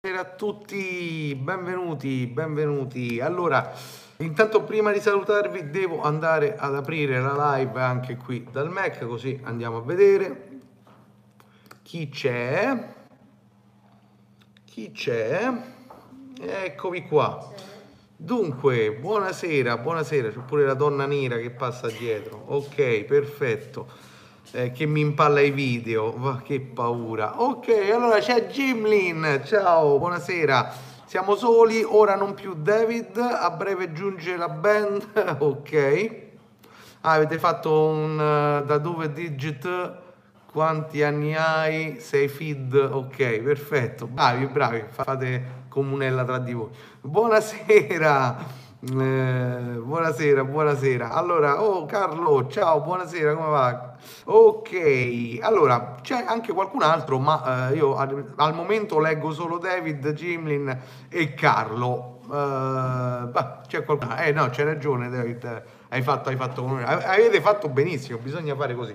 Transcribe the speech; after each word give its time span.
Buonasera 0.00 0.32
a 0.32 0.36
tutti, 0.36 1.34
benvenuti, 1.34 2.28
benvenuti. 2.28 3.18
Allora, 3.18 3.72
intanto 4.18 4.62
prima 4.62 4.92
di 4.92 5.00
salutarvi 5.00 5.70
devo 5.70 6.02
andare 6.02 6.54
ad 6.56 6.76
aprire 6.76 7.20
la 7.20 7.56
live 7.56 7.80
anche 7.80 8.16
qui 8.16 8.46
dal 8.48 8.70
Mac, 8.70 9.04
così 9.04 9.40
andiamo 9.42 9.78
a 9.78 9.82
vedere 9.82 10.60
chi 11.82 12.08
c'è. 12.08 12.94
Chi 14.64 14.92
c'è? 14.92 15.52
Eccovi 16.42 17.02
qua. 17.02 17.52
Dunque, 18.16 18.92
buonasera, 18.92 19.78
buonasera, 19.78 20.30
c'è 20.30 20.38
pure 20.46 20.64
la 20.64 20.74
donna 20.74 21.06
nera 21.06 21.38
che 21.38 21.50
passa 21.50 21.88
dietro. 21.88 22.40
Ok, 22.46 23.02
perfetto 23.02 24.07
eh, 24.52 24.72
che 24.72 24.86
mi 24.86 25.00
impalla 25.00 25.40
i 25.40 25.50
video. 25.50 26.12
Ma 26.12 26.40
che 26.42 26.60
paura. 26.60 27.40
Ok, 27.42 27.68
allora 27.92 28.18
c'è 28.18 28.46
Jimlin. 28.46 29.42
Ciao, 29.44 29.98
buonasera. 29.98 30.86
Siamo 31.04 31.36
soli, 31.36 31.82
ora 31.82 32.16
non 32.16 32.34
più 32.34 32.54
David. 32.54 33.16
A 33.16 33.50
breve 33.50 33.92
giunge 33.92 34.36
la 34.36 34.48
band. 34.48 35.36
ok. 35.40 36.26
Ah, 37.02 37.12
avete 37.12 37.38
fatto 37.38 37.88
un 37.88 38.14
uh, 38.14 38.64
da 38.64 38.78
dove 38.78 39.12
digit? 39.12 39.96
Quanti 40.50 41.02
anni 41.02 41.36
hai? 41.36 42.00
Sei 42.00 42.28
feed? 42.28 42.74
Ok, 42.74 43.40
perfetto. 43.40 44.06
Bravi, 44.06 44.46
bravi. 44.46 44.84
Fate 44.88 45.66
comunella 45.68 46.24
tra 46.24 46.38
di 46.38 46.52
voi. 46.52 46.70
Buonasera. 47.00 48.66
Eh, 48.80 49.80
buonasera, 49.82 50.44
buonasera. 50.44 51.10
Allora, 51.10 51.60
oh 51.64 51.84
Carlo, 51.84 52.46
ciao, 52.46 52.80
buonasera, 52.80 53.34
come 53.34 53.48
va? 53.48 53.96
Ok, 54.26 55.38
allora 55.40 55.96
c'è 56.00 56.24
anche 56.24 56.52
qualcun 56.52 56.82
altro, 56.82 57.18
ma 57.18 57.70
eh, 57.70 57.74
io 57.74 57.96
al, 57.96 58.34
al, 58.36 58.54
momento 58.54 59.00
leggo 59.00 59.32
solo 59.32 59.58
David, 59.58 60.12
Jimlin 60.12 60.78
e 61.08 61.34
Carlo. 61.34 62.20
Uh, 62.26 63.30
bah, 63.30 63.62
c'è 63.66 63.82
qualcuno. 63.82 64.16
Eh 64.16 64.30
no, 64.30 64.48
c'è 64.50 64.62
ragione, 64.62 65.10
David. 65.10 65.62
Hai 65.88 66.02
fatto, 66.02 66.28
hai 66.28 66.36
fatto, 66.36 66.64
avete 66.64 67.40
fatto 67.40 67.68
benissimo, 67.68 68.18
bisogna 68.18 68.54
fare 68.54 68.76
così. 68.76 68.94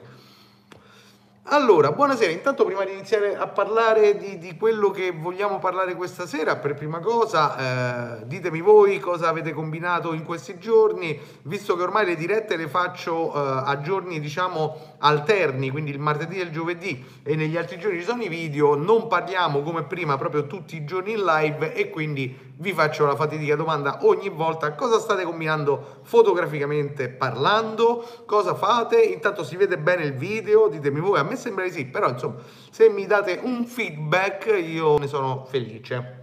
Allora, 1.47 1.91
buonasera. 1.91 2.31
Intanto 2.31 2.63
prima 2.63 2.85
di 2.85 2.93
iniziare 2.93 3.35
a 3.35 3.47
parlare 3.47 4.17
di, 4.17 4.37
di, 4.37 4.55
quello 4.55 4.91
che 4.91 5.11
vogliamo 5.11 5.59
parlare 5.59 5.93
questa 5.93 6.25
sera, 6.25 6.55
per 6.55 6.73
prima 6.73 6.99
cosa 6.99 8.21
eh, 8.21 8.25
ditemi 8.27 8.61
voi 8.61 8.97
cosa 8.99 9.27
avete 9.27 9.51
combinato 9.51 10.13
in 10.13 10.23
questi 10.23 10.57
giorni, 10.57 11.19
visto 11.41 11.75
che 11.75 11.81
ormai 11.83 12.05
le 12.05 12.15
dirette 12.15 12.55
le 12.55 12.69
faccio 12.69 13.33
eh, 13.33 13.61
a 13.65 13.81
giorni 13.81 14.21
diciamo 14.21 14.95
alterni, 14.99 15.69
quindi 15.69 15.91
il 15.91 15.99
martedì 15.99 16.39
e 16.39 16.43
il 16.43 16.51
giovedì 16.51 17.05
e 17.23 17.35
negli 17.35 17.57
altri 17.57 17.77
giorni 17.77 17.99
ci 17.99 18.05
sono 18.05 18.23
i 18.23 18.29
video, 18.29 18.75
non 18.75 19.07
parliamo 19.07 19.63
come 19.63 19.83
prima 19.83 20.17
proprio 20.17 20.47
tutti 20.47 20.77
i 20.77 20.85
giorni 20.85 21.11
in 21.11 21.25
live 21.25 21.73
e 21.73 21.89
quindi 21.89 22.52
vi 22.63 22.71
faccio 22.71 23.05
la 23.05 23.17
fatidica 23.17 23.57
domanda 23.57 23.99
ogni 24.03 24.29
volta 24.29 24.73
cosa 24.73 24.97
state 24.97 25.25
combinando 25.25 25.99
fotograficamente 26.03 27.09
parlando, 27.09 28.07
cosa 28.25 28.55
fate, 28.55 29.01
intanto 29.01 29.43
si 29.43 29.57
vede 29.57 29.77
bene 29.77 30.05
il 30.05 30.13
video, 30.13 30.69
ditemi 30.69 31.01
voi, 31.01 31.19
a 31.19 31.23
me 31.23 31.35
sembra 31.35 31.65
di 31.65 31.71
sì, 31.71 31.85
però 31.85 32.09
insomma 32.09 32.37
se 32.71 32.89
mi 32.89 33.05
date 33.05 33.41
un 33.43 33.65
feedback 33.65 34.45
io 34.65 34.97
ne 34.97 35.07
sono 35.07 35.43
felice. 35.45 36.21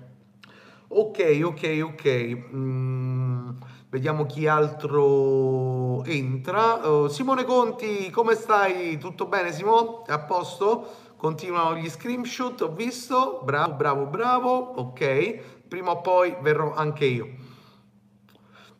Ok, 0.89 1.41
ok, 1.45 1.81
ok. 1.85 2.37
Mm, 2.53 3.51
vediamo 3.91 4.27
chi 4.27 4.49
altro 4.49 6.03
entra. 6.05 6.75
Uh, 6.85 7.07
Simone 7.07 7.45
Conti, 7.45 8.11
come 8.11 8.35
stai? 8.35 8.99
Tutto 8.99 9.27
bene 9.27 9.53
Simone? 9.53 10.03
A 10.09 10.19
posto? 10.19 11.09
Continuano 11.17 11.77
gli 11.77 11.89
screenshot, 11.89 12.61
ho 12.63 12.73
visto. 12.73 13.41
Bravo, 13.45 13.75
bravo, 13.75 14.07
bravo. 14.07 14.73
Ok 14.79 15.60
prima 15.71 15.93
o 15.93 16.01
poi 16.01 16.37
verrò 16.41 16.75
anche 16.75 17.05
io. 17.05 17.29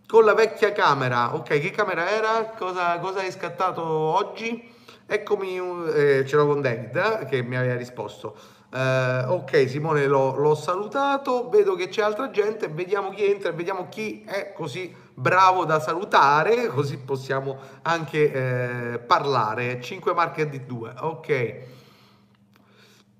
Con 0.09 0.25
la 0.25 0.35
vecchia 0.35 0.73
camera, 0.73 1.37
ok, 1.37 1.61
che 1.61 1.71
camera 1.71 2.11
era? 2.11 2.53
Cosa, 2.59 2.99
cosa 2.99 3.21
hai 3.21 3.31
scattato 3.31 3.81
oggi? 3.81 4.69
Eccomi, 5.07 5.57
eh, 5.95 6.25
l'ho 6.25 6.47
con 6.47 6.61
David 6.61 6.97
eh, 6.97 7.27
che 7.27 7.43
mi 7.43 7.57
aveva 7.57 7.77
risposto. 7.77 8.37
Eh, 8.73 9.25
ok, 9.25 9.69
Simone 9.69 10.07
l'ho, 10.07 10.35
l'ho, 10.35 10.57
salutato, 10.57 11.49
vedo 11.49 11.77
che 11.77 11.89
c'è 11.89 12.03
altra 12.03 12.31
gente, 12.31 12.67
vediamo 12.67 13.11
chi 13.11 13.25
entra 13.25 13.53
vediamo 13.53 13.89
chi 13.89 14.25
è 14.27 14.53
così 14.53 14.93
bravo 15.15 15.65
da 15.65 15.79
salutare, 15.79 16.67
così 16.67 16.99
possiamo 16.99 17.57
anche 17.83 18.33
eh, 18.33 18.99
parlare. 18.99 19.81
5 19.81 20.13
marche 20.13 20.49
di 20.49 20.67
2, 20.67 20.95
ok. 20.99 21.79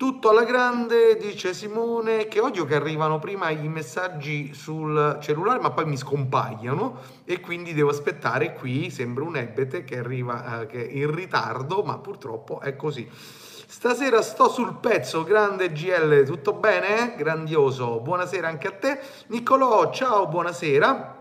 Tutto 0.01 0.31
alla 0.31 0.45
grande, 0.45 1.19
dice 1.19 1.53
Simone, 1.53 2.27
che 2.27 2.41
odio 2.41 2.65
che 2.65 2.75
arrivano 2.75 3.19
prima 3.19 3.51
i 3.51 3.69
messaggi 3.69 4.55
sul 4.55 5.19
cellulare 5.21 5.61
ma 5.61 5.73
poi 5.73 5.85
mi 5.85 5.99
scompaiono 5.99 7.01
e 7.27 7.39
quindi 7.41 7.75
devo 7.75 7.91
aspettare 7.91 8.55
qui, 8.55 8.89
sembra 8.89 9.25
un 9.25 9.37
ebete 9.37 9.85
che 9.85 9.99
arriva 9.99 10.63
eh, 10.63 10.67
che 10.69 10.83
in 10.83 11.15
ritardo, 11.15 11.83
ma 11.83 11.99
purtroppo 11.99 12.61
è 12.61 12.77
così. 12.77 13.07
Stasera 13.13 14.23
sto 14.23 14.49
sul 14.49 14.77
pezzo, 14.77 15.23
grande 15.23 15.71
GL, 15.71 16.25
tutto 16.25 16.55
bene? 16.55 17.15
Grandioso, 17.19 18.01
buonasera 18.01 18.49
anche 18.49 18.69
a 18.69 18.73
te. 18.73 19.01
Niccolò, 19.27 19.93
ciao, 19.93 20.29
buonasera. 20.29 21.19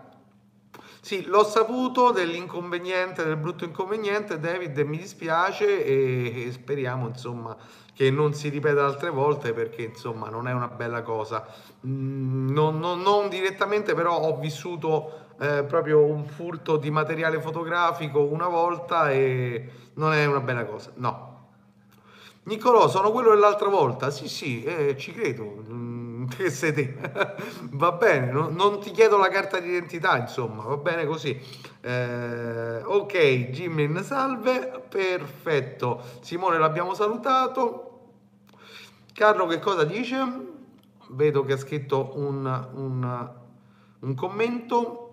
Sì, 1.02 1.26
l'ho 1.26 1.44
saputo 1.44 2.12
dell'inconveniente, 2.12 3.24
del 3.24 3.36
brutto 3.36 3.64
inconveniente, 3.64 4.38
David, 4.38 4.78
mi 4.80 4.96
dispiace 4.96 5.84
e, 5.84 6.46
e 6.46 6.52
speriamo 6.52 7.08
insomma 7.08 7.54
che 8.00 8.10
non 8.10 8.32
si 8.32 8.48
ripeta 8.48 8.82
altre 8.86 9.10
volte 9.10 9.52
perché 9.52 9.82
insomma 9.82 10.30
non 10.30 10.48
è 10.48 10.52
una 10.52 10.68
bella 10.68 11.02
cosa. 11.02 11.46
Mm, 11.86 12.48
non, 12.48 12.78
non, 12.78 13.02
non 13.02 13.28
direttamente 13.28 13.92
però 13.92 14.18
ho 14.18 14.38
vissuto 14.38 15.26
eh, 15.38 15.64
proprio 15.64 16.02
un 16.02 16.24
furto 16.24 16.78
di 16.78 16.90
materiale 16.90 17.42
fotografico 17.42 18.22
una 18.22 18.48
volta 18.48 19.10
e 19.10 19.68
non 19.96 20.14
è 20.14 20.24
una 20.24 20.40
bella 20.40 20.64
cosa, 20.64 20.92
no. 20.94 21.28
Niccolò, 22.44 22.88
sono 22.88 23.10
quello 23.10 23.34
dell'altra 23.34 23.68
volta? 23.68 24.08
Sì, 24.10 24.28
sì, 24.28 24.64
eh, 24.64 24.96
ci 24.96 25.12
credo. 25.12 25.62
Mm, 25.70 26.26
che 26.34 26.48
sei 26.48 26.72
te? 26.72 26.96
va 27.72 27.92
bene, 27.92 28.32
no, 28.32 28.48
non 28.48 28.80
ti 28.80 28.92
chiedo 28.92 29.18
la 29.18 29.28
carta 29.28 29.60
d'identità, 29.60 30.16
insomma, 30.16 30.62
va 30.62 30.78
bene 30.78 31.04
così. 31.04 31.38
Eh, 31.82 32.80
ok, 32.82 33.50
Jimmy, 33.50 34.02
salve, 34.02 34.82
perfetto. 34.88 36.02
Simone 36.22 36.56
l'abbiamo 36.56 36.94
salutato. 36.94 37.89
Carlo 39.20 39.44
che 39.44 39.58
cosa 39.58 39.84
dice? 39.84 40.16
Vedo 41.10 41.44
che 41.44 41.52
ha 41.52 41.58
scritto 41.58 42.12
un, 42.14 42.68
un, 42.72 43.30
un 44.00 44.14
commento. 44.14 45.10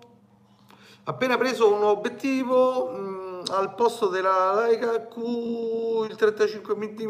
Appena 1.04 1.36
preso 1.36 1.70
un 1.70 1.82
obiettivo 1.82 2.88
mh, 2.90 3.00
mm, 3.00 3.40
al 3.50 3.74
posto 3.74 4.08
della 4.08 4.54
Leica 4.64 5.08
Q 5.08 6.06
il 6.08 6.16
35 6.16 6.74
mm 6.74 7.06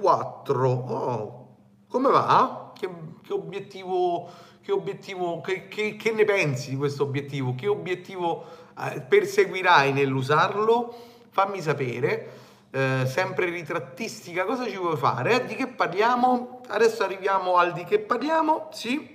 1.4. 0.00 0.64
Oh, 0.64 1.56
come 1.88 2.10
va? 2.10 2.70
Che, 2.78 2.88
che 3.24 3.32
obiettivo, 3.32 4.30
che, 4.62 4.70
obiettivo 4.70 5.40
che, 5.40 5.66
che, 5.66 5.96
che, 5.96 6.12
ne 6.12 6.24
pensi 6.24 6.70
di 6.70 6.76
questo 6.76 7.02
obiettivo? 7.02 7.56
Che 7.56 7.66
obiettivo 7.66 8.44
eh, 8.78 9.00
perseguirai 9.00 9.92
nell'usarlo? 9.92 10.94
Fammi 11.30 11.60
sapere 11.60 12.45
eh, 12.76 13.06
sempre 13.06 13.48
ritrattistica, 13.48 14.44
cosa 14.44 14.66
ci 14.66 14.76
vuoi 14.76 14.98
fare? 14.98 15.46
Di 15.46 15.54
che 15.54 15.66
parliamo? 15.66 16.60
Adesso 16.68 17.04
arriviamo 17.04 17.56
al 17.56 17.72
di 17.72 17.84
che 17.84 18.00
parliamo, 18.00 18.68
sì. 18.70 19.14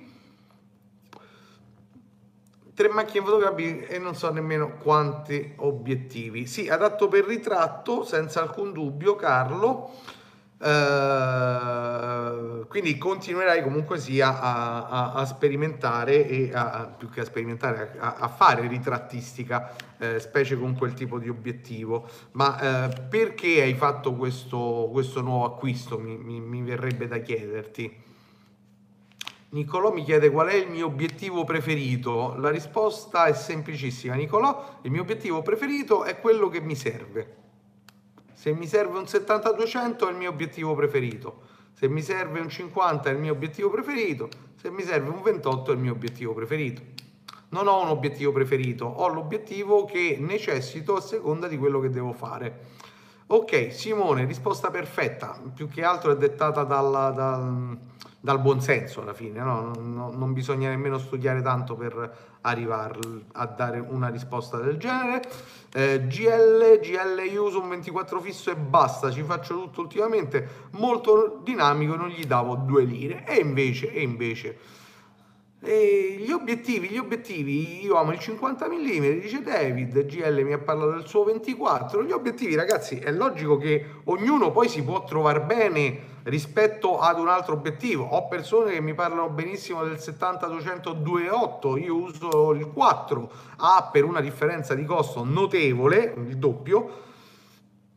Tre 2.73 2.89
macchine 2.89 3.23
fotografie 3.23 3.87
e 3.87 3.99
non 3.99 4.15
so 4.15 4.31
nemmeno 4.31 4.77
quanti 4.77 5.53
obiettivi. 5.57 6.47
Sì, 6.47 6.69
adatto 6.69 7.07
per 7.07 7.23
ritratto, 7.23 8.03
senza 8.03 8.41
alcun 8.41 8.73
dubbio, 8.73 9.15
Carlo. 9.15 9.91
Uh, 10.63 12.67
quindi 12.67 12.95
continuerai 12.99 13.63
comunque 13.63 13.97
sia 13.97 14.39
a, 14.39 14.85
a, 14.85 15.13
a 15.13 15.25
sperimentare 15.25 16.27
e 16.27 16.51
a, 16.53 16.85
più 16.95 17.09
che 17.09 17.21
a 17.21 17.25
sperimentare 17.25 17.95
a, 17.97 18.27
fare 18.27 18.67
ritrattistica 18.67 19.73
eh, 19.97 20.19
specie 20.19 20.59
con 20.59 20.77
quel 20.77 20.93
tipo 20.93 21.17
di 21.17 21.29
obiettivo. 21.29 22.07
Ma 22.33 22.85
eh, 22.85 23.01
perché 23.09 23.63
hai 23.63 23.73
fatto 23.73 24.13
questo, 24.13 24.89
questo 24.91 25.21
nuovo 25.21 25.45
acquisto 25.45 25.97
mi, 25.97 26.15
mi, 26.15 26.39
mi 26.39 26.61
verrebbe 26.61 27.07
da 27.07 27.17
chiederti? 27.17 28.03
Nicolò 29.49 29.91
mi 29.91 30.03
chiede 30.03 30.29
qual 30.29 30.49
è 30.49 30.53
il 30.53 30.69
mio 30.69 30.85
obiettivo 30.85 31.43
preferito. 31.43 32.35
La 32.37 32.51
risposta 32.51 33.25
è 33.25 33.33
semplicissima 33.33 34.13
Nicolò 34.13 34.77
il 34.83 34.91
mio 34.91 35.01
obiettivo 35.01 35.41
preferito 35.41 36.03
è 36.03 36.19
quello 36.19 36.49
che 36.49 36.61
mi 36.61 36.75
serve 36.75 37.40
se 38.41 38.53
mi 38.53 38.65
serve 38.65 38.97
un 38.97 39.03
70-200 39.03 40.07
è 40.07 40.09
il 40.09 40.15
mio 40.15 40.31
obiettivo 40.31 40.73
preferito. 40.73 41.41
Se 41.73 41.87
mi 41.87 42.01
serve 42.01 42.39
un 42.39 42.49
50 42.49 43.07
è 43.07 43.13
il 43.13 43.19
mio 43.19 43.33
obiettivo 43.33 43.69
preferito. 43.69 44.29
Se 44.55 44.71
mi 44.71 44.81
serve 44.81 45.11
un 45.11 45.21
28 45.21 45.69
è 45.69 45.75
il 45.75 45.79
mio 45.79 45.91
obiettivo 45.91 46.33
preferito. 46.33 46.81
Non 47.49 47.67
ho 47.67 47.83
un 47.83 47.89
obiettivo 47.89 48.31
preferito, 48.31 48.85
ho 48.85 49.09
l'obiettivo 49.09 49.85
che 49.85 50.17
necessito 50.19 50.95
a 50.95 51.01
seconda 51.01 51.47
di 51.47 51.55
quello 51.55 51.79
che 51.79 51.91
devo 51.91 52.13
fare. 52.13 52.61
Ok, 53.27 53.71
Simone, 53.71 54.25
risposta 54.25 54.71
perfetta. 54.71 55.39
Più 55.53 55.69
che 55.69 55.83
altro 55.83 56.11
è 56.11 56.17
dettata 56.17 56.63
dalla, 56.63 57.11
dal, 57.11 57.77
dal 58.19 58.41
buon 58.41 58.59
senso 58.59 59.03
alla 59.03 59.13
fine, 59.13 59.39
no? 59.39 59.71
non, 59.75 60.17
non, 60.17 60.33
bisogna 60.33 60.69
nemmeno 60.69 60.97
studiare 60.97 61.43
tanto 61.43 61.75
per 61.75 62.37
arrivare 62.41 62.99
a 63.33 63.45
dare 63.45 63.79
una 63.79 64.09
risposta 64.09 64.57
del 64.57 64.77
genere. 64.77 65.21
Eh, 65.73 66.05
GL, 66.07 66.79
GL 66.79 67.37
un 67.59 67.69
24 67.69 68.19
fisso 68.19 68.51
e 68.51 68.55
basta, 68.55 69.09
ci 69.09 69.23
faccio 69.23 69.53
tutto 69.55 69.81
ultimamente, 69.81 70.67
molto 70.71 71.39
dinamico, 71.43 71.95
non 71.95 72.09
gli 72.09 72.25
davo 72.25 72.55
due 72.55 72.83
lire. 72.83 73.25
E 73.25 73.39
invece, 73.39 73.91
e 73.91 74.01
invece 74.01 74.57
e 75.63 76.15
gli 76.17 76.31
obiettivi, 76.31 76.89
gli 76.89 76.97
obiettivi, 76.97 77.83
io 77.83 77.95
amo 77.95 78.11
il 78.13 78.19
50 78.19 78.67
mm, 78.67 79.19
dice 79.19 79.43
David, 79.43 80.05
GL 80.05 80.41
mi 80.41 80.53
ha 80.53 80.57
parlato 80.57 80.93
del 80.93 81.05
suo 81.05 81.23
24, 81.23 82.03
gli 82.03 82.11
obiettivi 82.11 82.55
ragazzi 82.55 82.97
è 82.97 83.11
logico 83.11 83.57
che 83.57 83.85
ognuno 84.05 84.51
poi 84.51 84.67
si 84.67 84.83
può 84.83 85.03
trovare 85.03 85.41
bene 85.41 86.09
rispetto 86.23 86.97
ad 86.97 87.19
un 87.19 87.27
altro 87.27 87.53
obiettivo, 87.53 88.05
ho 88.05 88.27
persone 88.27 88.71
che 88.71 88.81
mi 88.81 88.95
parlano 88.95 89.29
benissimo 89.29 89.83
del 89.83 89.97
70-200 89.97 90.99
2.8, 90.99 91.79
io 91.79 91.95
uso 91.95 92.53
il 92.53 92.65
4, 92.65 93.31
A 93.57 93.89
per 93.91 94.03
una 94.03 94.19
differenza 94.19 94.73
di 94.73 94.83
costo 94.83 95.23
notevole, 95.23 96.15
il 96.27 96.37
doppio, 96.37 97.09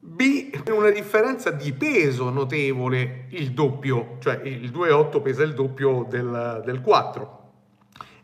B 0.01 0.51
per 0.63 0.75
una 0.75 0.91
differenza 0.91 1.51
di 1.51 1.73
peso 1.73 2.29
notevole, 2.29 3.25
il 3.31 3.53
doppio, 3.53 4.19
cioè 4.21 4.39
il 4.45 4.71
2.8 4.71 5.23
pesa 5.23 5.43
il 5.43 5.55
doppio 5.55 6.07
del, 6.07 6.61
del 6.63 6.83
4 6.83 7.44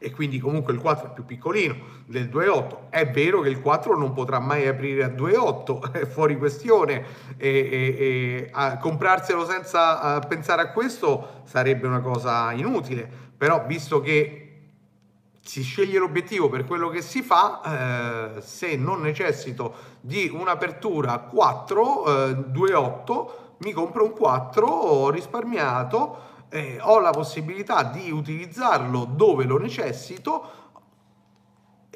e 0.02 0.10
quindi 0.12 0.38
comunque 0.38 0.72
il 0.72 0.80
4 0.80 1.08
è 1.08 1.12
più 1.12 1.26
piccolino 1.26 1.76
del 2.06 2.30
2.8. 2.30 2.88
È 2.88 3.06
vero 3.10 3.40
che 3.42 3.50
il 3.50 3.60
4 3.60 3.98
non 3.98 4.14
potrà 4.14 4.38
mai 4.40 4.66
aprire 4.66 5.04
a 5.04 5.08
2.8, 5.08 5.92
è 5.92 6.06
fuori 6.06 6.38
questione 6.38 7.04
e, 7.36 7.48
e, 7.48 8.50
e 8.50 8.78
comprarselo 8.80 9.44
senza 9.44 10.00
a 10.00 10.20
pensare 10.20 10.62
a 10.62 10.70
questo 10.70 11.42
sarebbe 11.44 11.86
una 11.86 12.00
cosa 12.00 12.50
inutile, 12.52 13.08
però 13.36 13.66
visto 13.66 14.00
che 14.00 14.46
si 15.42 15.62
sceglie 15.62 15.98
l'obiettivo 15.98 16.48
per 16.48 16.64
quello 16.64 16.88
che 16.88 17.02
si 17.02 17.20
fa, 17.20 18.36
eh, 18.36 18.40
se 18.40 18.76
non 18.76 19.02
necessito 19.02 19.74
di 20.00 20.30
un'apertura 20.32 21.18
4, 21.18 22.06
eh, 22.06 22.30
2.8, 22.50 23.30
mi 23.58 23.72
compro 23.72 24.04
un 24.04 24.12
4, 24.12 24.66
ho 24.66 25.10
risparmiato, 25.10 26.28
eh, 26.50 26.78
ho 26.80 26.98
la 26.98 27.10
possibilità 27.10 27.84
di 27.84 28.10
utilizzarlo 28.10 29.04
dove 29.04 29.44
lo 29.44 29.58
necessito, 29.58 30.58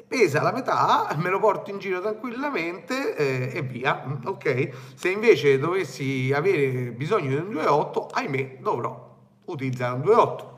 pesa 0.07 0.41
la 0.41 0.51
metà, 0.51 1.13
me 1.17 1.29
lo 1.29 1.39
porto 1.39 1.71
in 1.71 1.79
giro 1.79 1.99
tranquillamente 1.99 3.15
eh, 3.15 3.57
e 3.57 3.61
via. 3.61 4.19
Ok? 4.25 4.93
Se 4.95 5.09
invece 5.09 5.59
dovessi 5.59 6.31
avere 6.33 6.91
bisogno 6.91 7.29
di 7.29 7.35
un 7.35 7.63
2.8, 7.63 8.07
ahimè, 8.11 8.57
dovrò 8.61 9.13
utilizzare 9.45 9.95
un 9.95 10.01
2.8. 10.01 10.53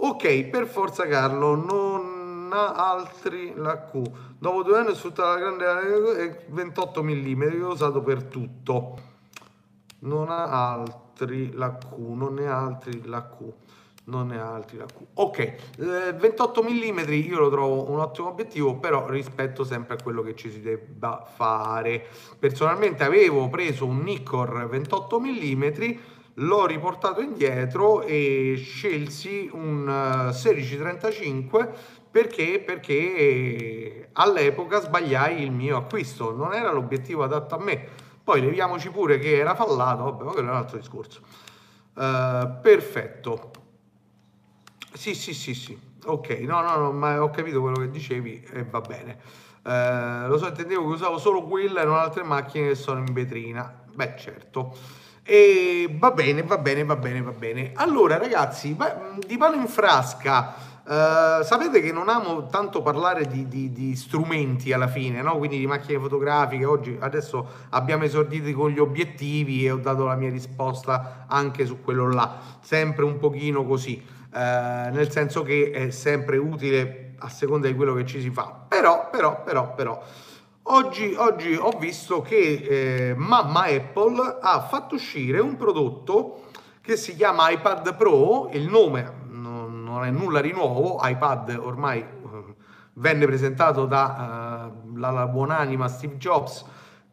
Ok, 0.00 0.44
per 0.44 0.66
forza 0.66 1.06
Carlo, 1.06 1.54
non 1.54 2.50
ha 2.52 2.92
altri 2.92 3.52
la 3.56 3.84
Q. 3.84 4.02
Dopo 4.38 4.62
due 4.62 4.78
anni 4.78 4.94
sfruttata 4.94 5.32
la 5.32 5.38
grande 5.38 6.44
28 6.48 7.02
mm, 7.02 7.42
l'ho 7.58 7.72
usato 7.72 8.02
per 8.02 8.24
tutto. 8.24 8.98
Non 10.00 10.30
ha 10.30 10.72
altri 10.72 11.07
altri 11.18 11.52
la 11.54 11.76
Q, 11.76 11.96
non 11.98 12.34
ne 12.34 12.46
altri 12.46 13.02
la 13.06 13.26
Q, 13.26 13.52
non 14.04 14.28
ne 14.28 14.38
altri 14.40 14.76
la 14.76 14.86
Q. 14.86 15.04
Ok, 15.14 15.38
eh, 15.38 16.12
28 16.16 16.62
mm 16.62 17.12
io 17.12 17.38
lo 17.38 17.50
trovo 17.50 17.90
un 17.90 17.98
ottimo 17.98 18.28
obiettivo, 18.28 18.76
però 18.76 19.08
rispetto 19.08 19.64
sempre 19.64 19.96
a 19.96 20.02
quello 20.02 20.22
che 20.22 20.36
ci 20.36 20.50
si 20.50 20.60
debba 20.60 21.26
fare. 21.34 22.06
Personalmente 22.38 23.02
avevo 23.02 23.48
preso 23.48 23.84
un 23.84 23.98
Nikkor 24.02 24.68
28 24.68 25.20
mm, 25.20 25.64
l'ho 26.40 26.66
riportato 26.66 27.20
indietro 27.20 28.02
e 28.02 28.54
scelsi 28.56 29.50
un 29.52 30.30
1635 30.32 31.60
eh, 31.60 31.96
perché, 32.10 32.62
perché 32.64 34.10
all'epoca 34.12 34.80
sbagliai 34.80 35.42
il 35.42 35.50
mio 35.50 35.76
acquisto, 35.76 36.34
non 36.34 36.54
era 36.54 36.70
l'obiettivo 36.70 37.24
adatto 37.24 37.56
a 37.56 37.58
me 37.58 38.06
poi 38.28 38.42
leviamoci 38.42 38.90
pure 38.90 39.18
che 39.18 39.38
era 39.38 39.54
fallato, 39.54 40.04
vabbè, 40.04 40.24
ma 40.24 40.32
quello 40.32 40.48
è 40.48 40.50
un 40.50 40.56
altro 40.58 40.76
discorso. 40.76 41.22
Uh, 41.94 42.60
perfetto. 42.60 43.52
Sì, 44.92 45.14
sì, 45.14 45.32
sì, 45.32 45.54
sì. 45.54 45.80
Ok, 46.04 46.28
no, 46.40 46.60
no, 46.60 46.76
no, 46.76 46.92
ma 46.92 47.22
ho 47.22 47.30
capito 47.30 47.62
quello 47.62 47.78
che 47.78 47.88
dicevi 47.88 48.46
e 48.52 48.64
va 48.64 48.82
bene. 48.82 49.18
Uh, 49.64 50.28
lo 50.28 50.36
so, 50.36 50.48
intendevo 50.48 50.88
che 50.88 50.94
usavo 50.96 51.16
solo 51.16 51.44
quella 51.44 51.80
e 51.80 51.84
non 51.86 51.96
altre 51.96 52.22
macchine 52.22 52.68
che 52.68 52.74
sono 52.74 52.98
in 52.98 53.14
vetrina. 53.14 53.84
Beh, 53.94 54.16
certo. 54.18 54.76
E 55.22 55.88
va 55.98 56.10
bene, 56.10 56.42
va 56.42 56.58
bene, 56.58 56.84
va 56.84 56.96
bene, 56.96 57.22
va 57.22 57.32
bene. 57.32 57.72
Allora, 57.76 58.18
ragazzi, 58.18 58.76
di 59.26 59.38
palo 59.38 59.56
in 59.56 59.68
frasca 59.68 60.77
Uh, 60.88 61.42
sapete 61.42 61.82
che 61.82 61.92
non 61.92 62.08
amo 62.08 62.46
tanto 62.46 62.80
parlare 62.80 63.26
di, 63.26 63.46
di, 63.46 63.70
di 63.72 63.94
strumenti 63.94 64.72
alla 64.72 64.88
fine, 64.88 65.20
no? 65.20 65.36
quindi 65.36 65.58
di 65.58 65.66
macchine 65.66 65.98
fotografiche. 65.98 66.64
Oggi 66.64 66.96
adesso 66.98 67.46
abbiamo 67.70 68.04
esordito 68.04 68.50
con 68.56 68.70
gli 68.70 68.78
obiettivi 68.78 69.66
e 69.66 69.70
ho 69.70 69.76
dato 69.76 70.06
la 70.06 70.14
mia 70.14 70.30
risposta 70.30 71.26
anche 71.28 71.66
su 71.66 71.82
quello 71.82 72.10
là, 72.10 72.38
sempre 72.62 73.04
un 73.04 73.18
pochino 73.18 73.66
così, 73.66 74.02
uh, 74.32 74.38
nel 74.38 75.10
senso 75.10 75.42
che 75.42 75.72
è 75.72 75.90
sempre 75.90 76.38
utile 76.38 77.16
a 77.18 77.28
seconda 77.28 77.66
di 77.66 77.74
quello 77.74 77.92
che 77.92 78.06
ci 78.06 78.18
si 78.22 78.30
fa. 78.30 78.64
Però, 78.66 79.10
però, 79.10 79.42
però, 79.42 79.74
però. 79.74 80.02
Oggi, 80.62 81.14
oggi 81.18 81.54
ho 81.54 81.76
visto 81.78 82.22
che 82.22 83.10
eh, 83.10 83.14
mamma 83.14 83.64
Apple 83.64 84.38
ha 84.40 84.62
fatto 84.62 84.94
uscire 84.94 85.38
un 85.38 85.56
prodotto 85.56 86.44
che 86.80 86.96
si 86.96 87.14
chiama 87.14 87.50
iPad 87.50 87.94
Pro, 87.94 88.48
il 88.52 88.66
nome 88.68 89.17
non 89.88 90.04
è 90.04 90.10
nulla 90.10 90.40
di 90.42 90.52
nuovo, 90.52 90.98
iPad 91.02 91.58
ormai 91.60 92.00
uh, 92.00 92.54
venne 92.94 93.24
presentato 93.24 93.86
dalla 93.86 94.70
uh, 95.24 95.28
buonanima 95.30 95.88
Steve 95.88 96.16
Jobs 96.16 96.64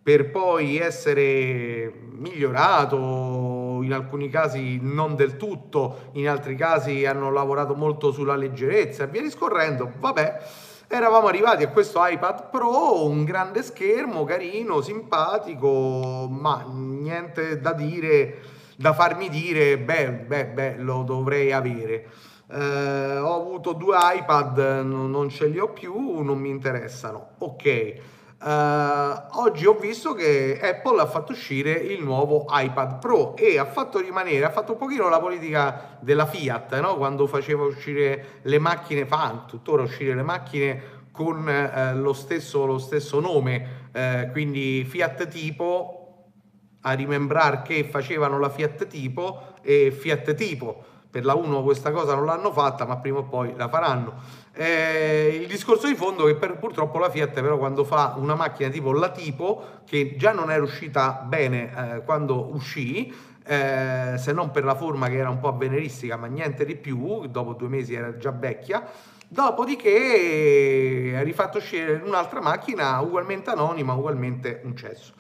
per 0.04 0.30
poi 0.30 0.77
essere 0.77 1.92
migliorato, 2.12 3.80
in 3.81 3.92
alcuni 3.92 4.30
casi 4.30 4.77
non 4.80 5.16
del 5.16 5.36
tutto, 5.36 6.10
in 6.12 6.30
altri 6.30 6.56
casi 6.56 7.06
hanno 7.06 7.31
lavorato 7.31 7.74
molto 7.74 8.12
sulla 8.12 8.36
leggerezza 8.36 9.06
e 9.06 9.07
via 9.07 9.21
discorrendo, 9.21 9.92
vabbè. 9.98 10.42
Eravamo 10.88 11.25
arrivati 11.25 11.63
a 11.63 11.69
questo 11.69 12.06
iPad 12.06 12.51
Pro, 12.51 13.07
un 13.07 13.24
grande 13.24 13.63
schermo, 13.63 14.24
carino, 14.25 14.81
simpatico, 14.81 16.28
ma 16.30 16.63
niente 16.71 17.60
da 17.60 17.74
dire, 17.74 18.38
da 18.75 18.94
farmi 18.94 19.28
dire, 19.30 19.80
beh, 19.80 20.12
beh, 20.12 20.45
beh, 20.45 20.78
lo 20.78 21.01
dovrei 21.01 21.51
avere. 21.51 22.07
Eh, 22.47 23.18
ho 23.18 23.42
avuto 23.42 23.74
due 23.74 23.97
iPad, 24.00 24.83
non 24.83 25.30
ce 25.30 25.47
li 25.47 25.59
ho 25.59 25.69
più, 25.69 26.21
non 26.21 26.37
mi 26.40 26.49
interessano. 26.49 27.30
Ok. 27.40 28.14
Uh, 28.37 29.40
oggi 29.40 29.66
ho 29.66 29.73
visto 29.73 30.14
che 30.14 30.59
Apple 30.61 31.02
ha 31.02 31.07
fatto 31.07 31.31
uscire 31.31 31.71
il 31.71 32.04
nuovo 32.04 32.45
iPad 32.49 32.99
Pro 32.99 33.35
e 33.35 33.57
ha 33.57 33.66
fatto 33.66 33.99
rimanere, 33.99 34.44
ha 34.45 34.52
fatto 34.52 34.73
un 34.73 34.78
pochino 34.78 35.09
la 35.09 35.19
politica 35.19 35.97
della 36.02 36.28
Fiat, 36.28 36.80
no? 36.80 36.97
quando 36.97 37.25
faceva 37.28 37.64
uscire 37.64 38.42
le 38.44 38.59
macchine, 38.59 39.06
fa 39.06 39.45
tuttora 39.47 39.83
uscire 39.83 40.14
le 40.14 40.21
macchine 40.21 40.83
con 41.11 41.47
uh, 41.47 41.97
lo, 41.97 42.14
stesso, 42.14 42.66
lo, 42.66 42.78
stesso, 42.78 43.19
nome, 43.19 43.90
uh, 43.94 44.31
quindi 44.31 44.83
Fiat 44.83 45.28
tipo, 45.28 46.33
a 46.81 46.92
rimembrare 46.92 47.61
che 47.64 47.85
facevano 47.85 48.37
la 48.37 48.49
Fiat 48.49 48.85
tipo 48.85 49.56
e 49.64 49.92
Fiat 49.92 50.35
tipo 50.35 50.83
per 51.16 51.24
la 51.24 51.34
1 51.34 51.64
questa 51.64 51.92
cosa 51.92 52.14
non 52.14 52.26
l'hanno 52.26 52.52
fatta, 52.52 52.86
ma 52.86 52.98
prima 52.98 53.19
o 53.19 53.24
poi 53.24 53.54
la 53.56 53.69
faranno. 53.69 54.16
Eh, 54.52 55.40
il 55.42 55.48
discorso 55.48 55.88
di 55.88 55.95
fondo 55.95 56.28
è 56.28 56.34
che 56.34 56.36
per, 56.36 56.57
purtroppo 56.57 57.00
la 57.00 57.10
Fiat 57.10 57.31
però 57.31 57.57
quando 57.57 57.86
fa 57.86 58.16
una 58.18 58.36
macchina 58.36 58.68
tipo 58.68 58.92
la 58.92 59.07
tipo, 59.12 59.64
che 59.86 60.16
già 60.18 60.34
non 60.34 60.52
era 60.52 60.62
uscita 60.62 61.24
bene 61.26 61.72
eh, 61.72 62.04
quando 62.04 62.54
uscì, 62.54 63.16
eh, 63.45 64.16
se 64.18 64.34
non 64.34 64.52
per 64.52 64.66
la 64.66 64.76
forma 64.76 65.07
che 65.07 65.16
era 65.16 65.30
un 65.30 65.40
po' 65.40 65.48
avveniristica, 65.48 66.18
ma 66.18 66.28
niente 66.28 66.66
di 66.66 66.76
più, 66.76 67.26
dopo 67.28 67.54
due 67.54 67.69
mesi 67.69 67.94
era 67.94 68.18
già 68.18 68.31
vecchia, 68.31 68.86
dopodiché 69.30 71.16
ha 71.18 71.22
rifatto 71.22 71.60
uscire 71.60 72.02
un'altra 72.04 72.42
macchina 72.42 73.00
ugualmente 73.00 73.52
anonima, 73.52 73.94
ugualmente 73.94 74.60
un 74.66 74.76
cesso. 74.76 75.14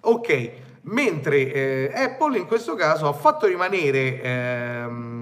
Ok, 0.00 0.50
mentre 0.84 1.52
eh, 1.52 1.92
Apple 1.94 2.38
in 2.38 2.46
questo 2.46 2.74
caso 2.74 3.06
ha 3.06 3.12
fatto 3.12 3.44
rimanere... 3.46 4.22
Ehm, 4.22 5.21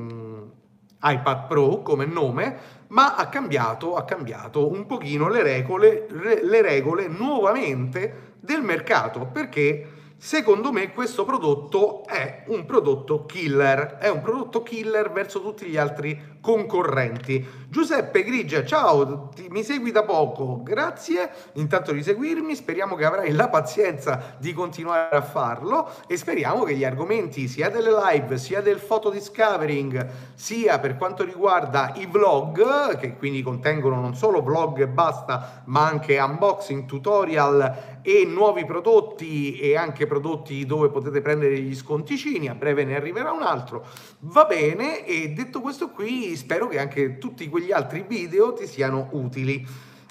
iPad 1.02 1.46
Pro 1.46 1.82
come 1.82 2.04
nome, 2.06 2.78
ma 2.88 3.14
ha 3.14 3.28
cambiato, 3.28 3.96
ha 3.96 4.04
cambiato 4.04 4.70
un 4.70 4.86
pochino 4.86 5.28
le 5.28 5.42
regole, 5.42 6.06
le 6.10 6.62
regole 6.62 7.08
nuovamente 7.08 8.34
del 8.40 8.62
mercato, 8.62 9.26
perché 9.26 9.99
Secondo 10.22 10.70
me 10.70 10.92
questo 10.92 11.24
prodotto 11.24 12.04
è 12.04 12.42
un 12.48 12.66
prodotto 12.66 13.24
killer, 13.24 13.96
è 13.96 14.10
un 14.10 14.20
prodotto 14.20 14.62
killer 14.62 15.10
verso 15.10 15.40
tutti 15.40 15.64
gli 15.64 15.78
altri 15.78 16.36
concorrenti. 16.42 17.42
Giuseppe 17.70 18.22
Grigia, 18.22 18.62
ciao, 18.62 19.30
ti, 19.34 19.46
mi 19.48 19.62
segui 19.62 19.92
da 19.92 20.02
poco, 20.02 20.62
grazie 20.62 21.30
intanto 21.54 21.92
di 21.92 22.02
seguirmi, 22.02 22.54
speriamo 22.54 22.96
che 22.96 23.06
avrai 23.06 23.32
la 23.32 23.48
pazienza 23.48 24.36
di 24.38 24.52
continuare 24.52 25.16
a 25.16 25.22
farlo 25.22 25.88
e 26.06 26.18
speriamo 26.18 26.64
che 26.64 26.74
gli 26.74 26.84
argomenti 26.84 27.48
sia 27.48 27.70
delle 27.70 27.90
live, 27.90 28.36
sia 28.36 28.60
del 28.60 28.78
photo 28.78 29.08
discovering, 29.08 30.06
sia 30.34 30.78
per 30.80 30.98
quanto 30.98 31.24
riguarda 31.24 31.92
i 31.96 32.04
vlog, 32.04 32.98
che 32.98 33.16
quindi 33.16 33.40
contengono 33.40 33.98
non 33.98 34.14
solo 34.14 34.42
vlog 34.42 34.80
e 34.80 34.88
basta, 34.88 35.62
ma 35.64 35.86
anche 35.86 36.18
unboxing, 36.18 36.84
tutorial 36.84 38.00
e 38.02 38.24
nuovi 38.26 38.64
prodotti 38.66 39.58
e 39.58 39.76
anche 39.76 40.06
prodotti 40.10 40.66
dove 40.66 40.88
potete 40.88 41.20
prendere 41.20 41.60
gli 41.60 41.76
sconticini, 41.76 42.48
a 42.48 42.54
breve 42.54 42.84
ne 42.84 42.96
arriverà 42.96 43.30
un 43.30 43.42
altro. 43.42 43.86
Va 44.20 44.44
bene 44.44 45.06
e 45.06 45.28
detto 45.28 45.60
questo 45.60 45.90
qui 45.90 46.34
spero 46.34 46.66
che 46.66 46.80
anche 46.80 47.18
tutti 47.18 47.48
quegli 47.48 47.70
altri 47.70 48.04
video 48.06 48.52
ti 48.52 48.66
siano 48.66 49.10
utili. 49.12 49.64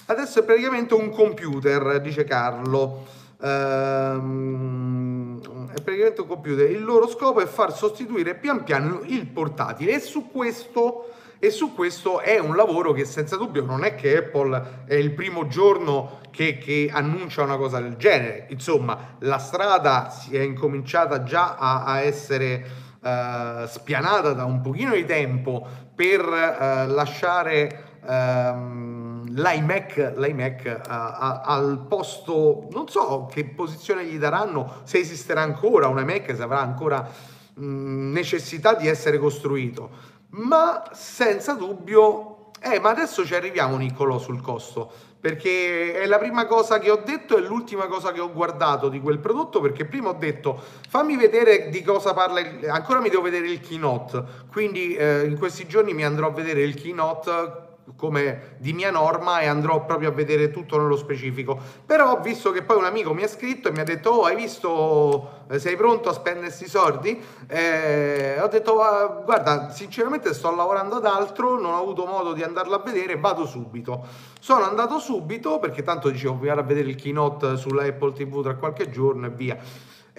Adesso 0.06 0.39
è 0.39 0.44
praticamente 0.44 0.94
un 0.94 1.10
computer, 1.10 2.00
dice 2.00 2.24
Carlo. 2.24 3.06
Ehm, 3.41 5.39
è 5.72 5.82
praticamente 5.82 6.22
un 6.22 6.27
computer. 6.27 6.72
Il 6.72 6.84
loro 6.84 7.10
scopo 7.10 7.41
è 7.41 7.46
far 7.46 7.75
sostituire 7.75 8.36
pian 8.36 8.63
piano 8.63 9.01
il 9.03 9.27
portatile 9.27 9.96
e 9.96 10.00
su 10.00 10.29
questo 10.32 11.10
e 11.39 11.51
su 11.51 11.74
questo 11.74 12.19
è 12.19 12.38
un 12.38 12.55
lavoro 12.55 12.91
che 12.91 13.05
senza 13.05 13.38
dubbio 13.38 13.63
non 13.63 13.86
è 13.86 13.96
che 13.96 14.17
Apple 14.17 14.84
è 14.86 14.96
il 14.96 15.12
primo 15.12 15.48
giorno 15.48 16.19
che, 16.31 16.58
che 16.58 16.89
annuncia 16.91 17.43
una 17.43 17.55
cosa 17.55 17.79
del 17.79 17.96
genere, 17.96 18.48
insomma 18.50 19.15
la 19.19 19.38
strada 19.38 20.10
si 20.10 20.36
è 20.36 20.41
incominciata 20.41 21.24
già 21.24 21.55
a, 21.55 21.86
a 21.86 22.01
essere 22.01 22.65
uh, 23.00 23.65
spianata 23.67 24.34
da 24.34 24.43
un 24.43 24.60
pochino 24.60 24.93
di 24.96 25.05
tempo 25.05 25.65
per 25.96 26.25
uh, 26.25 26.91
lasciare 26.91 28.00
um, 28.05 29.24
l'iMac, 29.29 30.15
l'iMac 30.17 30.81
uh, 30.86 30.89
al 30.89 31.86
posto, 31.88 32.67
non 32.72 32.89
so 32.89 33.29
che 33.31 33.46
posizione 33.46 34.03
gli 34.05 34.17
daranno, 34.17 34.81
se 34.84 34.98
esisterà 34.98 35.41
ancora 35.41 35.88
un 35.88 36.00
iMac, 36.00 36.36
se 36.36 36.43
avrà 36.43 36.60
ancora 36.60 37.08
mh, 37.53 38.12
necessità 38.12 38.74
di 38.74 38.88
essere 38.88 39.17
costruito 39.17 40.09
ma 40.31 40.89
senza 40.93 41.53
dubbio, 41.53 42.51
eh, 42.62 42.79
ma 42.79 42.89
adesso 42.89 43.25
ci 43.25 43.36
arriviamo 43.36 43.77
Niccolò 43.77 44.17
sul 44.17 44.41
costo, 44.41 44.91
perché 45.19 45.93
è 45.93 46.05
la 46.05 46.17
prima 46.17 46.45
cosa 46.45 46.79
che 46.79 46.89
ho 46.89 47.01
detto 47.03 47.38
e 47.38 47.41
l'ultima 47.41 47.88
cosa 47.88 48.12
che 48.12 48.19
ho 48.19 48.31
guardato 48.31 48.89
di 48.89 49.00
quel 49.00 49.19
prodotto, 49.19 49.59
perché 49.59 49.86
prima 49.86 50.09
ho 50.09 50.13
detto 50.13 50.62
fammi 50.88 51.15
vedere 51.15 51.69
di 51.69 51.81
cosa 51.81 52.13
parla, 52.13 52.39
il... 52.39 52.69
ancora 52.69 53.00
mi 53.00 53.09
devo 53.09 53.24
vedere 53.24 53.50
il 53.50 53.59
keynote, 53.59 54.24
quindi 54.51 54.95
eh, 54.95 55.25
in 55.25 55.38
questi 55.38 55.67
giorni 55.67 55.93
mi 55.93 56.05
andrò 56.05 56.27
a 56.27 56.31
vedere 56.31 56.62
il 56.62 56.75
keynote 56.75 57.67
come 57.96 58.55
di 58.58 58.74
mia 58.74 58.91
norma 58.91 59.39
e 59.39 59.48
andrò 59.48 59.86
proprio 59.86 60.10
a 60.10 60.12
vedere 60.12 60.51
tutto 60.51 60.77
nello 60.77 60.98
specifico. 60.98 61.58
Però 61.86 62.12
ho 62.12 62.19
visto 62.22 62.51
che 62.51 62.63
poi 62.63 62.77
un 62.77 62.86
amico 62.86 63.13
mi 63.13 63.24
ha 63.24 63.27
scritto 63.27 63.67
e 63.67 63.72
mi 63.72 63.79
ha 63.79 63.84
detto 63.84 64.10
oh 64.10 64.24
hai 64.24 64.36
visto, 64.36 65.46
eh, 65.50 65.60
sei 65.60 65.75
pronto 65.75 66.10
a 66.10 66.13
spendersi 66.13 66.65
i 66.65 66.69
soldi? 66.69 67.22
Eh, 67.48 68.39
ho 68.39 68.48
detto 68.48 68.81
ah, 68.81 69.22
guarda 69.24 69.69
sinceramente 69.72 70.34
sto 70.34 70.53
lavorando 70.55 70.96
ad 70.96 71.05
altro, 71.05 71.60
non 71.60 71.74
ho 71.74 71.79
avuto 71.79 72.05
modo 72.05 72.34
di 72.34 72.43
andarlo 72.43 72.75
a 72.75 72.79
vedere, 72.79 73.17
vado 73.17 73.46
subito. 73.46 74.05
Sono 74.39 74.63
andato 74.63 75.00
subito 75.00 75.60
perché 75.60 75.84
tanto 75.84 76.10
dicevo 76.10 76.38
vi 76.38 76.48
vado 76.48 76.62
a 76.62 76.63
vedere 76.63 76.89
il 76.89 76.96
keynote 76.96 77.58
sulla 77.58 77.84
Apple 77.84 78.13
TV 78.13 78.41
tra 78.41 78.55
qualche 78.55 78.89
giorno 78.89 79.27
e 79.27 79.29
via. 79.29 79.58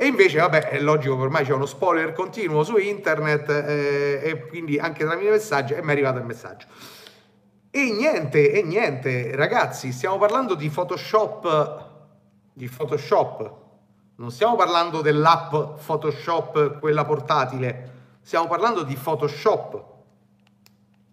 E 0.01 0.07
invece, 0.07 0.39
vabbè, 0.39 0.71
è 0.71 0.81
logico 0.81 1.15
che 1.15 1.23
ormai 1.23 1.45
c'è 1.45 1.53
uno 1.53 1.67
spoiler 1.67 2.15
continuo 2.15 2.63
su 2.65 2.79
internet 2.79 3.51
eh, 3.51 4.21
e 4.23 4.47
quindi 4.47 4.79
anche 4.79 5.05
tramite 5.05 5.29
messaggi 5.29 5.75
e 5.75 5.83
mi 5.83 5.89
è 5.89 5.93
arrivato 5.93 6.17
il 6.17 6.25
messaggio. 6.25 6.65
E 7.73 7.93
niente, 7.93 8.51
e 8.51 8.65
niente, 8.65 9.37
ragazzi, 9.37 9.93
stiamo 9.93 10.19
parlando 10.19 10.57
di 10.57 10.69
Photoshop, 10.69 11.89
di 12.53 12.69
Photoshop. 12.69 13.55
Non 14.17 14.33
stiamo 14.33 14.57
parlando 14.57 15.03
dell'app 15.03 15.55
Photoshop, 15.87 16.81
quella 16.81 17.05
portatile, 17.05 17.91
stiamo 18.23 18.49
parlando 18.49 18.83
di 18.83 18.97
Photoshop. 18.97 19.85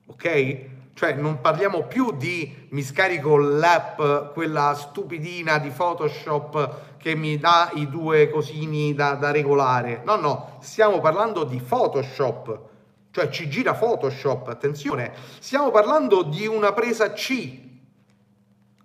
Ok? 0.08 0.66
Cioè 0.96 1.14
non 1.14 1.42
parliamo 1.42 1.84
più 1.84 2.12
di 2.14 2.68
mi 2.70 2.82
scarico 2.82 3.38
l'app, 3.38 4.34
quella 4.34 4.74
stupidina 4.74 5.60
di 5.60 5.70
Photoshop 5.70 6.98
che 6.98 7.14
mi 7.14 7.38
dà 7.38 7.70
i 7.76 7.88
due 7.88 8.32
cosini 8.32 8.96
da, 8.96 9.14
da 9.14 9.30
regolare. 9.30 10.02
No, 10.04 10.16
no, 10.16 10.58
stiamo 10.62 11.00
parlando 11.02 11.44
di 11.44 11.62
Photoshop 11.62 12.60
cioè 13.18 13.30
ci 13.30 13.50
gira 13.50 13.74
Photoshop, 13.74 14.48
attenzione, 14.48 15.12
stiamo 15.40 15.72
parlando 15.72 16.22
di 16.22 16.46
una 16.46 16.72
presa 16.74 17.14
C, 17.14 17.58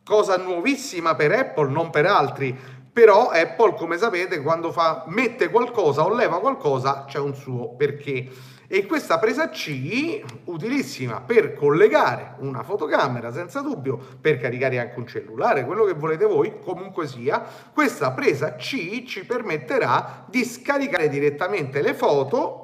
cosa 0.03 0.39
nuovissima 0.39 1.15
per 1.15 1.33
Apple, 1.33 1.69
non 1.69 1.91
per 1.91 2.07
altri, 2.07 2.59
però 2.91 3.29
Apple, 3.29 3.75
come 3.75 3.99
sapete, 3.99 4.41
quando 4.41 4.73
fa, 4.73 5.05
mette 5.09 5.51
qualcosa 5.51 6.07
o 6.07 6.15
leva 6.15 6.41
qualcosa, 6.41 7.05
c'è 7.07 7.19
un 7.19 7.35
suo 7.35 7.75
perché. 7.77 8.27
E 8.67 8.87
questa 8.87 9.19
presa 9.19 9.51
C, 9.51 10.23
utilissima 10.45 11.21
per 11.21 11.53
collegare 11.53 12.37
una 12.39 12.62
fotocamera, 12.62 13.31
senza 13.33 13.61
dubbio, 13.61 13.99
per 14.19 14.39
caricare 14.39 14.79
anche 14.79 14.99
un 14.99 15.07
cellulare, 15.07 15.67
quello 15.67 15.85
che 15.85 15.93
volete 15.93 16.25
voi, 16.25 16.59
comunque 16.59 17.07
sia, 17.07 17.45
questa 17.75 18.12
presa 18.12 18.55
C 18.55 19.05
ci 19.05 19.27
permetterà 19.27 20.25
di 20.27 20.43
scaricare 20.43 21.11
direttamente 21.11 21.83
le 21.83 21.93
foto 21.93 22.61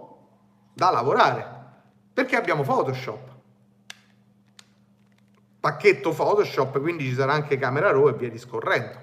da 0.72 0.90
lavorare 0.90 1.56
perché 2.18 2.34
abbiamo 2.34 2.64
Photoshop. 2.64 3.28
Pacchetto 5.60 6.10
Photoshop, 6.10 6.80
quindi 6.80 7.04
ci 7.04 7.14
sarà 7.14 7.32
anche 7.32 7.58
Camera 7.58 7.92
Raw 7.92 8.08
e 8.08 8.12
via 8.14 8.28
discorrendo. 8.28 8.98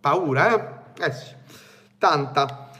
Paura, 0.00 0.52
eh? 0.52 1.04
Eh 1.04 1.12
sì, 1.12 1.32
tanta. 1.96 2.70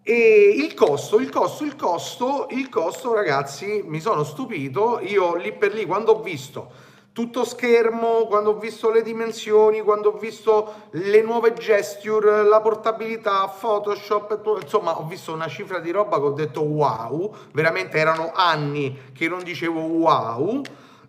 E 0.00 0.54
il 0.56 0.74
costo, 0.74 1.18
il 1.18 1.28
costo, 1.28 1.64
il 1.64 1.74
costo, 1.74 2.46
il 2.50 2.68
costo, 2.68 3.14
ragazzi, 3.14 3.82
mi 3.84 3.98
sono 3.98 4.22
stupito. 4.22 5.00
Io 5.00 5.34
lì 5.34 5.52
per 5.52 5.74
lì, 5.74 5.84
quando 5.84 6.12
ho 6.12 6.22
visto 6.22 6.70
tutto 7.16 7.46
schermo, 7.46 8.26
quando 8.26 8.50
ho 8.50 8.58
visto 8.58 8.90
le 8.90 9.00
dimensioni, 9.00 9.80
quando 9.80 10.10
ho 10.10 10.18
visto 10.18 10.88
le 10.90 11.22
nuove 11.22 11.54
gesture, 11.54 12.42
la 12.42 12.60
portabilità, 12.60 13.48
Photoshop, 13.58 14.58
insomma 14.60 14.98
ho 14.98 15.06
visto 15.06 15.32
una 15.32 15.48
cifra 15.48 15.78
di 15.78 15.90
roba 15.90 16.18
che 16.18 16.22
ho 16.22 16.32
detto 16.32 16.60
wow, 16.60 17.34
veramente 17.52 17.96
erano 17.96 18.32
anni 18.34 18.98
che 19.14 19.28
non 19.28 19.42
dicevo 19.42 19.80
wow, 19.80 20.60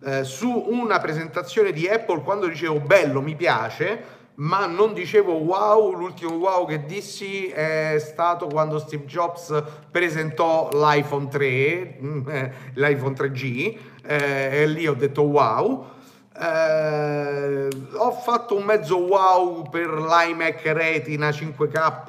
eh, 0.02 0.24
su 0.24 0.50
una 0.68 0.98
presentazione 0.98 1.72
di 1.72 1.86
Apple 1.86 2.22
quando 2.22 2.46
dicevo 2.46 2.80
bello, 2.80 3.20
mi 3.20 3.36
piace, 3.36 4.02
ma 4.36 4.64
non 4.64 4.94
dicevo 4.94 5.34
wow, 5.34 5.92
l'ultimo 5.92 6.36
wow 6.36 6.66
che 6.66 6.86
dissi 6.86 7.48
è 7.48 7.98
stato 7.98 8.46
quando 8.46 8.78
Steve 8.78 9.04
Jobs 9.04 9.62
presentò 9.90 10.70
l'iPhone 10.72 11.28
3, 11.28 11.98
mm, 12.00 12.28
eh, 12.30 12.52
l'iPhone 12.76 13.12
3G, 13.14 13.78
eh, 14.06 14.62
e 14.62 14.66
lì 14.68 14.86
ho 14.86 14.94
detto 14.94 15.20
wow. 15.20 15.96
Eh, 16.40 17.68
ho 17.94 18.12
fatto 18.12 18.54
un 18.54 18.62
mezzo 18.62 18.96
wow 18.98 19.68
per 19.68 19.88
l'iMac 19.88 20.62
Retina 20.66 21.30
5K, 21.30 22.02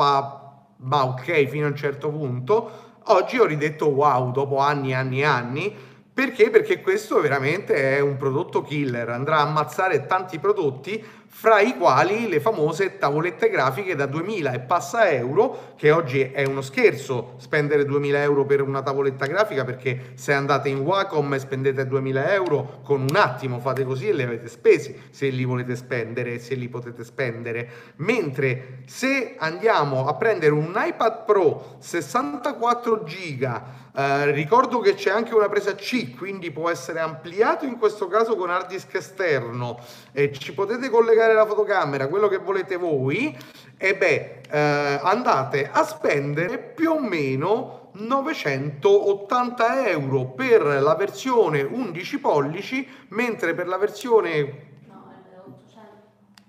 ma 0.77 1.05
ok 1.05 1.47
fino 1.47 1.65
a 1.65 1.69
un 1.69 1.75
certo 1.75 2.09
punto. 2.09 2.87
Oggi 3.05 3.39
ho 3.39 3.45
ridetto 3.45 3.87
wow 3.87 4.31
dopo 4.31 4.57
anni 4.59 4.91
e 4.91 4.93
anni 4.93 5.21
e 5.21 5.25
anni. 5.25 5.75
Perché? 6.13 6.49
Perché 6.49 6.81
questo 6.81 7.19
veramente 7.21 7.95
è 7.95 8.01
un 8.01 8.17
prodotto 8.17 8.61
killer, 8.61 9.09
andrà 9.09 9.37
a 9.37 9.47
ammazzare 9.47 10.05
tanti 10.05 10.37
prodotti 10.37 11.03
fra 11.31 11.61
i 11.61 11.77
quali 11.77 12.27
le 12.27 12.39
famose 12.39 12.97
tavolette 12.97 13.49
grafiche 13.49 13.95
da 13.95 14.07
2000 14.07 14.51
e 14.51 14.59
passa 14.59 15.09
euro, 15.09 15.73
che 15.77 15.91
oggi 15.91 16.21
è 16.21 16.43
uno 16.43 16.61
scherzo 16.61 17.35
spendere 17.37 17.85
2000 17.85 18.21
euro 18.23 18.45
per 18.45 18.61
una 18.61 18.81
tavoletta 18.81 19.25
grafica, 19.25 19.63
perché 19.63 20.11
se 20.15 20.33
andate 20.33 20.69
in 20.69 20.79
Wacom 20.79 21.33
e 21.35 21.39
spendete 21.39 21.87
2000 21.87 22.33
euro, 22.33 22.79
con 22.83 23.01
un 23.01 23.15
attimo 23.15 23.59
fate 23.59 23.85
così 23.85 24.09
e 24.09 24.13
li 24.13 24.23
avete 24.23 24.49
spesi, 24.49 24.99
se 25.11 25.29
li 25.29 25.45
volete 25.45 25.75
spendere, 25.75 26.39
se 26.39 26.55
li 26.55 26.67
potete 26.67 27.03
spendere. 27.03 27.69
Mentre 27.97 28.79
se 28.85 29.35
andiamo 29.37 30.07
a 30.07 30.15
prendere 30.15 30.51
un 30.51 30.73
iPad 30.75 31.25
Pro 31.25 31.77
64 31.79 33.03
giga 33.03 33.87
eh, 33.95 34.31
ricordo 34.31 34.79
che 34.79 34.93
c'è 34.93 35.09
anche 35.09 35.33
una 35.33 35.49
presa 35.49 35.73
C, 35.75 36.15
quindi 36.15 36.51
può 36.51 36.69
essere 36.69 36.99
ampliato 36.99 37.65
in 37.65 37.77
questo 37.77 38.07
caso 38.07 38.35
con 38.35 38.49
hard 38.49 38.67
disk 38.67 38.93
esterno. 38.95 39.79
E 40.11 40.31
ci 40.31 40.53
potete 40.53 40.89
collegare 40.89 41.33
la 41.33 41.45
fotocamera, 41.45 42.07
quello 42.07 42.27
che 42.27 42.37
volete 42.37 42.75
voi, 42.75 43.35
e 43.77 43.95
beh, 43.95 44.41
eh, 44.49 44.99
andate 45.01 45.69
a 45.71 45.83
spendere 45.83 46.57
più 46.59 46.91
o 46.91 46.99
meno 46.99 47.91
980 47.93 49.87
euro 49.87 50.25
per 50.25 50.61
la 50.61 50.95
versione 50.95 51.61
11 51.61 52.19
pollici, 52.19 52.87
mentre 53.09 53.53
per 53.53 53.67
la 53.67 53.77
versione 53.77 54.67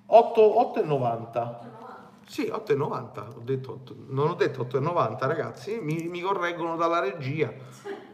8,90. 0.06 1.69
Sì, 2.30 2.42
8,90. 2.42 3.38
Ho 3.38 3.40
detto 3.42 3.72
8, 3.72 3.96
non 4.10 4.28
ho 4.28 4.34
detto 4.34 4.62
8,90 4.62 5.26
ragazzi, 5.26 5.80
mi, 5.82 6.06
mi 6.08 6.20
correggono 6.20 6.76
dalla 6.76 7.00
regia. 7.00 7.52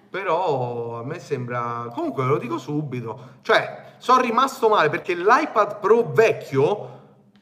Però 0.09 1.01
a 1.01 1.05
me 1.05 1.19
sembra... 1.19 1.91
Comunque 1.95 2.25
ve 2.25 2.31
lo 2.31 2.39
dico 2.39 2.57
subito. 2.57 3.35
Cioè, 3.43 3.97
sono 3.99 4.23
rimasto 4.23 4.71
male 4.71 4.89
perché 4.89 5.15
l'iPad 5.15 5.81
Pro 5.81 6.13
vecchio 6.15 6.95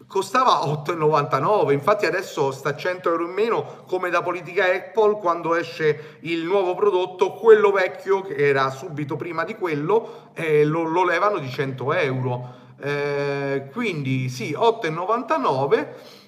costava 0.09 0.65
8,99 0.65 1.71
infatti 1.73 2.07
adesso 2.07 2.51
sta 2.51 2.75
100 2.75 3.09
euro 3.09 3.25
in 3.25 3.33
meno 3.33 3.85
come 3.87 4.11
da 4.11 4.23
politica 4.23 4.65
Apple 4.65 5.19
quando 5.19 5.55
esce 5.55 6.19
il 6.21 6.45
nuovo 6.45 6.75
prodotto 6.75 7.33
quello 7.33 7.71
vecchio 7.73 8.21
che 8.21 8.35
era 8.35 8.69
subito 8.71 9.17
prima 9.17 9.45
di 9.45 9.55
quello 9.57 10.31
eh, 10.35 10.65
lo, 10.65 10.83
lo, 10.83 11.05
levano 11.05 11.39
di 11.39 11.49
100 11.49 11.93
euro 11.95 12.55
eh, 12.81 13.69
quindi 13.73 14.29
sì 14.29 14.53
8,99 14.53 16.23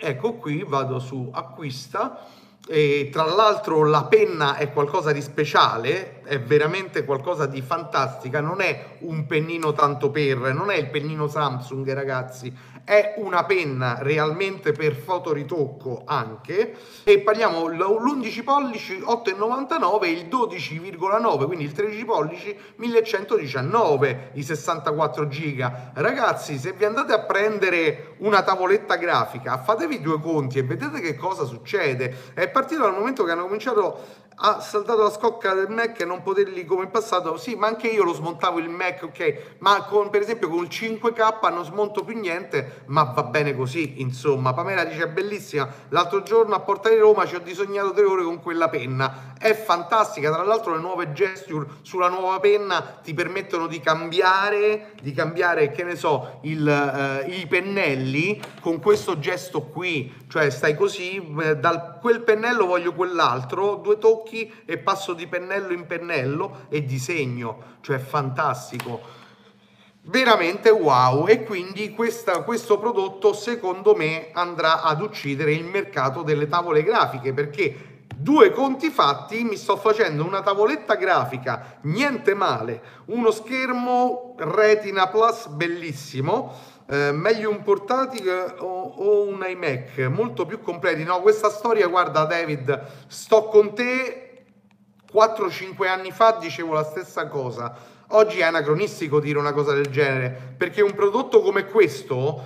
ecco 0.00 0.34
qui 0.34 0.64
vado 0.66 0.98
su 0.98 1.28
acquista 1.32 2.26
e 2.66 3.08
tra 3.10 3.24
l'altro 3.24 3.84
la 3.84 4.04
penna 4.04 4.56
è 4.56 4.72
qualcosa 4.72 5.12
di 5.12 5.20
speciale, 5.20 6.19
è 6.24 6.40
veramente 6.40 7.04
qualcosa 7.04 7.46
di 7.46 7.62
fantastica, 7.62 8.40
non 8.40 8.60
è 8.60 8.96
un 9.00 9.26
pennino 9.26 9.72
tanto 9.72 10.10
per, 10.10 10.52
non 10.52 10.70
è 10.70 10.76
il 10.76 10.88
pennino 10.88 11.26
Samsung 11.26 11.92
ragazzi, 11.92 12.52
è 12.84 13.14
una 13.18 13.44
penna 13.44 13.98
realmente 14.00 14.72
per 14.72 14.94
fotoritocco 14.94 16.02
anche. 16.04 16.74
E 17.04 17.20
parliamo 17.20 17.68
l'11 17.68 18.42
pollici 18.42 18.98
8,99 18.98 20.06
il 20.06 20.26
12,9 20.26 21.46
quindi 21.46 21.64
il 21.64 21.72
13 21.72 22.04
pollici 22.04 22.56
1119 22.76 24.30
i 24.34 24.42
64 24.42 25.28
giga. 25.28 25.92
Ragazzi 25.94 26.58
se 26.58 26.72
vi 26.72 26.84
andate 26.84 27.12
a 27.12 27.20
prendere 27.20 28.14
una 28.18 28.42
tavoletta 28.42 28.96
grafica 28.96 29.58
fatevi 29.58 30.00
due 30.00 30.20
conti 30.20 30.58
e 30.58 30.64
vedete 30.64 31.00
che 31.00 31.14
cosa 31.14 31.44
succede. 31.44 32.32
È 32.34 32.48
partito 32.48 32.82
dal 32.82 32.94
momento 32.94 33.24
che 33.24 33.30
hanno 33.30 33.44
cominciato 33.44 34.28
ha 34.42 34.60
saltato 34.60 35.02
la 35.02 35.10
scocca 35.10 35.52
del 35.52 35.68
Mac 35.68 36.00
non 36.10 36.22
poterli 36.22 36.64
come 36.64 36.84
in 36.84 36.90
passato. 36.90 37.36
Sì, 37.36 37.54
ma 37.54 37.68
anche 37.68 37.86
io 37.86 38.02
lo 38.02 38.12
smontavo 38.12 38.58
il 38.58 38.68
Mac, 38.68 39.04
ok? 39.04 39.56
Ma 39.58 39.84
con, 39.84 40.10
per 40.10 40.20
esempio 40.20 40.48
con 40.48 40.64
il 40.64 40.68
5K 40.68 41.52
non 41.52 41.64
smonto 41.64 42.02
più 42.02 42.18
niente, 42.18 42.82
ma 42.86 43.04
va 43.04 43.22
bene 43.22 43.54
così, 43.54 44.00
insomma. 44.00 44.52
Pamela 44.52 44.84
dice, 44.84 45.04
è 45.04 45.08
bellissima. 45.08 45.68
L'altro 45.90 46.22
giorno 46.22 46.54
a 46.56 46.60
Porta 46.60 46.88
di 46.88 46.98
Roma 46.98 47.26
ci 47.26 47.36
ho 47.36 47.40
disegnato 47.40 47.92
tre 47.92 48.04
ore 48.04 48.24
con 48.24 48.42
quella 48.42 48.68
penna. 48.68 49.34
È 49.38 49.54
fantastica, 49.54 50.32
tra 50.32 50.42
l'altro 50.42 50.74
le 50.74 50.80
nuove 50.80 51.12
gesture 51.12 51.66
sulla 51.82 52.08
nuova 52.08 52.40
penna 52.40 52.98
ti 53.02 53.14
permettono 53.14 53.68
di 53.68 53.80
cambiare, 53.80 54.92
di 55.00 55.12
cambiare, 55.12 55.70
che 55.70 55.84
ne 55.84 55.94
so, 55.96 56.40
il, 56.42 56.66
uh, 56.66 57.30
i 57.30 57.46
pennelli 57.46 58.40
con 58.60 58.80
questo 58.80 59.18
gesto 59.18 59.62
qui. 59.62 60.12
Cioè 60.28 60.50
stai 60.50 60.76
così, 60.76 61.16
eh, 61.42 61.56
dal 61.56 61.98
quel 62.00 62.22
pennello 62.22 62.66
voglio 62.66 62.92
quell'altro, 62.92 63.76
due 63.76 63.98
tocchi 63.98 64.52
e 64.64 64.78
passo 64.78 65.12
di 65.12 65.26
pennello 65.26 65.72
in 65.72 65.86
pennello 65.86 65.99
e 66.68 66.84
disegno, 66.84 67.62
cioè 67.80 67.98
fantastico. 67.98 69.18
Veramente 70.02 70.70
wow 70.70 71.26
e 71.26 71.44
quindi 71.44 71.90
questa, 71.90 72.42
questo 72.42 72.78
prodotto 72.78 73.32
secondo 73.34 73.94
me 73.94 74.30
andrà 74.32 74.82
ad 74.82 75.02
uccidere 75.02 75.52
il 75.52 75.64
mercato 75.64 76.22
delle 76.22 76.48
tavole 76.48 76.82
grafiche 76.82 77.34
perché 77.34 78.04
due 78.16 78.50
conti 78.50 78.88
fatti 78.88 79.44
mi 79.44 79.56
sto 79.56 79.76
facendo 79.76 80.24
una 80.24 80.40
tavoletta 80.40 80.94
grafica 80.94 81.78
niente 81.82 82.34
male 82.34 82.82
uno 83.06 83.30
schermo 83.30 84.34
retina 84.38 85.08
plus 85.08 85.48
bellissimo 85.48 86.52
eh, 86.92 87.12
meglio 87.12 87.50
un 87.50 87.62
portatile 87.62 88.56
o, 88.58 88.66
o, 88.66 89.28
un 89.28 89.46
iMac 89.46 89.98
molto 90.10 90.44
più 90.44 90.60
completi. 90.60 91.04
No, 91.04 91.20
questa 91.20 91.48
storia, 91.48 91.86
guarda 91.86 92.24
David, 92.24 92.84
sto 93.06 93.44
con 93.44 93.74
te 93.74 94.29
4-5 95.12 95.86
anni 95.86 96.10
fa 96.12 96.38
dicevo 96.40 96.74
la 96.74 96.84
stessa 96.84 97.26
cosa. 97.28 97.74
Oggi 98.08 98.40
è 98.40 98.42
anacronistico 98.42 99.20
dire 99.20 99.38
una 99.38 99.52
cosa 99.52 99.72
del 99.72 99.86
genere, 99.86 100.54
perché 100.56 100.82
un 100.82 100.94
prodotto 100.94 101.40
come 101.40 101.66
questo 101.66 102.44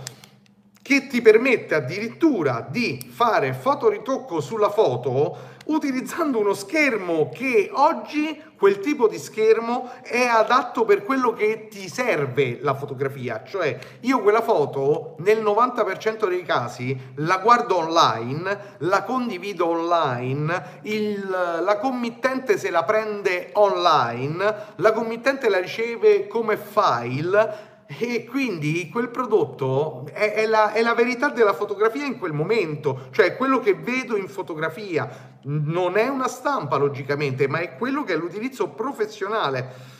che 0.84 1.06
ti 1.06 1.22
permette 1.22 1.74
addirittura 1.74 2.62
di 2.68 3.10
fare 3.10 3.54
fotoritocco 3.54 4.42
sulla 4.42 4.68
foto 4.68 5.52
utilizzando 5.64 6.38
uno 6.38 6.52
schermo 6.52 7.30
che 7.32 7.70
oggi 7.72 8.38
quel 8.58 8.80
tipo 8.80 9.08
di 9.08 9.16
schermo 9.16 9.90
è 10.02 10.26
adatto 10.26 10.84
per 10.84 11.02
quello 11.02 11.32
che 11.32 11.68
ti 11.70 11.88
serve 11.88 12.58
la 12.60 12.74
fotografia, 12.74 13.42
cioè 13.46 13.78
io 14.00 14.20
quella 14.20 14.42
foto 14.42 15.16
nel 15.20 15.42
90% 15.42 16.28
dei 16.28 16.42
casi 16.42 17.12
la 17.16 17.38
guardo 17.38 17.78
online, 17.78 18.76
la 18.80 19.04
condivido 19.04 19.68
online, 19.68 20.80
il, 20.82 21.26
la 21.26 21.78
committente 21.78 22.58
se 22.58 22.68
la 22.68 22.84
prende 22.84 23.52
online, 23.54 24.54
la 24.76 24.92
committente 24.92 25.48
la 25.48 25.60
riceve 25.60 26.26
come 26.26 26.58
file 26.58 27.72
e 27.86 28.24
quindi 28.24 28.88
quel 28.88 29.10
prodotto 29.10 30.06
è, 30.12 30.32
è, 30.32 30.46
la, 30.46 30.72
è, 30.72 30.80
la, 30.82 30.94
verità 30.94 31.28
della 31.28 31.52
fotografia 31.52 32.04
in 32.04 32.18
quel 32.18 32.32
momento, 32.32 33.08
cioè 33.10 33.36
quello 33.36 33.60
che 33.60 33.74
vedo 33.74 34.16
in 34.16 34.28
fotografia. 34.28 35.32
Non 35.42 35.98
è 35.98 36.08
una 36.08 36.28
stampa, 36.28 36.76
logicamente, 36.76 37.46
ma 37.46 37.58
è 37.58 37.76
quello 37.76 38.02
che 38.02 38.14
è 38.14 38.16
l'utilizzo 38.16 38.70
professionale. 38.70 39.92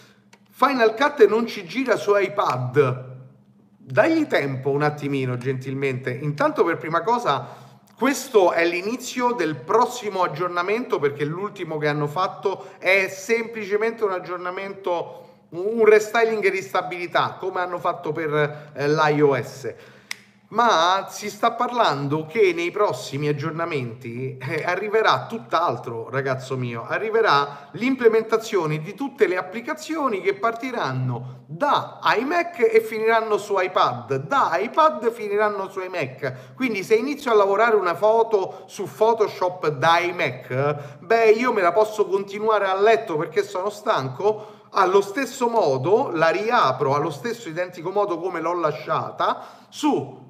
Final 0.51 0.94
Cut 0.94 1.27
non 1.27 1.47
ci 1.47 1.64
gira 1.66 1.97
su 1.97 2.16
iPad. 2.16 3.12
Dagli 3.77 4.27
tempo 4.27 4.70
un 4.70 4.83
attimino, 4.83 5.37
gentilmente. 5.37 6.11
Intanto, 6.11 6.64
per 6.64 6.79
prima 6.79 7.03
cosa, 7.03 7.47
questo 7.97 8.53
è 8.53 8.66
l'inizio 8.66 9.33
del 9.33 9.57
prossimo 9.57 10.23
aggiornamento 10.23 10.99
perché 10.99 11.25
l'ultimo 11.25 11.77
che 11.77 11.88
hanno 11.88 12.07
fatto 12.07 12.73
è 12.79 13.09
semplicemente 13.09 14.05
un 14.05 14.12
aggiornamento 14.12 15.34
un 15.60 15.84
restyling 15.84 16.50
di 16.50 16.62
stabilità 16.62 17.36
come 17.38 17.60
hanno 17.60 17.78
fatto 17.78 18.12
per 18.12 18.72
eh, 18.74 18.88
l'iOS. 18.88 19.74
Ma 20.54 21.08
si 21.10 21.30
sta 21.30 21.50
parlando 21.52 22.26
che 22.26 22.52
nei 22.54 22.70
prossimi 22.70 23.26
aggiornamenti 23.26 24.38
eh, 24.38 24.62
arriverà 24.64 25.26
tutt'altro, 25.26 26.08
ragazzo 26.10 26.56
mio, 26.56 26.86
arriverà 26.86 27.70
l'implementazione 27.72 28.78
di 28.78 28.94
tutte 28.94 29.26
le 29.26 29.36
applicazioni 29.36 30.20
che 30.20 30.34
partiranno 30.34 31.42
da 31.46 31.98
iMac 32.18 32.70
e 32.72 32.80
finiranno 32.80 33.36
su 33.36 33.58
iPad, 33.58 34.14
da 34.26 34.56
iPad 34.58 35.10
finiranno 35.10 35.68
su 35.70 35.80
iMac. 35.80 36.54
Quindi 36.54 36.84
se 36.84 36.94
inizio 36.94 37.32
a 37.32 37.34
lavorare 37.34 37.74
una 37.74 37.96
foto 37.96 38.62
su 38.66 38.88
Photoshop 38.88 39.68
da 39.70 39.98
iMac, 39.98 40.98
beh, 41.00 41.30
io 41.30 41.52
me 41.52 41.62
la 41.62 41.72
posso 41.72 42.06
continuare 42.06 42.66
a 42.66 42.78
letto 42.78 43.16
perché 43.16 43.42
sono 43.42 43.70
stanco, 43.70 44.53
allo 44.74 45.00
stesso 45.00 45.48
modo 45.48 46.10
la 46.12 46.28
riapro 46.28 46.94
allo 46.94 47.10
stesso 47.10 47.48
identico 47.48 47.90
modo 47.90 48.18
come 48.18 48.40
l'ho 48.40 48.54
lasciata 48.54 49.42
su 49.68 50.22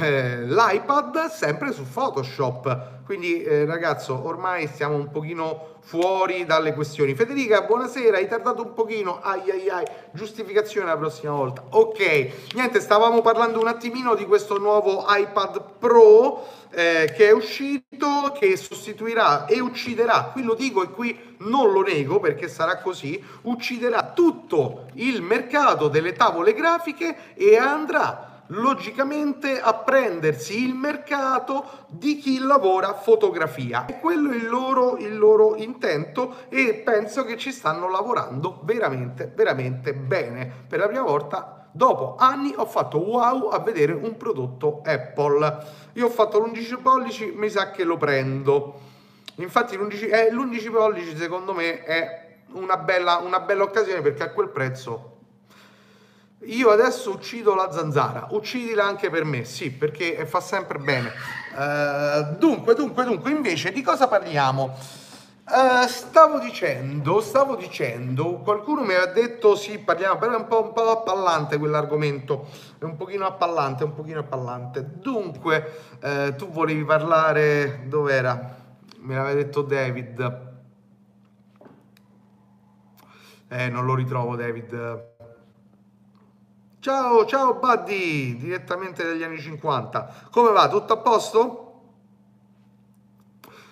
eh, 0.00 0.44
l'iPad 0.44 1.30
sempre 1.30 1.72
su 1.72 1.82
Photoshop. 1.88 2.97
Quindi 3.08 3.42
eh, 3.42 3.64
ragazzo, 3.64 4.26
ormai 4.26 4.66
stiamo 4.66 4.94
un 4.94 5.10
pochino 5.10 5.76
fuori 5.80 6.44
dalle 6.44 6.74
questioni. 6.74 7.14
Federica, 7.14 7.62
buonasera, 7.62 8.18
hai 8.18 8.28
tardato 8.28 8.60
un 8.60 8.74
pochino. 8.74 9.20
Ai 9.22 9.50
ai 9.50 9.70
ai, 9.70 9.86
giustificazione 10.10 10.88
la 10.88 10.98
prossima 10.98 11.32
volta. 11.32 11.64
Ok, 11.70 12.52
niente, 12.52 12.80
stavamo 12.80 13.22
parlando 13.22 13.60
un 13.60 13.66
attimino 13.66 14.14
di 14.14 14.26
questo 14.26 14.58
nuovo 14.58 15.06
iPad 15.08 15.62
Pro 15.78 16.46
eh, 16.68 17.10
che 17.16 17.28
è 17.28 17.32
uscito, 17.32 18.36
che 18.38 18.58
sostituirà 18.58 19.46
e 19.46 19.58
ucciderà, 19.58 20.28
qui 20.30 20.42
lo 20.42 20.52
dico 20.52 20.82
e 20.82 20.90
qui 20.90 21.36
non 21.38 21.72
lo 21.72 21.80
nego 21.80 22.20
perché 22.20 22.46
sarà 22.46 22.76
così, 22.76 23.24
ucciderà 23.44 24.12
tutto 24.14 24.88
il 24.96 25.22
mercato 25.22 25.88
delle 25.88 26.12
tavole 26.12 26.52
grafiche 26.52 27.32
e 27.32 27.56
andrà 27.56 28.27
logicamente 28.48 29.60
a 29.60 29.74
prendersi 29.74 30.62
il 30.64 30.74
mercato 30.74 31.86
di 31.88 32.18
chi 32.18 32.38
lavora 32.38 32.94
fotografia. 32.94 33.86
E 33.86 33.98
quello 33.98 34.30
è 34.30 34.36
il 34.36 34.48
loro, 34.48 34.96
il 34.96 35.16
loro 35.16 35.56
intento 35.56 36.46
e 36.48 36.74
penso 36.84 37.24
che 37.24 37.36
ci 37.36 37.52
stanno 37.52 37.88
lavorando 37.90 38.60
veramente, 38.62 39.30
veramente 39.34 39.92
bene. 39.94 40.50
Per 40.66 40.78
la 40.78 40.86
prima 40.86 41.02
volta 41.02 41.68
dopo 41.70 42.16
anni 42.18 42.54
ho 42.56 42.66
fatto 42.66 42.98
wow 42.98 43.48
a 43.48 43.58
vedere 43.60 43.92
un 43.92 44.16
prodotto 44.16 44.82
Apple. 44.84 45.58
Io 45.94 46.06
ho 46.06 46.10
fatto 46.10 46.38
l'11 46.38 46.80
pollici, 46.80 47.32
mi 47.34 47.50
sa 47.50 47.70
che 47.70 47.84
lo 47.84 47.96
prendo. 47.96 48.86
Infatti 49.36 49.76
l'11, 49.76 50.12
eh, 50.12 50.32
l'11 50.32 50.70
pollici 50.70 51.16
secondo 51.16 51.54
me 51.54 51.82
è 51.84 52.26
una 52.52 52.78
bella, 52.78 53.18
una 53.18 53.40
bella 53.40 53.62
occasione 53.62 54.00
perché 54.00 54.22
a 54.22 54.30
quel 54.30 54.48
prezzo 54.48 55.17
io 56.42 56.70
adesso 56.70 57.10
uccido 57.10 57.54
la 57.54 57.70
zanzara, 57.72 58.28
uccidila 58.30 58.84
anche 58.84 59.10
per 59.10 59.24
me, 59.24 59.44
sì, 59.44 59.72
perché 59.72 60.24
fa 60.24 60.40
sempre 60.40 60.78
bene. 60.78 61.12
Uh, 61.54 62.36
dunque, 62.36 62.74
dunque, 62.74 63.04
dunque, 63.04 63.30
invece 63.30 63.72
di 63.72 63.82
cosa 63.82 64.06
parliamo? 64.06 64.76
Uh, 65.50 65.86
stavo 65.88 66.38
dicendo, 66.38 67.20
stavo 67.20 67.56
dicendo, 67.56 68.34
qualcuno 68.40 68.82
mi 68.82 68.94
ha 68.94 69.06
detto 69.06 69.56
sì, 69.56 69.78
parliamo, 69.78 70.18
però 70.18 70.34
è 70.34 70.36
un 70.36 70.46
po', 70.46 70.62
un 70.62 70.72
po' 70.72 70.90
appallante 70.90 71.58
quell'argomento, 71.58 72.46
è 72.78 72.84
un 72.84 72.96
pochino 72.96 73.26
appallante, 73.26 73.82
un 73.82 73.94
pochino 73.94 74.20
appallante. 74.20 74.86
Dunque, 75.00 75.96
eh, 76.00 76.34
tu 76.36 76.50
volevi 76.50 76.84
parlare, 76.84 77.84
dov'era? 77.86 78.56
Me 79.00 79.14
l'aveva 79.14 79.34
detto 79.34 79.62
David. 79.62 80.46
Eh, 83.48 83.68
non 83.70 83.86
lo 83.86 83.94
ritrovo 83.94 84.36
David. 84.36 85.16
Ciao, 86.80 87.26
ciao 87.26 87.54
Buddy, 87.54 88.36
direttamente 88.36 89.02
dagli 89.02 89.24
anni 89.24 89.40
50. 89.40 90.28
Come 90.30 90.52
va? 90.52 90.68
Tutto 90.68 90.92
a 90.92 90.96
posto? 90.98 91.64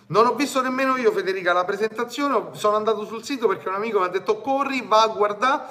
Non 0.09 0.27
ho 0.27 0.35
visto 0.35 0.61
nemmeno 0.61 0.97
io, 0.97 1.12
Federica, 1.12 1.53
la 1.53 1.64
presentazione, 1.64 2.49
sono 2.55 2.75
andato 2.75 3.05
sul 3.05 3.23
sito 3.23 3.47
perché 3.47 3.69
un 3.69 3.77
amico 3.77 4.01
mi 4.01 4.07
ha 4.07 4.09
detto 4.09 4.40
corri, 4.40 4.85
va 4.85 5.03
a 5.03 5.07
guardare 5.07 5.62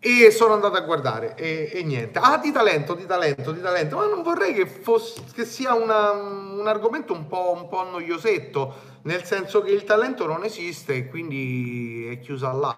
e 0.00 0.32
sono 0.32 0.54
andato 0.54 0.74
a 0.74 0.80
guardare 0.80 1.36
e, 1.36 1.70
e, 1.72 1.84
niente. 1.84 2.18
Ah, 2.18 2.38
di 2.38 2.50
talento, 2.50 2.94
di 2.94 3.06
talento, 3.06 3.52
di 3.52 3.60
talento, 3.60 3.96
ma 3.98 4.06
non 4.06 4.22
vorrei 4.22 4.52
che, 4.52 4.66
fosse, 4.66 5.22
che 5.32 5.44
sia 5.44 5.74
una, 5.74 6.10
un 6.10 6.66
argomento 6.66 7.12
un 7.12 7.28
po', 7.28 7.52
un 7.56 7.68
po' 7.68 7.84
noiosetto, 7.84 8.74
nel 9.02 9.22
senso 9.22 9.62
che 9.62 9.70
il 9.70 9.84
talento 9.84 10.26
non 10.26 10.42
esiste 10.42 10.94
e 10.96 11.08
quindi 11.08 12.08
è 12.10 12.18
chiusa 12.18 12.50
là, 12.50 12.76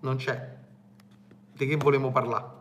non 0.00 0.16
c'è. 0.16 0.61
Di 1.62 1.68
che 1.68 1.76
volevamo 1.76 2.10
parlare? 2.10 2.60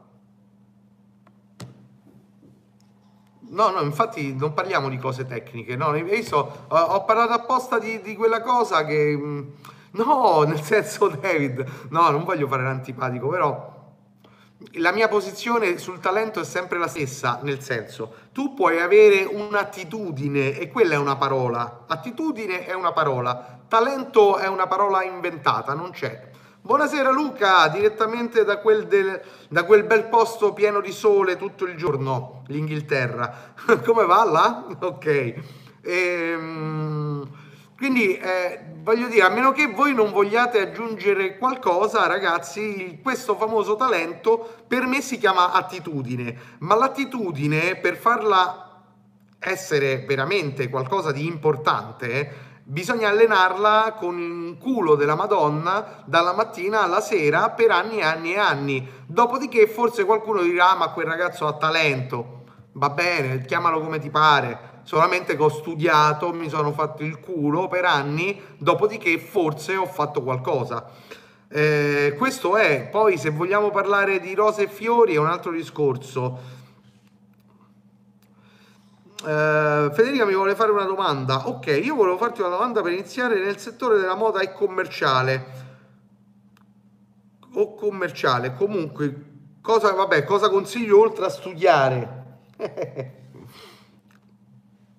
No, 3.49 3.69
no, 3.69 3.81
infatti 3.81 4.33
non 4.35 4.53
parliamo 4.53 4.89
di 4.89 4.97
cose 4.97 5.25
tecniche, 5.25 5.75
no, 5.75 5.93
so, 6.23 6.67
ho 6.69 7.03
parlato 7.03 7.33
apposta 7.33 7.79
di, 7.79 7.99
di 8.01 8.15
quella 8.15 8.41
cosa 8.41 8.85
che... 8.85 9.17
Mm, 9.17 9.47
no, 9.93 10.43
nel 10.47 10.61
senso 10.61 11.07
David, 11.09 11.65
no, 11.89 12.09
non 12.11 12.23
voglio 12.23 12.47
fare 12.47 12.63
l'antipatico, 12.63 13.27
però 13.27 13.79
la 14.75 14.91
mia 14.91 15.07
posizione 15.07 15.79
sul 15.79 15.99
talento 15.99 16.39
è 16.39 16.45
sempre 16.45 16.77
la 16.77 16.87
stessa, 16.87 17.39
nel 17.41 17.61
senso, 17.61 18.13
tu 18.31 18.53
puoi 18.53 18.79
avere 18.79 19.23
un'attitudine 19.23 20.57
e 20.57 20.69
quella 20.69 20.93
è 20.93 20.97
una 20.97 21.15
parola, 21.15 21.85
attitudine 21.87 22.65
è 22.65 22.73
una 22.73 22.91
parola, 22.93 23.61
talento 23.67 24.37
è 24.37 24.47
una 24.47 24.67
parola 24.67 25.03
inventata, 25.03 25.73
non 25.73 25.89
c'è. 25.89 26.30
Buonasera 26.63 27.09
Luca, 27.09 27.67
direttamente 27.69 28.43
da 28.43 28.59
quel, 28.59 28.85
del, 28.85 29.19
da 29.49 29.63
quel, 29.63 29.83
bel 29.83 30.05
posto 30.05 30.53
pieno 30.53 30.79
di 30.79 30.91
sole 30.91 31.35
tutto 31.35 31.65
il 31.65 31.75
giorno, 31.75 32.43
l'Inghilterra. 32.49 33.53
Come 33.83 34.05
va 34.05 34.23
là? 34.23 34.65
Ok. 34.79 35.33
Ehm, 35.81 37.27
quindi 37.75 38.15
eh, 38.15 38.59
voglio 38.83 39.07
dire, 39.07 39.23
a 39.23 39.29
meno 39.29 39.51
che 39.53 39.69
voi 39.69 39.95
non 39.95 40.11
vogliate 40.11 40.59
aggiungere 40.59 41.39
qualcosa, 41.39 42.05
ragazzi, 42.05 42.99
questo 43.01 43.35
famoso 43.35 43.75
talento 43.75 44.63
per 44.67 44.85
me 44.85 45.01
si 45.01 45.17
chiama 45.17 45.53
attitudine, 45.53 46.57
ma 46.59 46.75
l'attitudine 46.75 47.77
per 47.77 47.97
farla 47.97 48.83
essere 49.39 50.05
veramente 50.07 50.69
qualcosa 50.69 51.11
di 51.11 51.25
importante 51.25 52.50
bisogna 52.63 53.09
allenarla 53.09 53.95
con 53.97 54.19
il 54.19 54.57
culo 54.57 54.95
della 54.95 55.15
Madonna 55.15 56.03
dalla 56.05 56.33
mattina 56.33 56.83
alla 56.83 57.01
sera 57.01 57.49
per 57.49 57.71
anni 57.71 57.99
e 57.99 58.03
anni 58.03 58.33
e 58.33 58.37
anni. 58.37 58.89
Dopodiché 59.05 59.67
forse 59.67 60.05
qualcuno 60.05 60.41
dirà, 60.41 60.71
ah, 60.71 60.75
ma 60.75 60.89
quel 60.89 61.07
ragazzo 61.07 61.47
ha 61.47 61.53
talento, 61.53 62.43
va 62.73 62.89
bene, 62.89 63.43
chiamalo 63.45 63.81
come 63.81 63.99
ti 63.99 64.09
pare. 64.09 64.69
Solamente 64.83 65.35
che 65.35 65.43
ho 65.43 65.49
studiato, 65.49 66.33
mi 66.33 66.49
sono 66.49 66.71
fatto 66.71 67.03
il 67.03 67.19
culo 67.19 67.67
per 67.67 67.85
anni, 67.85 68.39
dopodiché 68.57 69.17
forse 69.19 69.75
ho 69.75 69.85
fatto 69.85 70.23
qualcosa. 70.23 70.89
Eh, 71.47 72.15
questo 72.17 72.55
è, 72.55 72.87
poi 72.89 73.17
se 73.17 73.29
vogliamo 73.29 73.69
parlare 73.71 74.19
di 74.19 74.33
rose 74.33 74.63
e 74.63 74.67
fiori 74.67 75.15
è 75.15 75.19
un 75.19 75.27
altro 75.27 75.51
discorso 75.51 76.60
Uh, 79.21 79.93
Federica 79.93 80.25
mi 80.25 80.33
vuole 80.33 80.55
fare 80.55 80.71
una 80.71 80.85
domanda. 80.85 81.47
Ok, 81.47 81.67
io 81.83 81.93
volevo 81.93 82.17
farti 82.17 82.41
una 82.41 82.49
domanda 82.49 82.81
per 82.81 82.91
iniziare 82.91 83.39
nel 83.39 83.57
settore 83.57 83.99
della 83.99 84.15
moda 84.15 84.39
e 84.39 84.51
commerciale. 84.51 85.69
O 87.53 87.75
commerciale, 87.75 88.55
comunque, 88.55 89.13
cosa, 89.61 89.93
vabbè, 89.93 90.23
cosa 90.23 90.49
consiglio 90.49 90.99
oltre 90.99 91.25
a 91.25 91.29
studiare? 91.29 92.39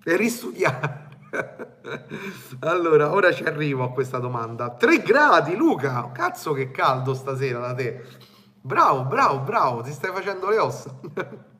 e 0.04 0.16
ristudiare. 0.16 1.00
allora, 2.60 3.10
ora 3.12 3.32
ci 3.32 3.42
arrivo 3.42 3.82
a 3.82 3.90
questa 3.90 4.18
domanda. 4.18 4.70
3 4.70 4.98
gradi, 4.98 5.56
Luca! 5.56 6.10
Cazzo 6.12 6.52
che 6.52 6.70
caldo 6.70 7.14
stasera 7.14 7.58
da 7.58 7.74
te. 7.74 8.04
Bravo, 8.60 9.02
bravo, 9.04 9.40
bravo, 9.40 9.80
ti 9.80 9.90
stai 9.90 10.12
facendo 10.12 10.48
le 10.48 10.58
ossa. 10.58 10.94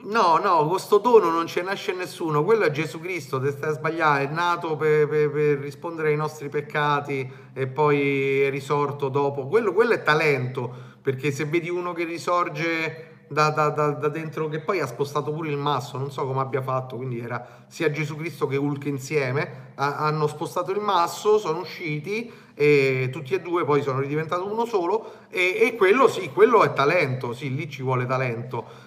No, 0.00 0.38
no, 0.38 0.58
con 0.58 0.68
questo 0.68 0.98
dono 0.98 1.28
non 1.28 1.48
ce 1.48 1.60
nasce 1.60 1.92
nessuno, 1.92 2.44
quello 2.44 2.64
è 2.64 2.70
Gesù 2.70 3.00
Cristo, 3.00 3.40
te 3.40 3.50
stai 3.50 3.70
a 3.70 3.72
sbagliare, 3.72 4.28
è 4.28 4.32
nato 4.32 4.76
per, 4.76 5.08
per, 5.08 5.28
per, 5.28 5.58
rispondere 5.58 6.10
ai 6.10 6.16
nostri 6.16 6.48
peccati 6.48 7.28
e 7.52 7.66
poi 7.66 8.42
è 8.42 8.50
risorto 8.50 9.08
dopo, 9.08 9.48
quello, 9.48 9.72
quello 9.72 9.94
è 9.94 10.02
talento, 10.04 10.72
perché 11.02 11.32
se 11.32 11.46
vedi 11.46 11.68
uno 11.68 11.92
che 11.94 12.04
risorge 12.04 13.24
da, 13.26 13.50
da, 13.50 13.70
da, 13.70 13.90
da, 13.90 14.08
dentro, 14.08 14.48
che 14.48 14.60
poi 14.60 14.78
ha 14.78 14.86
spostato 14.86 15.32
pure 15.32 15.48
il 15.48 15.56
masso, 15.56 15.98
non 15.98 16.12
so 16.12 16.24
come 16.24 16.40
abbia 16.40 16.62
fatto, 16.62 16.94
quindi 16.94 17.18
era 17.18 17.64
sia 17.66 17.90
Gesù 17.90 18.14
Cristo 18.14 18.46
che 18.46 18.56
Hulk 18.56 18.84
insieme, 18.84 19.72
ha, 19.74 19.96
hanno 19.96 20.28
spostato 20.28 20.70
il 20.70 20.80
masso, 20.80 21.38
sono 21.38 21.58
usciti 21.58 22.32
e 22.54 23.08
tutti 23.10 23.34
e 23.34 23.40
due 23.40 23.64
poi 23.64 23.82
sono 23.82 23.98
ridiventati 23.98 24.42
uno 24.42 24.64
solo 24.64 25.26
e, 25.28 25.58
e 25.60 25.76
quello 25.76 26.06
sì, 26.06 26.30
quello 26.32 26.62
è 26.62 26.72
talento, 26.72 27.32
sì, 27.32 27.52
lì 27.52 27.68
ci 27.68 27.82
vuole 27.82 28.06
talento 28.06 28.86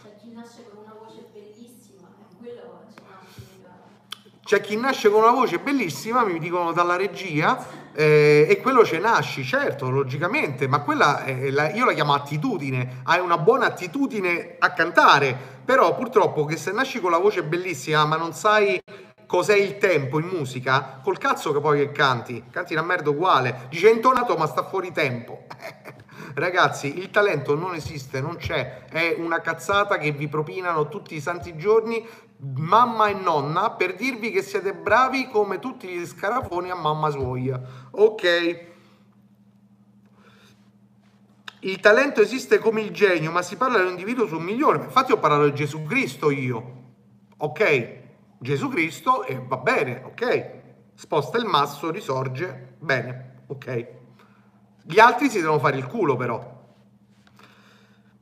C'è 4.51 4.59
chi 4.59 4.75
nasce 4.75 5.09
con 5.09 5.21
una 5.21 5.31
voce 5.31 5.59
bellissima, 5.59 6.25
mi 6.25 6.37
dicono 6.37 6.73
dalla 6.73 6.97
regia, 6.97 7.65
eh, 7.93 8.45
e 8.49 8.59
quello 8.59 8.83
ce 8.83 8.99
nasci, 8.99 9.45
certo, 9.45 9.89
logicamente, 9.89 10.67
ma 10.67 10.81
quella 10.81 11.23
la, 11.51 11.71
io 11.71 11.85
la 11.85 11.93
chiamo 11.93 12.13
attitudine, 12.13 12.99
hai 13.03 13.21
una 13.21 13.37
buona 13.37 13.67
attitudine 13.67 14.57
a 14.59 14.73
cantare, 14.73 15.37
però 15.63 15.95
purtroppo 15.95 16.43
che 16.43 16.57
se 16.57 16.73
nasci 16.73 16.99
con 16.99 17.11
la 17.11 17.17
voce 17.17 17.43
bellissima 17.43 18.03
ma 18.03 18.17
non 18.17 18.33
sai 18.33 18.77
cos'è 19.25 19.55
il 19.55 19.77
tempo 19.77 20.19
in 20.19 20.27
musica, 20.27 20.99
col 21.01 21.17
cazzo 21.17 21.53
che 21.53 21.61
poi 21.61 21.77
che 21.77 21.93
canti, 21.93 22.43
canti 22.51 22.73
una 22.73 22.83
merda 22.83 23.09
uguale, 23.09 23.67
dice 23.69 23.89
intonato 23.89 24.35
ma 24.35 24.47
sta 24.47 24.65
fuori 24.65 24.91
tempo. 24.91 25.45
Ragazzi, 26.35 26.97
il 26.97 27.09
talento 27.09 27.55
non 27.55 27.73
esiste, 27.73 28.19
non 28.19 28.35
c'è, 28.35 28.85
è 28.89 29.15
una 29.17 29.39
cazzata 29.39 29.97
che 29.97 30.11
vi 30.11 30.27
propinano 30.27 30.89
tutti 30.89 31.15
i 31.15 31.21
santi 31.21 31.57
giorni 31.57 32.05
mamma 32.43 33.07
e 33.07 33.13
nonna 33.13 33.71
per 33.71 33.95
dirvi 33.95 34.31
che 34.31 34.41
siete 34.41 34.73
bravi 34.73 35.27
come 35.29 35.59
tutti 35.59 35.87
gli 35.87 36.05
scarafoni 36.05 36.71
a 36.71 36.75
mamma 36.75 37.09
suoia. 37.09 37.61
Ok. 37.91 38.69
Il 41.63 41.79
talento 41.79 42.21
esiste 42.21 42.57
come 42.57 42.81
il 42.81 42.89
genio, 42.89 43.31
ma 43.31 43.43
si 43.43 43.55
parla 43.55 43.77
di 43.77 43.83
un 43.83 43.89
individuo 43.89 44.25
su 44.25 44.37
un 44.37 44.43
milione. 44.43 44.85
Infatti 44.85 45.11
ho 45.11 45.19
parlato 45.19 45.45
di 45.45 45.53
Gesù 45.53 45.83
Cristo 45.83 46.31
io. 46.31 46.79
Ok, 47.37 47.99
Gesù 48.39 48.69
Cristo 48.69 49.23
e 49.23 49.39
va 49.47 49.57
bene, 49.57 50.01
ok. 50.03 50.51
Sposta 50.95 51.37
il 51.37 51.45
masso, 51.45 51.91
risorge, 51.91 52.75
bene, 52.79 53.43
ok. 53.47 53.87
Gli 54.83 54.99
altri 54.99 55.29
si 55.29 55.39
devono 55.39 55.59
fare 55.59 55.77
il 55.77 55.85
culo 55.85 56.15
però. 56.15 56.50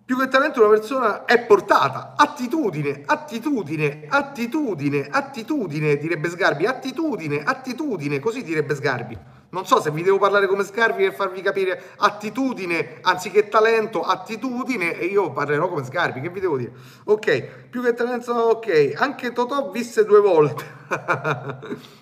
Più 0.10 0.17
che 0.17 0.28
talento 0.28 0.60
una 0.62 0.69
persona 0.69 1.26
è 1.26 1.45
portata, 1.45 2.15
attitudine, 2.17 3.04
attitudine, 3.06 4.08
attitudine, 4.10 5.08
attitudine, 5.08 5.98
direbbe 5.98 6.30
Sgarbi, 6.30 6.65
attitudine, 6.65 7.43
attitudine, 7.43 8.17
così 8.17 8.41
direbbe 8.41 8.74
Sgarbi. 8.74 9.15
Non 9.52 9.67
so 9.67 9.80
se 9.80 9.91
vi 9.91 10.02
devo 10.02 10.17
parlare 10.17 10.48
come 10.48 10.63
Sgarbi 10.63 11.04
per 11.04 11.13
farvi 11.13 11.43
capire 11.43 11.91
attitudine 11.98 12.98
anziché 13.02 13.50
talento, 13.50 14.02
attitudine 14.02 14.98
e 14.98 15.06
io 15.06 15.30
parlerò 15.32 15.69
come 15.69 15.84
Sgarbi, 15.84 16.22
che 16.22 16.30
vi 16.30 16.39
devo 16.39 16.58
dire? 16.58 16.72
Ok, 17.04 17.67
più 17.69 17.84
che 17.84 17.93
talento, 17.93 18.34
ok, 18.34 18.93
anche 18.95 19.32
Totò 19.32 19.69
visse 19.69 20.06
due 20.06 20.22
volte. 20.22 21.98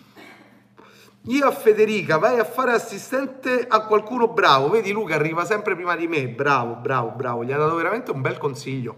Io 1.30 1.46
a 1.46 1.52
Federica 1.52 2.18
vai 2.18 2.40
a 2.40 2.46
fare 2.46 2.72
assistente 2.72 3.66
a 3.68 3.86
qualcuno 3.86 4.30
bravo. 4.30 4.70
Vedi, 4.70 4.94
Luca 4.94 5.16
arriva 5.16 5.44
sempre 5.44 5.76
prima 5.76 5.94
di 5.98 6.08
me. 6.08 6.30
Bravo, 6.30 6.76
bravo, 6.76 7.10
bravo. 7.10 7.44
Gli 7.44 7.52
ha 7.52 7.58
dato 7.58 7.76
veramente 7.76 8.12
un 8.12 8.22
bel 8.22 8.38
consiglio. 8.38 8.96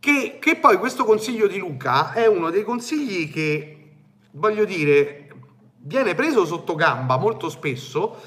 Che, 0.00 0.38
che 0.40 0.56
poi 0.56 0.78
questo 0.78 1.04
consiglio 1.04 1.46
di 1.46 1.58
Luca 1.58 2.12
è 2.12 2.26
uno 2.26 2.48
dei 2.48 2.62
consigli 2.62 3.30
che, 3.30 3.90
voglio 4.32 4.64
dire, 4.64 5.28
viene 5.80 6.14
preso 6.14 6.46
sotto 6.46 6.74
gamba 6.74 7.18
molto 7.18 7.50
spesso, 7.50 8.22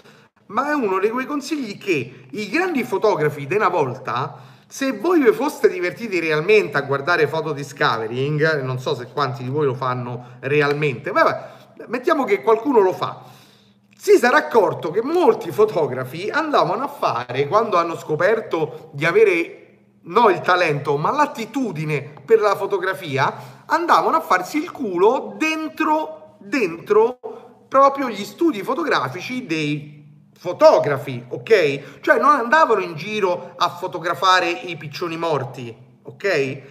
ma 0.47 0.69
è 0.69 0.73
uno 0.73 0.99
di 0.99 1.10
quei 1.10 1.25
consigli 1.25 1.79
che 1.79 2.27
i 2.29 2.49
grandi 2.49 2.84
fotografi 2.84 3.47
di 3.47 3.55
una 3.55 3.69
volta, 3.69 4.39
se 4.67 4.91
voi 4.91 5.19
vi 5.19 5.31
foste 5.31 5.67
divertiti 5.67 6.19
realmente 6.19 6.77
a 6.77 6.81
guardare 6.81 7.27
foto 7.27 7.53
discovering, 7.53 8.62
non 8.62 8.79
so 8.79 8.93
se 8.93 9.08
quanti 9.12 9.43
di 9.43 9.49
voi 9.49 9.65
lo 9.65 9.73
fanno 9.73 10.38
realmente, 10.41 11.12
vabbè, 11.12 11.54
mettiamo 11.88 12.23
che 12.23 12.41
qualcuno 12.41 12.79
lo 12.79 12.93
fa, 12.93 13.23
si 13.97 14.17
sarà 14.17 14.38
accorto 14.38 14.91
che 14.91 15.01
molti 15.01 15.51
fotografi 15.51 16.29
andavano 16.29 16.83
a 16.83 16.88
fare, 16.88 17.47
quando 17.47 17.77
hanno 17.77 17.97
scoperto 17.97 18.89
di 18.93 19.05
avere 19.05 19.61
non 20.03 20.31
il 20.31 20.41
talento, 20.41 20.97
ma 20.97 21.11
l'attitudine 21.11 22.13
per 22.23 22.39
la 22.39 22.55
fotografia, 22.55 23.63
andavano 23.65 24.17
a 24.17 24.21
farsi 24.21 24.57
il 24.57 24.71
culo 24.71 25.33
dentro, 25.38 26.35
dentro 26.39 27.17
proprio 27.67 28.09
gli 28.09 28.23
studi 28.23 28.61
fotografici 28.61 29.45
dei 29.45 30.29
fotografi, 30.38 31.23
ok? 31.27 31.99
Cioè 32.01 32.19
non 32.19 32.29
andavano 32.29 32.81
in 32.81 32.95
giro 32.95 33.53
a 33.57 33.69
fotografare 33.69 34.49
i 34.49 34.77
piccioni 34.77 35.17
morti, 35.17 35.75
ok? 36.03 36.61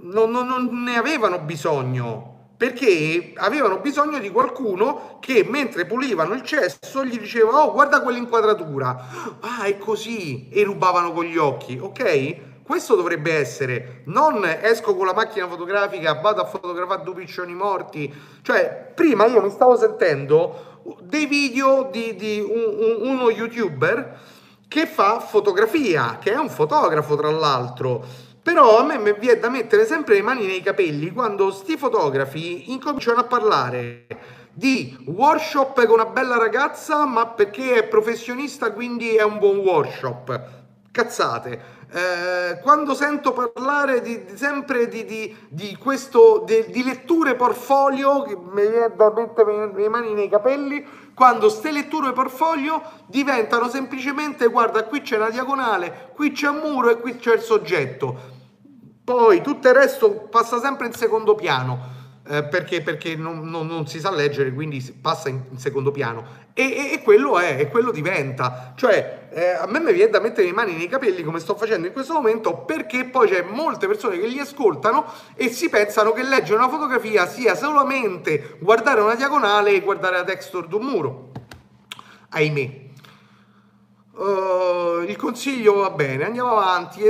Non, 0.00 0.30
non, 0.30 0.46
non 0.46 0.82
ne 0.82 0.96
avevano 0.96 1.38
bisogno 1.40 2.36
perché 2.58 3.32
avevano 3.36 3.78
bisogno 3.78 4.18
di 4.18 4.30
qualcuno 4.30 5.18
che 5.20 5.46
mentre 5.48 5.86
pulivano 5.86 6.34
il 6.34 6.42
cesso 6.42 7.04
gli 7.04 7.16
diceva 7.16 7.62
oh 7.62 7.72
guarda 7.72 8.02
quell'inquadratura 8.02 9.38
ah 9.38 9.62
è 9.62 9.78
così 9.78 10.48
e 10.50 10.64
rubavano 10.64 11.12
con 11.12 11.24
gli 11.24 11.36
occhi 11.36 11.78
ok 11.80 12.46
questo 12.68 12.96
dovrebbe 12.96 13.32
essere, 13.32 14.02
non 14.08 14.44
esco 14.44 14.94
con 14.94 15.06
la 15.06 15.14
macchina 15.14 15.48
fotografica, 15.48 16.20
vado 16.20 16.42
a 16.42 16.44
fotografare 16.44 17.02
due 17.02 17.14
piccioni 17.14 17.54
morti. 17.54 18.14
Cioè, 18.42 18.92
prima 18.94 19.24
io 19.24 19.40
mi 19.40 19.48
stavo 19.48 19.74
sentendo 19.74 20.82
dei 21.00 21.24
video 21.24 21.88
di, 21.90 22.14
di 22.14 22.40
un, 22.40 22.98
un, 23.00 23.08
uno 23.08 23.30
youtuber 23.30 24.18
che 24.68 24.86
fa 24.86 25.18
fotografia, 25.18 26.18
che 26.20 26.32
è 26.32 26.36
un 26.36 26.50
fotografo 26.50 27.16
tra 27.16 27.30
l'altro. 27.30 28.04
Però 28.48 28.78
a 28.78 28.82
me 28.82 28.96
mi 28.96 29.12
viene 29.12 29.38
da 29.38 29.50
mettere 29.50 29.84
sempre 29.84 30.14
le 30.14 30.22
mani 30.22 30.46
nei 30.46 30.62
capelli 30.62 31.12
quando 31.12 31.50
sti 31.50 31.76
fotografi 31.76 32.72
incominciano 32.72 33.20
a 33.20 33.24
parlare 33.24 34.06
di 34.54 34.96
workshop 35.04 35.84
con 35.84 36.00
una 36.00 36.06
bella 36.06 36.38
ragazza, 36.38 37.04
ma 37.04 37.26
perché 37.26 37.74
è 37.74 37.86
professionista, 37.86 38.72
quindi 38.72 39.14
è 39.14 39.22
un 39.22 39.38
buon 39.38 39.58
workshop. 39.58 40.40
Cazzate 40.90 41.76
eh, 41.90 42.58
quando 42.62 42.94
sento 42.94 43.32
parlare 43.32 44.00
di, 44.00 44.24
di, 44.24 44.36
sempre 44.36 44.88
di, 44.88 45.04
di, 45.04 45.36
di 45.50 45.76
questo, 45.76 46.42
di, 46.46 46.82
letture 46.82 47.34
portfolio, 47.34 48.22
che 48.22 48.34
mi 48.34 48.66
viene 48.66 48.92
da 48.96 49.12
mettere 49.14 49.70
le 49.74 49.88
mani 49.90 50.14
nei 50.14 50.30
capelli, 50.30 50.86
quando 51.12 51.48
queste 51.48 51.70
letture 51.70 52.12
portfolio 52.12 52.82
diventano 53.06 53.68
semplicemente, 53.68 54.46
guarda, 54.48 54.84
qui 54.84 55.02
c'è 55.02 55.16
una 55.16 55.28
diagonale, 55.28 56.12
qui 56.14 56.32
c'è 56.32 56.48
un 56.48 56.60
muro 56.62 56.88
e 56.88 56.98
qui 56.98 57.16
c'è 57.16 57.34
il 57.34 57.42
soggetto. 57.42 58.36
Poi 59.08 59.40
tutto 59.40 59.68
il 59.68 59.74
resto 59.74 60.10
passa 60.10 60.60
sempre 60.60 60.86
in 60.86 60.92
secondo 60.92 61.34
piano 61.34 61.80
eh, 62.28 62.44
perché, 62.44 62.82
perché 62.82 63.16
non, 63.16 63.48
non, 63.48 63.66
non, 63.66 63.86
si 63.86 64.00
sa 64.00 64.10
leggere, 64.10 64.52
quindi 64.52 64.82
passa 65.00 65.30
in, 65.30 65.40
in 65.48 65.56
secondo 65.56 65.90
piano. 65.90 66.26
E, 66.52 66.62
e, 66.62 66.92
e, 66.92 67.02
quello 67.02 67.38
è, 67.38 67.56
e 67.58 67.68
quello 67.68 67.90
diventa. 67.90 68.74
Cioè, 68.76 69.30
eh, 69.32 69.48
a 69.52 69.66
me 69.66 69.80
mi 69.80 69.94
viene 69.94 70.10
da 70.10 70.20
mettere 70.20 70.46
le 70.46 70.52
mani 70.52 70.74
nei 70.74 70.88
capelli 70.88 71.22
come 71.22 71.38
sto 71.38 71.56
facendo 71.56 71.86
in 71.86 71.94
questo 71.94 72.12
momento, 72.12 72.54
perché 72.66 73.06
poi 73.06 73.30
c'è 73.30 73.40
molte 73.48 73.86
persone 73.86 74.18
che 74.18 74.26
li 74.26 74.40
ascoltano 74.40 75.06
e 75.34 75.48
si 75.48 75.70
pensano 75.70 76.12
che 76.12 76.22
leggere 76.22 76.58
una 76.58 76.68
fotografia 76.68 77.26
sia 77.26 77.54
solamente 77.54 78.58
guardare 78.60 79.00
una 79.00 79.14
diagonale 79.14 79.72
e 79.72 79.80
guardare 79.80 80.18
la 80.18 80.24
texture 80.24 80.68
di 80.68 80.74
un 80.74 80.82
muro. 80.84 81.30
Ahimè. 82.28 82.86
Uh, 84.16 85.02
il 85.06 85.16
consiglio 85.16 85.76
va 85.76 85.88
bene, 85.92 86.26
andiamo 86.26 86.58
avanti. 86.58 87.00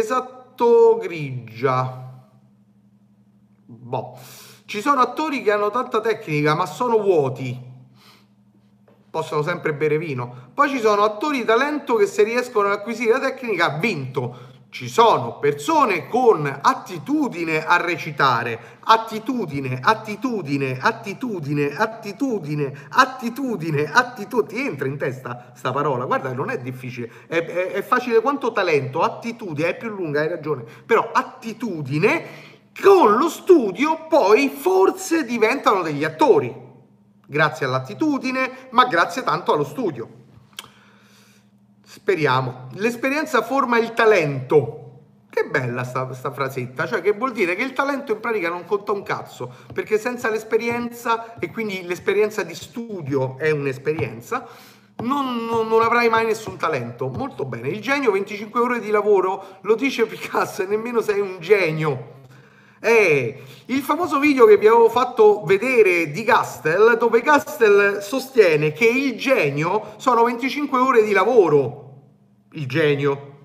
Esatto 0.58 0.98
grigia. 0.98 2.06
Boh. 3.64 4.18
Ci 4.64 4.80
sono 4.80 5.00
attori 5.00 5.42
che 5.42 5.52
hanno 5.52 5.70
tanta 5.70 6.00
tecnica 6.00 6.54
ma 6.56 6.66
sono 6.66 6.98
vuoti, 6.98 7.56
possono 9.08 9.42
sempre 9.42 9.72
bere 9.72 9.98
vino. 9.98 10.50
Poi 10.52 10.68
ci 10.68 10.80
sono 10.80 11.02
attori 11.02 11.38
di 11.38 11.44
talento 11.44 11.94
che 11.94 12.06
se 12.06 12.24
riescono 12.24 12.66
ad 12.66 12.74
acquisire 12.74 13.12
la 13.12 13.20
tecnica 13.20 13.66
ha 13.66 13.78
vinto. 13.78 14.36
Ci 14.70 14.86
sono 14.86 15.38
persone 15.38 16.08
con 16.08 16.46
attitudine 16.46 17.64
a 17.64 17.78
recitare, 17.78 18.76
attitudine, 18.80 19.80
attitudine, 19.82 20.76
attitudine, 20.78 21.74
attitudine, 21.74 22.86
attitudine, 22.90 23.90
attitudine. 23.90 24.46
Ti 24.46 24.66
entra 24.66 24.86
in 24.86 24.98
testa 24.98 25.52
sta 25.54 25.72
parola? 25.72 26.04
Guarda, 26.04 26.34
non 26.34 26.50
è 26.50 26.58
difficile, 26.58 27.10
è, 27.26 27.38
è, 27.38 27.72
è 27.72 27.82
facile 27.82 28.20
quanto 28.20 28.52
talento, 28.52 29.00
attitudine, 29.00 29.70
è 29.70 29.76
più 29.76 29.88
lunga, 29.88 30.20
hai 30.20 30.28
ragione, 30.28 30.64
però 30.84 31.12
attitudine 31.14 32.26
con 32.80 33.16
lo 33.16 33.30
studio 33.30 34.06
poi 34.06 34.50
forse 34.50 35.24
diventano 35.24 35.80
degli 35.80 36.04
attori, 36.04 36.54
grazie 37.26 37.64
all'attitudine, 37.64 38.68
ma 38.70 38.84
grazie 38.84 39.22
tanto 39.22 39.54
allo 39.54 39.64
studio. 39.64 40.26
Speriamo. 41.98 42.68
L'esperienza 42.74 43.42
forma 43.42 43.76
il 43.78 43.92
talento. 43.92 44.84
Che 45.28 45.44
bella 45.44 45.82
sta, 45.82 46.14
sta, 46.14 46.30
frasetta, 46.30 46.86
cioè 46.86 47.02
che 47.02 47.12
vuol 47.12 47.32
dire 47.32 47.56
che 47.56 47.62
il 47.62 47.72
talento 47.72 48.12
in 48.12 48.20
pratica 48.20 48.48
non 48.48 48.64
conta 48.64 48.92
un 48.92 49.02
cazzo, 49.02 49.52
perché 49.74 49.98
senza 49.98 50.30
l'esperienza, 50.30 51.38
e 51.38 51.50
quindi 51.50 51.82
l'esperienza 51.82 52.44
di 52.44 52.54
studio 52.54 53.36
è 53.36 53.50
un'esperienza, 53.50 54.46
non, 55.02 55.44
non, 55.44 55.66
non, 55.66 55.82
avrai 55.82 56.08
mai 56.08 56.24
nessun 56.24 56.56
talento. 56.56 57.08
Molto 57.08 57.44
bene, 57.44 57.68
il 57.68 57.80
genio 57.80 58.12
25 58.12 58.60
ore 58.60 58.80
di 58.80 58.90
lavoro, 58.90 59.58
lo 59.62 59.74
dice 59.74 60.06
Picasso, 60.06 60.62
e 60.62 60.66
nemmeno 60.66 61.00
sei 61.00 61.20
un 61.20 61.36
genio. 61.40 62.16
È 62.80 63.36
il 63.66 63.80
famoso 63.80 64.20
video 64.20 64.46
che 64.46 64.56
vi 64.56 64.68
avevo 64.68 64.88
fatto 64.88 65.42
vedere 65.44 66.10
di 66.10 66.22
Gastel, 66.22 66.96
dove 66.96 67.20
Gastel 67.20 68.02
sostiene 68.02 68.72
che 68.72 68.86
il 68.86 69.18
genio 69.18 69.94
sono 69.96 70.22
25 70.22 70.78
ore 70.78 71.02
di 71.02 71.12
lavoro. 71.12 71.87
Il 72.52 72.66
genio. 72.66 73.36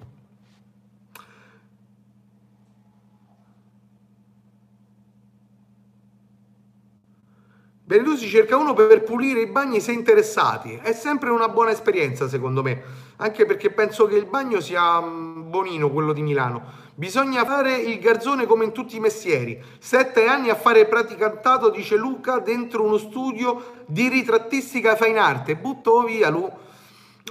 Benedusi 7.86 8.28
cerca 8.30 8.56
uno 8.56 8.74
per 8.74 9.04
pulire 9.04 9.42
i 9.42 9.48
bagni 9.48 9.82
se 9.82 9.92
interessati. 9.92 10.80
È 10.82 10.94
sempre 10.94 11.30
una 11.32 11.50
buona 11.50 11.72
esperienza, 11.72 12.30
secondo 12.30 12.63
me. 12.63 12.82
Anche 13.18 13.46
perché 13.46 13.72
penso 13.72 14.08
che 14.08 14.16
il 14.16 14.26
bagno 14.26 14.62
sia 14.62 15.02
mm, 15.02 15.50
bonino, 15.50 15.92
quello 15.92 16.13
di 16.13 16.22
Milano. 16.22 16.63
Bisogna 16.96 17.44
fare 17.44 17.76
il 17.76 18.00
garzone 18.00 18.46
come 18.46 18.63
in 18.63 18.72
tutti 18.72 18.96
i 18.96 19.02
mestieri. 19.02 19.62
Sette 19.80 20.26
anni 20.26 20.50
a 20.50 20.56
fare 20.56 20.86
praticantato, 20.86 21.70
dice 21.70 21.98
Luca, 21.98 22.39
dentro 22.39 22.84
uno 22.84 22.98
studio 22.98 23.84
di 23.86 24.08
ritrattistica 24.08 24.96
fine 24.96 25.20
arte. 25.20 25.58
Butto 25.58 26.04
via, 26.04 26.30
Lu. 26.30 26.50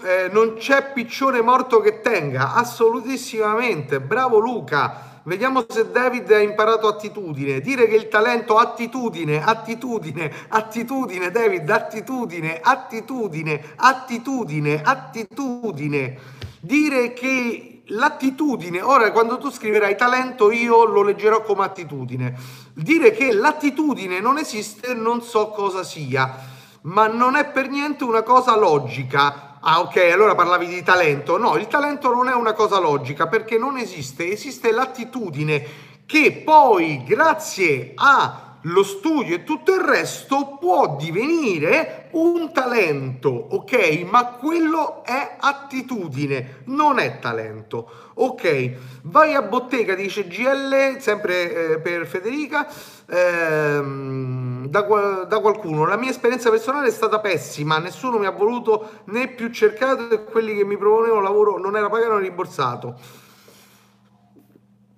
Eh, 0.05 0.29
non 0.33 0.55
c'è 0.55 0.91
piccione 0.93 1.41
morto 1.43 1.81
che 1.81 2.01
tenga, 2.01 2.55
assolutissimamente. 2.55 4.01
Bravo 4.01 4.39
Luca. 4.39 5.21
Vediamo 5.23 5.65
se 5.69 5.93
David 5.93 6.29
ha 6.33 6.41
imparato 6.41 6.89
attitudine. 6.89 7.61
Dire 7.61 7.87
che 7.87 7.95
il 7.95 8.09
talento 8.09 8.59
attitudine, 8.59 9.41
attitudine, 9.41 10.29
attitudine, 10.49 11.31
David, 11.31 11.71
attitudine, 11.71 12.61
attitudine, 12.61 13.75
attitudine, 13.77 14.83
attitudine. 14.83 16.19
Dire 16.59 17.13
che 17.13 17.83
l'attitudine, 17.87 18.83
ora 18.83 19.13
quando 19.13 19.39
tu 19.39 19.51
scriverai 19.51 19.97
talento 19.97 20.51
io 20.51 20.85
lo 20.85 21.03
leggerò 21.03 21.43
come 21.43 21.63
attitudine. 21.63 22.35
Dire 22.75 23.13
che 23.13 23.33
l'attitudine 23.33 24.19
non 24.19 24.39
esiste 24.39 24.95
non 24.95 25.23
so 25.23 25.51
cosa 25.51 25.85
sia, 25.85 26.39
ma 26.83 27.07
non 27.07 27.37
è 27.37 27.47
per 27.47 27.69
niente 27.69 28.03
una 28.03 28.23
cosa 28.23 28.57
logica. 28.57 29.51
Ah 29.65 29.79
ok, 29.79 29.97
allora 30.13 30.35
parlavi 30.35 30.67
di 30.67 30.83
talento. 30.83 31.39
No, 31.39 31.57
il 31.57 31.69
talento 31.69 32.13
non 32.13 32.29
è 32.29 32.35
una 32.35 32.53
cosa 32.53 32.81
logica 32.81 33.29
perché 33.29 33.59
non 33.59 33.77
esiste, 33.77 34.29
esiste 34.29 34.73
l'attitudine 34.73 35.65
che 36.05 36.43
poi 36.45 37.05
grazie 37.05 37.93
a 37.95 38.52
lo 38.63 38.83
studio 38.85 39.35
e 39.35 39.45
tutto 39.45 39.75
il 39.75 39.81
resto 39.81 40.57
può 40.61 40.97
divenire 40.97 42.09
un 42.13 42.53
talento, 42.53 43.29
ok? 43.29 44.05
Ma 44.09 44.27
quello 44.27 45.03
è 45.05 45.37
attitudine, 45.41 46.63
non 46.67 46.99
è 46.99 47.19
talento. 47.19 48.11
Ok, 48.15 48.73
vai 49.03 49.35
a 49.35 49.43
bottega, 49.43 49.95
dice 49.95 50.29
GL, 50.29 51.01
sempre 51.01 51.73
eh, 51.73 51.79
per 51.81 52.07
Federica, 52.07 52.69
ehm, 53.09 54.67
da, 54.69 54.81
da, 55.27 55.41
qualcuno. 55.41 55.87
La 55.87 55.97
mia 55.97 56.11
esperienza 56.11 56.51
personale 56.51 56.89
è 56.89 56.93
stata 56.93 57.19
pessima, 57.19 57.79
nessuno 57.79 58.19
mi 58.19 58.27
ha 58.27 58.31
voluto 58.31 59.01
né 59.07 59.29
più 59.29 59.51
cercato 59.51 60.11
e 60.11 60.25
quelli 60.25 60.55
che 60.55 60.65
mi 60.65 60.77
proponevano 60.77 61.21
lavoro 61.21 61.59
non 61.59 61.77
era 61.77 61.89
pagato 61.89 62.15
né 62.15 62.21
rimborsato. 62.21 62.95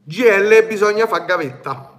GL 0.06 0.66
bisogna 0.66 1.06
fare 1.06 1.24
gavetta 1.24 1.93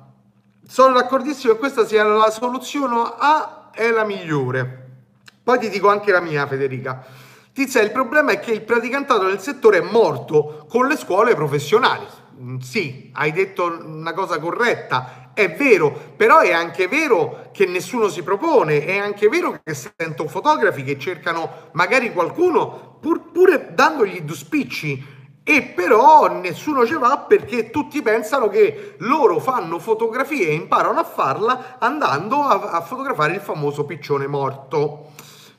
sono 0.68 0.94
d'accordissimo 0.94 1.54
che 1.54 1.60
questa 1.60 1.86
sia 1.86 2.04
la 2.04 2.30
soluzione 2.30 3.14
A, 3.18 3.70
è 3.72 3.90
la 3.92 4.04
migliore. 4.04 4.84
Poi 5.44 5.60
ti 5.60 5.70
dico 5.70 5.90
anche 5.90 6.12
la 6.12 6.22
mia, 6.22 6.48
Federica. 6.48 7.06
Tizia, 7.54 7.82
il 7.82 7.92
problema 7.92 8.32
è 8.32 8.40
che 8.40 8.52
il 8.52 8.64
praticantato 8.64 9.28
nel 9.28 9.40
settore 9.40 9.78
è 9.78 9.82
morto 9.82 10.66
con 10.70 10.88
le 10.88 10.98
scuole 10.98 11.36
professionali. 11.36 12.06
Mm, 12.42 12.58
sì, 12.58 13.12
hai 13.14 13.32
detto 13.32 13.80
una 13.86 14.14
cosa 14.14 14.40
corretta, 14.40 15.32
È 15.36 15.54
vero, 15.54 16.14
però 16.16 16.40
è 16.40 16.54
anche 16.54 16.88
vero 16.88 17.50
che 17.52 17.66
nessuno 17.66 18.08
si 18.08 18.24
propone, 18.24 18.86
è 18.86 18.98
anche 18.98 19.28
vero 19.28 19.60
che 19.62 19.74
sento 19.74 20.30
fotografi 20.30 20.82
che 20.84 20.98
cercano 20.98 21.70
magari 21.74 22.14
qualcuno 22.14 22.98
pur, 23.02 23.32
pure 23.34 23.74
dandogli 23.74 24.22
due 24.22 24.36
spicci 24.36 25.15
e 25.48 25.62
però 25.62 26.28
nessuno 26.28 26.88
ci 26.88 26.96
va 26.96 27.20
perché 27.20 27.70
tutti 27.70 28.02
pensano 28.02 28.50
che 28.50 28.96
loro 28.98 29.40
fanno 29.40 29.78
fotografie 29.78 30.48
e 30.48 30.54
imparano 30.54 31.00
a 31.00 31.04
farla 31.04 31.76
andando 31.78 32.42
a, 32.42 32.72
a 32.72 32.82
fotografare 32.82 33.34
il 33.34 33.42
famoso 33.42 33.86
piccione 33.86 34.26
morto. 34.26 35.12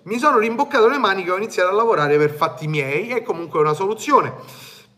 Mi 0.03 0.18
sono 0.18 0.38
rimboccato 0.38 0.88
le 0.88 0.99
maniche 0.99 1.29
e 1.29 1.33
ho 1.33 1.37
iniziato 1.37 1.70
a 1.70 1.75
lavorare 1.75 2.18
per 2.18 2.33
fatti 2.33 2.66
miei, 2.66 3.11
è 3.11 3.22
comunque 3.22 3.61
una 3.61 3.75
soluzione. 3.75 4.35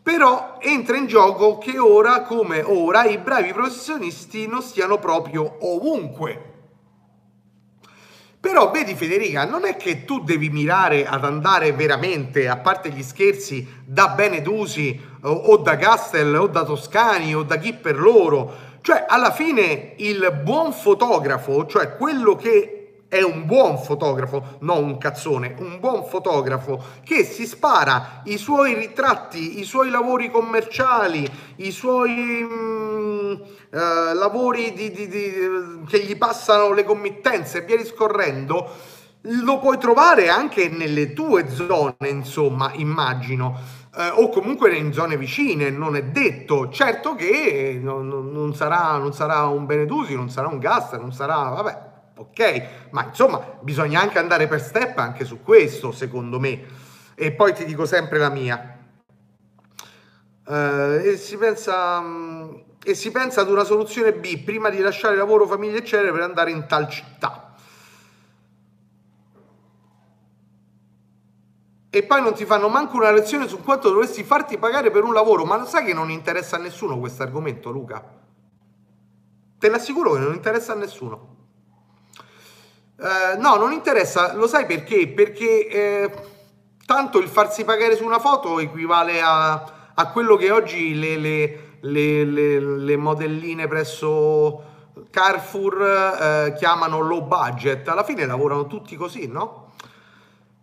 Però 0.01 0.57
entra 0.59 0.97
in 0.97 1.05
gioco 1.05 1.59
che 1.59 1.77
ora 1.77 2.23
come 2.23 2.63
ora 2.63 3.03
i 3.03 3.19
bravi 3.19 3.53
professionisti 3.53 4.47
non 4.47 4.63
stiano 4.63 4.97
proprio 4.97 5.57
ovunque. 5.59 6.48
Però 8.41 8.71
vedi 8.71 8.95
Federica, 8.95 9.43
non 9.43 9.65
è 9.65 9.75
che 9.75 10.05
tu 10.05 10.21
devi 10.21 10.49
mirare 10.49 11.05
ad 11.05 11.25
andare 11.25 11.73
veramente, 11.73 12.47
a 12.47 12.55
parte 12.55 12.89
gli 12.89 13.03
scherzi, 13.03 13.67
da 13.83 14.09
Benedusi 14.09 14.97
o, 15.23 15.29
o 15.29 15.57
da 15.57 15.75
Castel 15.75 16.33
o 16.35 16.47
da 16.47 16.63
Toscani 16.63 17.35
o 17.35 17.43
da 17.43 17.57
chi 17.57 17.73
per 17.73 17.99
loro. 17.99 18.67
Cioè, 18.81 19.05
alla 19.09 19.31
fine 19.31 19.95
il 19.97 20.39
buon 20.41 20.71
fotografo, 20.71 21.65
cioè 21.65 21.97
quello 21.97 22.37
che 22.37 22.79
è 23.09 23.21
un 23.23 23.45
buon 23.45 23.79
fotografo, 23.79 24.57
non 24.59 24.83
un 24.83 24.97
cazzone, 24.99 25.55
un 25.57 25.79
buon 25.79 26.05
fotografo 26.05 26.81
che 27.03 27.23
si 27.23 27.47
spara 27.47 28.21
i 28.25 28.37
suoi 28.37 28.75
ritratti, 28.75 29.59
i 29.59 29.63
suoi 29.63 29.89
lavori 29.89 30.29
commerciali, 30.29 31.27
i 31.57 31.71
suoi 31.71 32.47
mm, 32.47 33.33
eh, 33.71 34.13
lavori 34.13 34.73
di, 34.73 34.91
di, 34.91 35.07
di, 35.07 35.83
che 35.87 36.03
gli 36.03 36.17
passano 36.17 36.73
le 36.73 36.83
committenze 36.83 37.59
e 37.59 37.65
via 37.65 37.77
discorrendo, 37.77 38.67
lo 39.21 39.59
puoi 39.59 39.77
trovare 39.77 40.29
anche 40.29 40.69
nelle 40.69 41.13
tue 41.13 41.49
zone, 41.49 42.07
insomma, 42.07 42.71
immagino. 42.73 43.77
Eh, 43.95 44.07
o 44.07 44.29
comunque 44.29 44.75
in 44.75 44.93
zone 44.93 45.17
vicine, 45.17 45.69
non 45.69 45.95
è 45.95 46.03
detto. 46.03 46.69
Certo 46.69 47.15
che 47.15 47.79
non, 47.81 48.07
non, 48.07 48.55
sarà, 48.55 48.97
non 48.97 49.13
sarà 49.13 49.45
un 49.45 49.65
Benedusi, 49.65 50.15
non 50.15 50.29
sarà 50.29 50.47
un 50.47 50.59
Gasta, 50.59 50.97
non 50.97 51.11
sarà, 51.11 51.49
vabbè, 51.49 51.81
ok? 52.17 52.63
Ma 52.91 53.05
insomma, 53.05 53.57
bisogna 53.61 54.01
anche 54.01 54.19
andare 54.19 54.47
per 54.47 54.61
step 54.61 54.97
anche 54.97 55.25
su 55.25 55.43
questo, 55.43 55.91
secondo 55.91 56.39
me. 56.39 56.87
E 57.13 57.33
poi 57.33 57.53
ti 57.53 57.65
dico 57.65 57.85
sempre 57.85 58.17
la 58.17 58.29
mia. 58.29 58.77
Uh, 60.45 61.01
e, 61.03 61.17
si 61.17 61.37
pensa, 61.37 61.99
um, 61.99 62.63
e 62.83 62.93
si 62.93 63.11
pensa 63.11 63.41
ad 63.41 63.49
una 63.49 63.63
soluzione 63.63 64.13
B 64.13 64.43
prima 64.43 64.69
di 64.69 64.79
lasciare 64.79 65.15
lavoro, 65.15 65.45
famiglia, 65.45 65.77
eccetera, 65.77 66.11
per 66.11 66.21
andare 66.21 66.51
in 66.51 66.65
tal 66.67 66.89
città. 66.89 67.53
E 71.91 72.03
poi 72.03 72.21
non 72.21 72.33
ti 72.33 72.45
fanno 72.45 72.69
manco 72.69 72.97
una 72.97 73.11
lezione 73.11 73.47
su 73.47 73.63
quanto 73.63 73.89
dovresti 73.89 74.23
farti 74.23 74.57
pagare 74.57 74.91
per 74.91 75.03
un 75.03 75.13
lavoro. 75.13 75.43
Ma 75.43 75.57
lo 75.57 75.65
sai 75.65 75.85
che 75.85 75.93
non 75.93 76.11
interessa 76.11 76.55
a 76.55 76.59
nessuno 76.59 76.99
questo 76.99 77.23
argomento, 77.23 77.71
Luca? 77.71 78.17
Te 79.57 79.69
l'assicuro 79.69 80.13
che 80.13 80.19
non 80.19 80.33
interessa 80.33 80.73
a 80.73 80.75
nessuno. 80.75 81.37
Eh, 82.97 83.37
no, 83.37 83.55
non 83.55 83.71
interessa, 83.71 84.35
lo 84.35 84.45
sai 84.45 84.65
perché? 84.65 85.07
Perché 85.07 85.67
eh, 85.67 86.11
tanto 86.85 87.17
il 87.19 87.27
farsi 87.27 87.63
pagare 87.63 87.95
su 87.95 88.05
una 88.05 88.19
foto 88.19 88.59
equivale 88.59 89.21
a, 89.21 89.91
a 89.93 90.11
quello 90.11 90.35
che 90.35 90.51
oggi 90.51 90.97
le, 90.97 91.17
le, 91.17 91.68
le, 91.81 92.59
le 92.59 92.97
modelline 92.97 93.67
presso 93.67 94.63
Carrefour 95.09 95.81
eh, 95.81 96.53
chiamano 96.57 96.99
low 96.99 97.21
budget. 97.21 97.87
Alla 97.87 98.03
fine 98.03 98.25
lavorano 98.25 98.67
tutti 98.67 98.95
così, 98.95 99.27
no? 99.27 99.67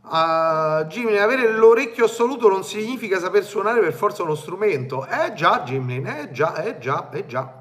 Uh, 0.09 0.85
Jimmy, 0.85 1.17
avere 1.17 1.51
l'orecchio 1.51 2.05
assoluto 2.05 2.49
non 2.49 2.63
significa 2.63 3.19
saper 3.19 3.43
suonare 3.43 3.81
per 3.81 3.93
forza 3.93 4.23
uno 4.23 4.37
strumento. 4.37 5.05
Eh 5.05 5.33
già, 5.35 5.63
Jimmy, 5.65 6.01
eh 6.01 6.31
già, 6.31 6.63
eh 6.63 6.79
già, 6.79 7.11
eh 7.11 7.27
già. 7.27 7.53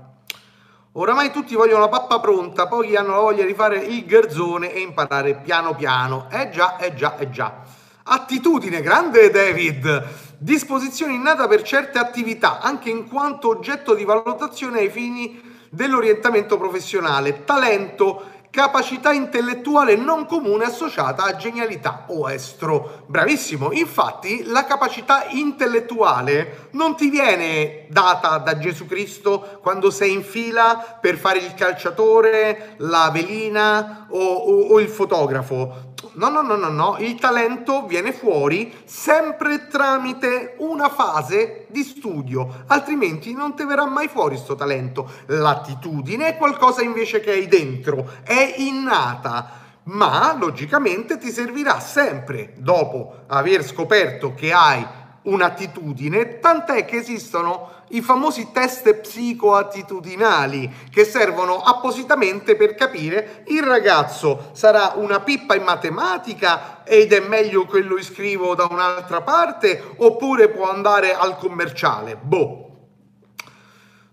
Oramai 0.91 1.31
tutti 1.31 1.55
vogliono 1.55 1.81
la 1.81 1.89
pappa 1.89 2.19
pronta, 2.19 2.67
pochi 2.67 2.95
hanno 2.95 3.13
la 3.13 3.19
voglia 3.19 3.43
di 3.43 3.53
fare 3.55 3.79
il 3.79 4.05
garzone 4.05 4.71
e 4.71 4.79
imparare 4.79 5.35
piano 5.37 5.73
piano. 5.73 6.27
Eh 6.29 6.51
già, 6.51 6.77
eh 6.77 6.93
già, 6.93 7.17
eh 7.17 7.31
già. 7.31 7.63
Attitudine, 8.03 8.81
grande 8.81 9.31
David. 9.31 10.24
Disposizione 10.38 11.13
innata 11.13 11.48
per 11.48 11.62
certe 11.62 11.98
attività, 11.98 12.60
anche 12.60 12.89
in 12.89 13.08
quanto 13.08 13.50
oggetto 13.50 13.93
di 13.93 14.04
valutazione 14.04 14.80
ai 14.80 14.89
fini 14.89 15.41
dell'orientamento 15.69 16.58
professionale. 16.58 17.43
Talento, 17.43 18.34
capacità 18.56 19.12
intellettuale 19.12 19.98
non 19.98 20.26
comune 20.26 20.63
associata 20.63 21.24
a 21.24 21.36
genialità 21.36 22.06
o 22.08 22.30
estro. 22.30 23.04
Bravissimo, 23.08 23.74
infatti 23.74 24.45
la 24.45 24.63
capacità 24.63 25.26
intellettuale 25.32 26.69
non 26.71 26.95
ti 26.95 27.10
viene 27.10 27.88
data 27.89 28.38
da 28.38 28.58
Gesù 28.58 28.86
Cristo 28.86 29.60
quando 29.62 29.91
sei 29.91 30.13
in 30.13 30.24
fila 30.24 30.98
per 31.02 31.17
fare 31.17 31.39
il 31.39 31.54
calciatore, 31.54 32.76
la 32.78 33.10
velina 33.12 34.08
o, 34.10 34.19
o, 34.19 34.67
o 34.69 34.80
il 34.80 34.88
fotografo. 34.88 35.93
No, 36.15 36.30
no, 36.30 36.41
no, 36.41 36.56
no, 36.56 36.69
no, 36.69 36.95
il 36.99 37.15
talento 37.15 37.86
viene 37.86 38.13
fuori 38.13 38.73
sempre 38.86 39.67
tramite 39.67 40.56
una 40.60 40.88
fase 40.88 41.65
di 41.69 41.84
studio, 41.84 42.63
altrimenti 42.67 43.34
non 43.34 43.54
ti 43.54 43.65
verrà 43.65 43.86
mai 43.86 44.08
fuori 44.08 44.38
sto 44.38 44.56
talento. 44.56 45.12
L'attitudine 45.25 46.30
è 46.30 46.38
qualcosa 46.38 46.82
invece 46.82 47.19
che 47.19 47.32
hai 47.32 47.47
dentro, 47.47 48.10
è 48.23 48.56
innata 48.58 49.63
ma 49.86 50.36
logicamente 50.39 51.17
ti 51.17 51.30
servirà 51.30 51.80
sempre 51.80 52.54
dopo 52.58 53.25
aver 53.28 53.63
scoperto 53.63 54.34
che 54.34 54.51
hai 54.51 54.84
un'attitudine, 55.23 56.39
tant'è 56.39 56.86
che 56.86 56.97
esistono 56.97 57.74
i 57.89 58.02
famosi 58.02 58.52
test 58.52 58.93
psicoattitudinali 58.95 60.71
che 60.89 61.06
servono 61.06 61.62
appositamente 61.62 62.56
per 62.56 62.76
capire 62.76 63.43
il 63.48 63.62
ragazzo 63.62 64.50
sarà 64.54 64.93
una 64.95 65.19
pippa 65.19 65.56
in 65.56 65.63
matematica 65.63 66.84
ed 66.84 67.13
è 67.13 67.19
meglio 67.19 67.65
che 67.65 67.82
lo 67.82 67.98
iscrivo 67.98 68.56
da 68.56 68.67
un'altra 68.69 69.21
parte 69.21 69.95
oppure 69.98 70.50
può 70.50 70.69
andare 70.69 71.13
al 71.13 71.38
commerciale. 71.38 72.15
Boh. 72.15 72.62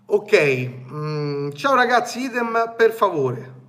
Ok, 0.05 0.69
mm, 0.91 1.51
ciao 1.51 1.75
ragazzi, 1.75 2.21
idem 2.21 2.73
per 2.77 2.91
favore. 2.91 3.61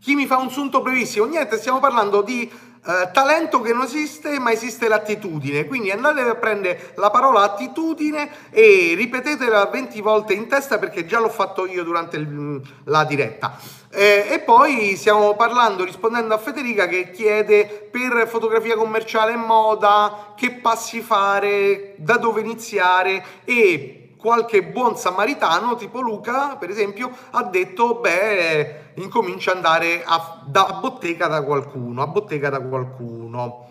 Chi 0.00 0.14
mi 0.14 0.26
fa 0.26 0.36
un 0.36 0.50
sunto 0.50 0.80
brevissimo? 0.80 1.26
Niente, 1.26 1.58
stiamo 1.58 1.80
parlando 1.80 2.22
di 2.22 2.48
eh, 2.88 3.10
talento 3.12 3.60
che 3.60 3.74
non 3.74 3.82
esiste, 3.82 4.38
ma 4.38 4.50
esiste 4.50 4.88
l'attitudine. 4.88 5.66
Quindi 5.66 5.90
andate 5.90 6.22
a 6.22 6.34
prendere 6.36 6.92
la 6.94 7.10
parola 7.10 7.42
attitudine 7.42 8.30
e 8.48 8.94
ripetetela 8.96 9.66
20 9.66 10.00
volte 10.00 10.32
in 10.32 10.48
testa 10.48 10.78
perché 10.78 11.04
già 11.04 11.18
l'ho 11.18 11.28
fatto 11.28 11.66
io 11.66 11.84
durante 11.84 12.16
il, 12.16 12.62
la 12.84 13.04
diretta. 13.04 13.58
Eh, 13.90 14.28
e 14.30 14.38
poi 14.38 14.96
stiamo 14.96 15.34
parlando, 15.36 15.84
rispondendo 15.84 16.32
a 16.32 16.38
Federica 16.38 16.86
che 16.86 17.10
chiede 17.10 17.88
per 17.90 18.26
fotografia 18.26 18.74
commerciale 18.74 19.32
e 19.32 19.36
moda 19.36 20.32
che 20.34 20.52
passi 20.52 21.02
fare, 21.02 21.92
da 21.98 22.16
dove 22.16 22.40
iniziare 22.40 23.22
e 23.44 24.14
qualche 24.18 24.62
buon 24.62 24.96
samaritano, 24.96 25.76
tipo 25.76 26.00
Luca, 26.00 26.56
per 26.56 26.70
esempio, 26.70 27.10
ha 27.30 27.44
detto, 27.44 27.96
beh, 27.96 28.87
incomincia 29.02 29.50
ad 29.50 29.56
andare 29.56 30.02
a, 30.04 30.42
da 30.44 30.78
bottega 30.80 31.26
da 31.26 31.42
qualcuno, 31.42 32.02
a 32.02 32.06
bottega 32.06 32.50
da 32.50 32.60
qualcuno. 32.60 33.67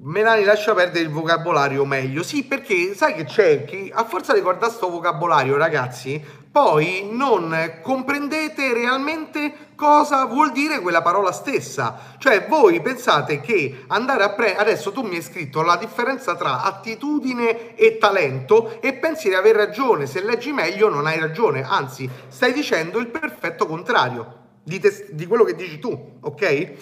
Melani 0.00 0.44
lascia 0.44 0.74
perdere 0.74 1.04
il 1.04 1.10
vocabolario 1.10 1.84
meglio. 1.84 2.22
Sì, 2.22 2.44
perché 2.44 2.94
sai 2.94 3.14
che 3.14 3.24
c'è? 3.24 3.64
Che 3.64 3.90
a 3.92 4.04
forza 4.04 4.32
di 4.32 4.40
guardare 4.40 4.70
sto 4.70 4.88
vocabolario, 4.90 5.56
ragazzi, 5.56 6.24
poi 6.52 7.08
non 7.10 7.80
comprendete 7.82 8.72
realmente 8.72 9.72
cosa 9.74 10.24
vuol 10.26 10.52
dire 10.52 10.78
quella 10.78 11.02
parola 11.02 11.32
stessa. 11.32 12.14
Cioè, 12.16 12.46
voi 12.46 12.80
pensate 12.80 13.40
che 13.40 13.86
andare 13.88 14.22
a 14.22 14.30
prendere. 14.30 14.62
Adesso 14.62 14.92
tu 14.92 15.02
mi 15.02 15.16
hai 15.16 15.22
scritto 15.22 15.62
la 15.62 15.76
differenza 15.76 16.36
tra 16.36 16.62
attitudine 16.62 17.74
e 17.74 17.98
talento 17.98 18.80
e 18.80 18.94
pensi 18.94 19.28
di 19.28 19.34
aver 19.34 19.56
ragione. 19.56 20.06
Se 20.06 20.22
leggi 20.22 20.52
meglio, 20.52 20.88
non 20.88 21.06
hai 21.06 21.18
ragione. 21.18 21.64
Anzi, 21.64 22.08
stai 22.28 22.52
dicendo 22.52 23.00
il 23.00 23.08
perfetto 23.08 23.66
contrario 23.66 24.46
di, 24.62 24.78
te... 24.78 25.08
di 25.10 25.26
quello 25.26 25.42
che 25.42 25.56
dici 25.56 25.80
tu, 25.80 26.18
ok? 26.20 26.72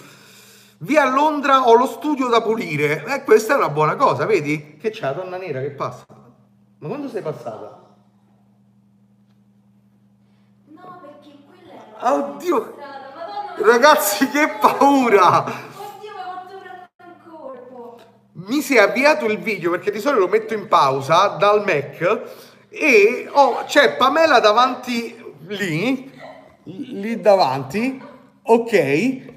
Via 0.78 1.08
Londra 1.08 1.68
ho 1.68 1.74
lo 1.74 1.86
studio 1.86 2.28
da 2.28 2.42
pulire. 2.42 3.04
E 3.06 3.14
eh, 3.14 3.24
questa 3.24 3.54
è 3.54 3.56
una 3.56 3.70
buona 3.70 3.96
cosa, 3.96 4.26
vedi? 4.26 4.76
Che 4.76 4.90
c'è 4.90 5.02
la 5.02 5.12
donna 5.12 5.38
nera 5.38 5.60
che 5.60 5.70
passa. 5.70 6.04
Ma 6.78 6.88
quando 6.88 7.08
sei 7.08 7.22
passata? 7.22 7.82
No, 10.66 11.00
perché 11.00 11.34
quella 11.46 11.98
era 11.98 12.14
Oddio! 12.14 12.74
Ragazzi, 13.58 14.28
che 14.28 14.48
paura! 14.60 15.38
Oddio, 15.38 16.12
mi 16.50 17.06
un 17.06 17.14
colpo. 17.26 17.98
Mi 18.32 18.60
si 18.60 18.76
è 18.76 18.80
avviato 18.80 19.24
il 19.24 19.38
video 19.38 19.70
perché 19.70 19.90
di 19.90 19.98
solito 19.98 20.20
lo 20.20 20.28
metto 20.28 20.52
in 20.52 20.68
pausa 20.68 21.28
dal 21.38 21.64
Mac 21.64 22.34
e 22.68 23.26
oh, 23.32 23.64
c'è 23.64 23.96
Pamela 23.96 24.40
davanti 24.40 25.24
lì, 25.46 26.12
lì 26.64 27.18
davanti, 27.18 27.98
ok, 28.42 29.35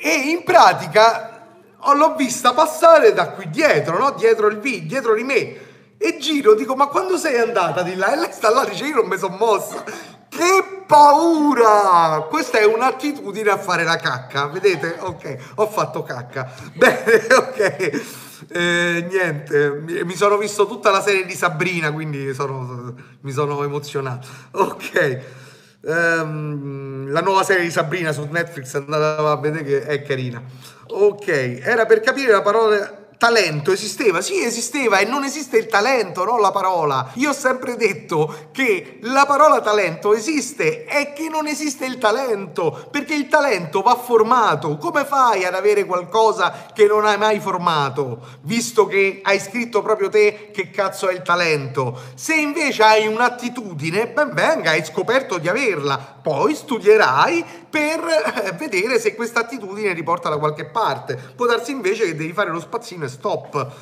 e 0.00 0.30
in 0.30 0.44
pratica 0.44 1.38
oh, 1.80 1.94
l'ho 1.94 2.14
vista 2.14 2.52
passare 2.52 3.12
da 3.12 3.30
qui 3.30 3.48
dietro, 3.50 3.98
no? 3.98 4.12
dietro 4.12 4.48
il 4.48 4.58
video, 4.58 4.88
dietro 4.88 5.14
di 5.14 5.22
me, 5.22 5.66
e 5.98 6.18
giro, 6.18 6.54
dico 6.54 6.74
ma 6.74 6.86
quando 6.86 7.16
sei 7.16 7.38
andata 7.38 7.82
di 7.82 7.94
là? 7.94 8.12
E 8.12 8.16
lei 8.16 8.32
sta 8.32 8.50
là, 8.50 8.64
dice 8.64 8.86
io 8.86 8.96
non 8.96 9.06
mi 9.06 9.18
sono 9.18 9.36
mossa, 9.36 9.82
che 10.28 10.82
paura! 10.86 12.26
Questa 12.28 12.58
è 12.58 12.64
un'attitudine 12.64 13.50
a 13.50 13.58
fare 13.58 13.84
la 13.84 13.96
cacca, 13.96 14.46
vedete? 14.46 14.96
Ok, 15.00 15.36
ho 15.56 15.66
fatto 15.66 16.02
cacca. 16.02 16.50
Bene, 16.74 17.26
ok. 17.36 18.16
Eh, 18.50 19.06
niente, 19.10 19.82
mi 20.04 20.14
sono 20.14 20.36
visto 20.36 20.66
tutta 20.66 20.90
la 20.90 21.02
serie 21.02 21.26
di 21.26 21.34
Sabrina, 21.34 21.92
quindi 21.92 22.32
sono, 22.34 22.94
mi 23.22 23.32
sono 23.32 23.62
emozionato. 23.64 24.28
Ok. 24.52 25.46
Um, 25.80 27.10
la 27.10 27.20
nuova 27.20 27.44
serie 27.44 27.62
di 27.62 27.70
Sabrina 27.70 28.10
su 28.10 28.26
Netflix 28.28 28.74
andate 28.74 29.22
a 29.22 29.36
vedere 29.36 29.64
che 29.64 29.82
è 29.84 30.02
carina. 30.02 30.42
Ok, 30.88 31.28
era 31.28 31.86
per 31.86 32.00
capire 32.00 32.32
la 32.32 32.42
parola 32.42 33.07
talento 33.18 33.72
esisteva? 33.72 34.20
Sì, 34.22 34.42
esisteva 34.42 34.98
e 34.98 35.04
non 35.04 35.24
esiste 35.24 35.58
il 35.58 35.66
talento, 35.66 36.24
no 36.24 36.38
la 36.38 36.52
parola. 36.52 37.10
Io 37.14 37.30
ho 37.30 37.34
sempre 37.34 37.76
detto 37.76 38.48
che 38.52 38.98
la 39.02 39.26
parola 39.26 39.60
talento 39.60 40.14
esiste 40.14 40.86
e 40.86 41.12
che 41.12 41.28
non 41.28 41.48
esiste 41.48 41.84
il 41.84 41.98
talento, 41.98 42.88
perché 42.90 43.14
il 43.14 43.26
talento 43.26 43.82
va 43.82 43.96
formato. 43.96 44.76
Come 44.78 45.04
fai 45.04 45.44
ad 45.44 45.54
avere 45.54 45.84
qualcosa 45.84 46.68
che 46.72 46.86
non 46.86 47.04
hai 47.04 47.18
mai 47.18 47.40
formato, 47.40 48.20
visto 48.42 48.86
che 48.86 49.20
hai 49.24 49.40
scritto 49.40 49.82
proprio 49.82 50.08
te 50.08 50.50
che 50.52 50.70
cazzo 50.70 51.08
è 51.08 51.12
il 51.12 51.22
talento? 51.22 52.00
Se 52.14 52.34
invece 52.34 52.84
hai 52.84 53.06
un'attitudine, 53.08 54.08
ben 54.08 54.32
venga, 54.32 54.70
hai 54.70 54.84
scoperto 54.84 55.38
di 55.38 55.48
averla, 55.48 56.20
poi 56.22 56.54
studierai 56.54 57.44
per 57.68 58.00
eh, 58.00 58.52
vedere 58.52 59.00
se 59.00 59.14
questa 59.14 59.40
attitudine 59.40 59.92
riporta 59.92 60.28
da 60.28 60.38
qualche 60.38 60.66
parte. 60.66 61.16
Può 61.34 61.46
darsi 61.46 61.72
invece 61.72 62.06
che 62.06 62.14
devi 62.14 62.32
fare 62.32 62.50
lo 62.50 62.60
spazzino 62.60 63.06
e 63.08 63.10
stop. 63.10 63.72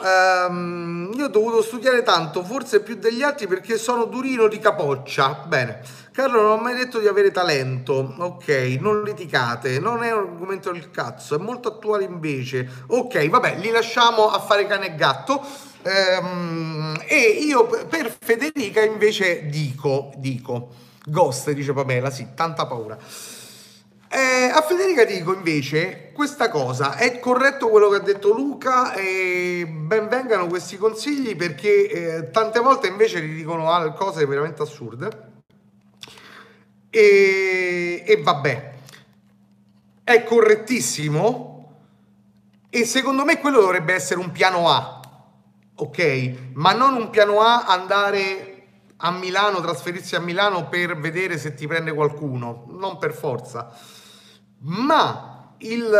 Um, 0.00 1.10
io 1.16 1.24
ho 1.24 1.28
dovuto 1.28 1.60
studiare 1.60 2.04
tanto, 2.04 2.44
forse 2.44 2.82
più 2.82 2.94
degli 2.96 3.22
altri 3.22 3.48
perché 3.48 3.76
sono 3.76 4.04
durino 4.04 4.46
di 4.46 4.58
capoccia. 4.58 5.44
Bene, 5.48 5.80
Carlo 6.12 6.40
non 6.42 6.50
ho 6.52 6.62
mai 6.62 6.76
detto 6.76 7.00
di 7.00 7.08
avere 7.08 7.32
talento. 7.32 8.14
Ok, 8.18 8.76
non 8.80 9.02
litigate, 9.02 9.80
non 9.80 10.04
è 10.04 10.12
un 10.12 10.20
argomento 10.20 10.70
del 10.70 10.90
cazzo, 10.90 11.34
è 11.34 11.38
molto 11.38 11.68
attuale 11.68 12.04
invece. 12.04 12.68
Ok, 12.88 13.28
vabbè, 13.28 13.56
li 13.58 13.70
lasciamo 13.70 14.30
a 14.30 14.38
fare 14.38 14.66
cane 14.66 14.86
e 14.86 14.94
gatto. 14.94 15.44
Um, 15.82 17.00
e 17.06 17.16
io 17.18 17.66
per 17.66 18.14
Federica 18.20 18.82
invece 18.82 19.46
dico, 19.46 20.12
dico 20.16 20.68
Ghost, 21.06 21.50
dice 21.52 21.72
Pamela, 21.72 22.10
sì, 22.10 22.28
tanta 22.34 22.66
paura. 22.66 22.98
Eh, 24.10 24.50
a 24.50 24.62
Federica 24.62 25.04
dico 25.04 25.34
invece 25.34 26.12
questa 26.14 26.48
cosa, 26.48 26.96
è 26.96 27.18
corretto 27.20 27.68
quello 27.68 27.90
che 27.90 27.96
ha 27.96 28.00
detto 28.00 28.32
Luca 28.32 28.94
e 28.94 29.66
ben 29.68 30.08
vengano 30.08 30.46
questi 30.46 30.78
consigli 30.78 31.36
perché 31.36 31.90
eh, 31.90 32.30
tante 32.30 32.58
volte 32.60 32.86
invece 32.86 33.20
gli 33.20 33.36
dicono 33.36 33.70
ah, 33.70 33.92
cose 33.92 34.24
veramente 34.24 34.62
assurde 34.62 35.26
e, 36.88 38.02
e 38.06 38.22
vabbè, 38.22 38.72
è 40.04 40.24
correttissimo 40.24 41.76
e 42.70 42.84
secondo 42.86 43.24
me 43.24 43.38
quello 43.38 43.60
dovrebbe 43.60 43.92
essere 43.92 44.20
un 44.20 44.30
piano 44.30 44.68
A, 44.70 45.00
ok? 45.74 46.32
Ma 46.54 46.72
non 46.72 46.94
un 46.94 47.10
piano 47.10 47.42
A 47.42 47.66
andare 47.66 48.54
a 48.96 49.10
Milano, 49.10 49.60
trasferirsi 49.60 50.16
a 50.16 50.20
Milano 50.20 50.68
per 50.68 50.96
vedere 50.96 51.38
se 51.38 51.54
ti 51.54 51.66
prende 51.66 51.92
qualcuno, 51.92 52.64
non 52.70 52.98
per 52.98 53.12
forza. 53.12 53.70
Ma 54.60 55.54
il, 55.58 55.98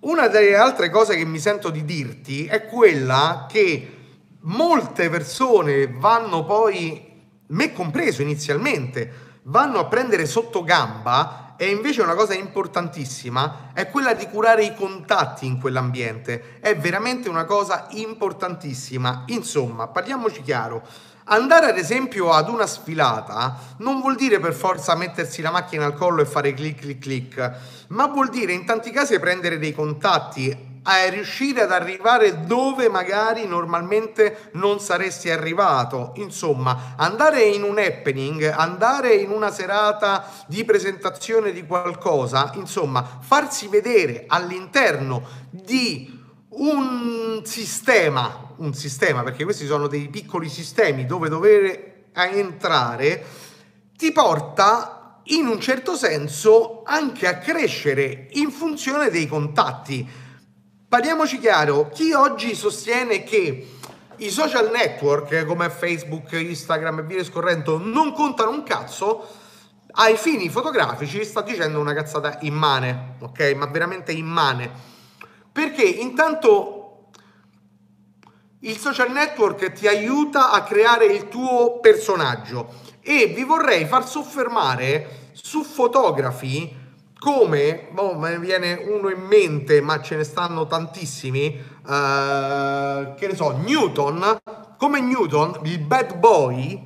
una 0.00 0.26
delle 0.28 0.56
altre 0.56 0.90
cose 0.90 1.16
che 1.16 1.24
mi 1.24 1.38
sento 1.38 1.70
di 1.70 1.84
dirti 1.84 2.46
è 2.46 2.66
quella 2.66 3.46
che 3.48 3.96
molte 4.40 5.08
persone 5.08 5.88
vanno 5.88 6.44
poi, 6.44 7.22
me 7.48 7.72
compreso 7.72 8.22
inizialmente, 8.22 9.38
vanno 9.44 9.78
a 9.78 9.86
prendere 9.86 10.26
sotto 10.26 10.62
gamba 10.62 11.54
e 11.56 11.68
invece 11.68 12.00
una 12.00 12.14
cosa 12.14 12.34
importantissima 12.34 13.70
è 13.74 13.90
quella 13.90 14.14
di 14.14 14.26
curare 14.28 14.64
i 14.64 14.74
contatti 14.74 15.44
in 15.44 15.60
quell'ambiente. 15.60 16.58
È 16.60 16.74
veramente 16.76 17.28
una 17.28 17.44
cosa 17.44 17.86
importantissima. 17.90 19.24
Insomma, 19.26 19.88
parliamoci 19.88 20.40
chiaro 20.40 20.82
Andare 21.24 21.66
ad 21.66 21.78
esempio 21.78 22.32
ad 22.32 22.48
una 22.48 22.66
sfilata 22.66 23.56
non 23.78 24.00
vuol 24.00 24.16
dire 24.16 24.40
per 24.40 24.52
forza 24.52 24.96
mettersi 24.96 25.42
la 25.42 25.50
macchina 25.50 25.84
al 25.84 25.94
collo 25.94 26.22
e 26.22 26.26
fare 26.26 26.54
clic 26.54 26.80
clic 26.80 26.98
clic, 26.98 27.52
ma 27.88 28.06
vuol 28.06 28.30
dire 28.30 28.52
in 28.52 28.64
tanti 28.64 28.90
casi 28.90 29.18
prendere 29.20 29.58
dei 29.58 29.74
contatti, 29.74 30.68
a 30.82 31.08
riuscire 31.08 31.62
ad 31.62 31.72
arrivare 31.72 32.46
dove 32.46 32.88
magari 32.88 33.46
normalmente 33.46 34.50
non 34.52 34.80
saresti 34.80 35.30
arrivato. 35.30 36.12
Insomma, 36.16 36.94
andare 36.96 37.42
in 37.42 37.64
un 37.64 37.78
happening, 37.78 38.42
andare 38.44 39.14
in 39.14 39.30
una 39.30 39.50
serata 39.50 40.24
di 40.46 40.64
presentazione 40.64 41.52
di 41.52 41.66
qualcosa, 41.66 42.52
insomma, 42.54 43.18
farsi 43.20 43.68
vedere 43.68 44.24
all'interno 44.26 45.22
di 45.50 46.18
un 46.48 47.42
sistema 47.44 48.48
un 48.60 48.74
sistema, 48.74 49.22
perché 49.22 49.44
questi 49.44 49.66
sono 49.66 49.86
dei 49.86 50.08
piccoli 50.08 50.48
sistemi 50.48 51.06
dove 51.06 51.28
dover 51.28 52.08
entrare, 52.12 53.24
ti 53.96 54.12
porta 54.12 55.20
in 55.24 55.46
un 55.46 55.60
certo 55.60 55.94
senso 55.94 56.82
anche 56.84 57.26
a 57.26 57.38
crescere 57.38 58.28
in 58.32 58.50
funzione 58.50 59.10
dei 59.10 59.26
contatti. 59.26 60.08
Parliamoci 60.88 61.38
chiaro, 61.38 61.88
chi 61.90 62.12
oggi 62.12 62.54
sostiene 62.54 63.22
che 63.22 63.68
i 64.16 64.30
social 64.30 64.70
network 64.70 65.44
come 65.44 65.70
Facebook, 65.70 66.32
Instagram 66.32 67.00
e 67.00 67.02
via 67.04 67.24
scorrendo 67.24 67.78
non 67.78 68.12
contano 68.12 68.50
un 68.50 68.62
cazzo, 68.62 69.26
ai 69.92 70.16
fini 70.16 70.48
fotografici 70.48 71.24
sta 71.24 71.42
dicendo 71.42 71.80
una 71.80 71.94
cazzata 71.94 72.38
immane, 72.42 73.16
ok? 73.20 73.54
Ma 73.56 73.66
veramente 73.66 74.12
immane. 74.12 74.70
Perché 75.52 75.82
intanto 75.82 76.79
il 78.60 78.76
social 78.76 79.10
network 79.10 79.72
ti 79.72 79.86
aiuta 79.86 80.50
a 80.50 80.62
creare 80.62 81.06
il 81.06 81.28
tuo 81.28 81.78
personaggio 81.80 82.74
e 83.00 83.32
vi 83.34 83.44
vorrei 83.44 83.86
far 83.86 84.06
soffermare 84.06 85.30
su 85.32 85.62
fotografi 85.62 86.76
come, 87.18 87.88
boh, 87.92 88.14
me 88.14 88.30
ne 88.30 88.38
viene 88.38 88.74
uno 88.74 89.10
in 89.10 89.20
mente, 89.20 89.82
ma 89.82 90.00
ce 90.00 90.16
ne 90.16 90.24
stanno 90.24 90.66
tantissimi, 90.66 91.48
uh, 91.82 93.14
che 93.14 93.26
ne 93.26 93.34
so, 93.34 93.54
Newton, 93.58 94.38
come 94.78 95.00
Newton, 95.00 95.60
il 95.64 95.80
bad 95.80 96.16
boy, 96.16 96.82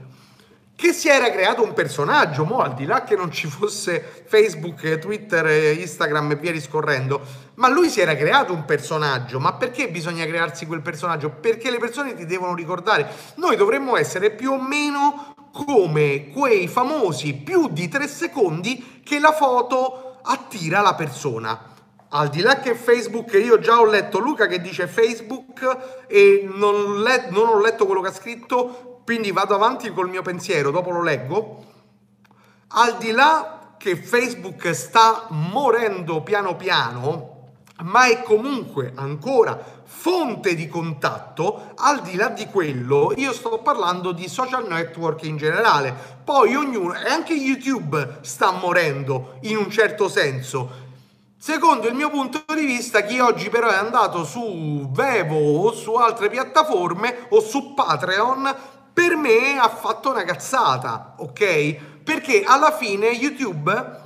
che 0.84 0.92
si 0.92 1.08
era 1.08 1.30
creato 1.30 1.62
un 1.62 1.72
personaggio, 1.72 2.44
mo 2.44 2.58
al 2.58 2.74
di 2.74 2.84
là 2.84 3.04
che 3.04 3.16
non 3.16 3.32
ci 3.32 3.46
fosse 3.46 4.22
Facebook, 4.26 4.98
Twitter, 4.98 5.78
Instagram 5.78 6.32
e 6.32 6.36
via 6.36 6.52
discorrendo, 6.52 7.22
ma 7.54 7.70
lui 7.70 7.88
si 7.88 8.02
era 8.02 8.14
creato 8.14 8.52
un 8.52 8.66
personaggio, 8.66 9.40
ma 9.40 9.54
perché 9.54 9.88
bisogna 9.88 10.26
crearsi 10.26 10.66
quel 10.66 10.82
personaggio? 10.82 11.30
Perché 11.30 11.70
le 11.70 11.78
persone 11.78 12.14
ti 12.14 12.26
devono 12.26 12.54
ricordare, 12.54 13.08
noi 13.36 13.56
dovremmo 13.56 13.96
essere 13.96 14.30
più 14.30 14.52
o 14.52 14.60
meno 14.60 15.34
come 15.54 16.28
quei 16.28 16.68
famosi 16.68 17.32
più 17.32 17.70
di 17.70 17.88
tre 17.88 18.06
secondi 18.06 19.00
che 19.02 19.18
la 19.18 19.32
foto 19.32 20.18
attira 20.22 20.82
la 20.82 20.94
persona. 20.94 21.72
Al 22.10 22.28
di 22.28 22.42
là 22.42 22.60
che 22.60 22.74
Facebook, 22.74 23.32
io 23.32 23.58
già 23.58 23.80
ho 23.80 23.86
letto 23.86 24.18
Luca 24.18 24.46
che 24.46 24.60
dice 24.60 24.86
Facebook 24.86 26.04
e 26.08 26.46
non, 26.52 27.00
let, 27.00 27.30
non 27.30 27.48
ho 27.48 27.58
letto 27.58 27.86
quello 27.86 28.02
che 28.02 28.08
ha 28.08 28.12
scritto, 28.12 28.93
quindi 29.04 29.30
vado 29.30 29.54
avanti 29.54 29.92
col 29.92 30.08
mio 30.08 30.22
pensiero, 30.22 30.70
dopo 30.70 30.90
lo 30.90 31.02
leggo. 31.02 31.64
Al 32.68 32.96
di 32.96 33.10
là 33.10 33.74
che 33.78 33.96
Facebook 33.96 34.74
sta 34.74 35.26
morendo 35.28 36.22
piano 36.22 36.56
piano, 36.56 37.32
ma 37.82 38.06
è 38.06 38.22
comunque 38.22 38.92
ancora 38.94 39.82
fonte 39.84 40.54
di 40.54 40.68
contatto, 40.68 41.72
al 41.76 42.00
di 42.00 42.16
là 42.16 42.28
di 42.28 42.46
quello 42.46 43.12
io 43.16 43.32
sto 43.32 43.58
parlando 43.58 44.12
di 44.12 44.28
social 44.28 44.66
network 44.66 45.24
in 45.24 45.36
generale. 45.36 45.94
Poi 46.24 46.54
ognuno, 46.54 46.94
e 46.94 47.08
anche 47.08 47.34
YouTube 47.34 48.18
sta 48.22 48.52
morendo 48.52 49.38
in 49.42 49.56
un 49.56 49.70
certo 49.70 50.08
senso. 50.08 50.82
Secondo 51.36 51.88
il 51.88 51.94
mio 51.94 52.08
punto 52.08 52.42
di 52.54 52.64
vista, 52.64 53.02
chi 53.02 53.18
oggi 53.18 53.50
però 53.50 53.68
è 53.68 53.74
andato 53.74 54.24
su 54.24 54.88
Vevo 54.90 55.66
o 55.66 55.72
su 55.74 55.92
altre 55.92 56.30
piattaforme 56.30 57.26
o 57.28 57.40
su 57.40 57.74
Patreon 57.74 58.54
per 58.94 59.16
me 59.16 59.58
ha 59.58 59.68
fatto 59.68 60.10
una 60.10 60.24
cazzata, 60.24 61.16
ok? 61.18 62.02
Perché 62.02 62.42
alla 62.44 62.72
fine 62.72 63.08
YouTube 63.08 64.02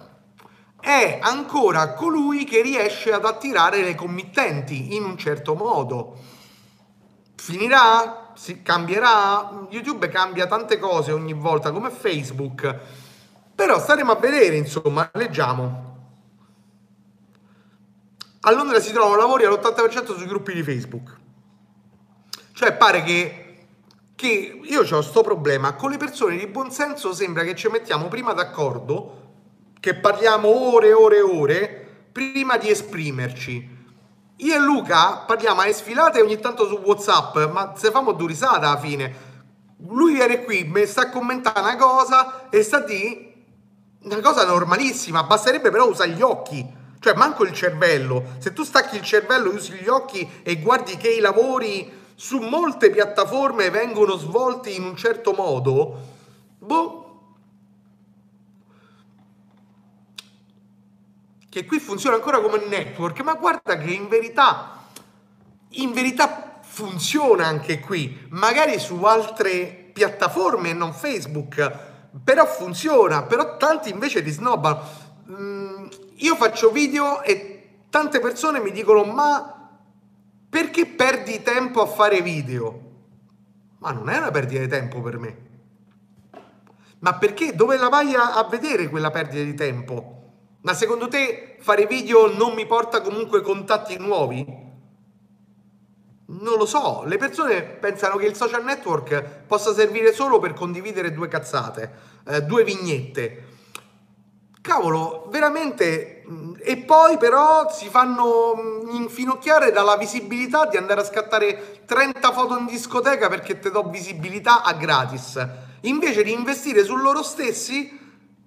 è 0.80 1.18
ancora 1.22 1.92
colui 1.92 2.44
che 2.44 2.62
riesce 2.62 3.12
ad 3.12 3.24
attirare 3.24 3.82
le 3.82 3.94
committenti 3.94 4.96
in 4.96 5.04
un 5.04 5.16
certo 5.16 5.54
modo. 5.54 6.16
Finirà? 7.36 8.26
si 8.38 8.62
cambierà, 8.62 9.66
YouTube 9.70 10.08
cambia 10.08 10.46
tante 10.46 10.78
cose 10.78 11.10
ogni 11.10 11.32
volta 11.32 11.72
come 11.72 11.90
Facebook, 11.90 12.78
però 13.52 13.80
staremo 13.80 14.12
a 14.12 14.14
vedere, 14.14 14.54
insomma, 14.54 15.10
leggiamo. 15.14 15.86
A 18.42 18.52
Londra 18.52 18.78
si 18.78 18.92
trovano 18.92 19.16
lavori 19.16 19.44
all'80% 19.44 20.16
sui 20.16 20.26
gruppi 20.26 20.54
di 20.54 20.62
Facebook. 20.62 21.16
Cioè 22.52 22.74
pare 22.74 23.02
che, 23.02 23.47
che 24.18 24.60
io 24.64 24.80
ho 24.80 24.84
questo 24.84 25.22
problema, 25.22 25.74
con 25.74 25.92
le 25.92 25.96
persone 25.96 26.36
di 26.36 26.48
buon 26.48 26.72
senso 26.72 27.12
sembra 27.12 27.44
che 27.44 27.54
ci 27.54 27.68
mettiamo 27.68 28.08
prima 28.08 28.32
d'accordo, 28.32 29.26
che 29.78 29.94
parliamo 29.94 30.48
ore 30.48 30.88
e 30.88 30.92
ore 30.92 31.16
e 31.18 31.20
ore, 31.20 31.88
prima 32.10 32.56
di 32.56 32.68
esprimerci. 32.68 33.76
Io 34.38 34.54
e 34.54 34.58
Luca 34.58 35.18
parliamo 35.18 35.60
a 35.60 35.72
sfilate 35.72 36.20
ogni 36.20 36.40
tanto 36.40 36.66
su 36.66 36.80
Whatsapp, 36.84 37.48
ma 37.52 37.74
se 37.76 37.92
famo 37.92 38.10
due 38.10 38.26
risate 38.26 38.66
alla 38.66 38.76
fine. 38.76 39.14
Lui 39.86 40.14
viene 40.14 40.42
qui, 40.42 40.64
mi 40.64 40.84
sta 40.84 41.02
a 41.02 41.10
commentare 41.10 41.60
una 41.60 41.76
cosa 41.76 42.48
e 42.50 42.64
sta 42.64 42.80
di 42.80 43.32
una 44.02 44.20
cosa 44.20 44.44
normalissima, 44.44 45.22
basterebbe 45.22 45.70
però 45.70 45.86
usare 45.86 46.10
gli 46.10 46.22
occhi. 46.22 46.66
Cioè, 46.98 47.14
manco 47.14 47.44
il 47.44 47.52
cervello. 47.52 48.24
Se 48.38 48.52
tu 48.52 48.64
stacchi 48.64 48.96
il 48.96 49.02
cervello, 49.02 49.50
usi 49.50 49.74
gli 49.74 49.86
occhi 49.86 50.28
e 50.42 50.56
guardi 50.56 50.96
che 50.96 51.08
i 51.08 51.20
lavori 51.20 51.97
su 52.20 52.40
molte 52.40 52.90
piattaforme 52.90 53.70
vengono 53.70 54.16
svolti 54.16 54.74
in 54.74 54.82
un 54.82 54.96
certo 54.96 55.34
modo, 55.34 56.00
boh, 56.58 57.20
che 61.48 61.64
qui 61.64 61.78
funziona 61.78 62.16
ancora 62.16 62.40
come 62.40 62.66
network, 62.66 63.20
ma 63.20 63.34
guarda 63.34 63.78
che 63.78 63.92
in 63.92 64.08
verità, 64.08 64.82
in 65.70 65.92
verità 65.92 66.58
funziona 66.60 67.46
anche 67.46 67.78
qui, 67.78 68.26
magari 68.30 68.80
su 68.80 69.00
altre 69.04 69.90
piattaforme 69.92 70.70
e 70.70 70.74
non 70.74 70.92
Facebook, 70.92 71.78
però 72.24 72.44
funziona, 72.46 73.22
però 73.22 73.56
tanti 73.58 73.90
invece 73.90 74.24
ti 74.24 74.30
snobbano. 74.30 74.82
Mm, 75.30 75.86
io 76.16 76.34
faccio 76.34 76.72
video 76.72 77.22
e 77.22 77.84
tante 77.90 78.18
persone 78.18 78.58
mi 78.58 78.72
dicono 78.72 79.04
ma 79.04 79.57
perché 80.48 80.86
perdi 80.86 81.42
tempo 81.42 81.82
a 81.82 81.86
fare 81.86 82.22
video? 82.22 82.86
Ma 83.78 83.92
non 83.92 84.08
è 84.08 84.16
una 84.16 84.30
perdita 84.30 84.60
di 84.60 84.68
tempo 84.68 85.00
per 85.00 85.18
me. 85.18 85.46
Ma 87.00 87.14
perché? 87.14 87.54
Dove 87.54 87.76
la 87.76 87.88
vai 87.88 88.14
a, 88.14 88.34
a 88.34 88.44
vedere 88.44 88.88
quella 88.88 89.10
perdita 89.10 89.42
di 89.44 89.54
tempo? 89.54 90.16
Ma 90.62 90.74
secondo 90.74 91.06
te 91.08 91.56
fare 91.60 91.86
video 91.86 92.34
non 92.34 92.54
mi 92.54 92.66
porta 92.66 93.00
comunque 93.00 93.40
contatti 93.42 93.96
nuovi? 93.98 94.44
Non 96.30 96.58
lo 96.58 96.66
so, 96.66 97.04
le 97.04 97.16
persone 97.16 97.62
pensano 97.62 98.16
che 98.16 98.26
il 98.26 98.34
social 98.34 98.64
network 98.64 99.44
possa 99.46 99.72
servire 99.72 100.12
solo 100.12 100.38
per 100.38 100.52
condividere 100.52 101.12
due 101.12 101.28
cazzate, 101.28 101.90
eh, 102.26 102.42
due 102.42 102.64
vignette. 102.64 103.44
Cavolo, 104.60 105.28
veramente. 105.30 106.17
E 106.60 106.76
poi 106.76 107.16
però 107.16 107.70
si 107.70 107.88
fanno 107.88 108.84
infinocchiare 108.90 109.72
dalla 109.72 109.96
visibilità 109.96 110.66
di 110.66 110.76
andare 110.76 111.00
a 111.00 111.04
scattare 111.04 111.84
30 111.86 112.32
foto 112.32 112.58
in 112.58 112.66
discoteca 112.66 113.28
perché 113.28 113.58
ti 113.58 113.70
do 113.70 113.88
visibilità 113.88 114.62
a 114.62 114.74
gratis. 114.74 115.46
Invece 115.82 116.22
di 116.22 116.32
investire 116.32 116.84
su 116.84 116.96
loro 116.96 117.22
stessi 117.22 117.98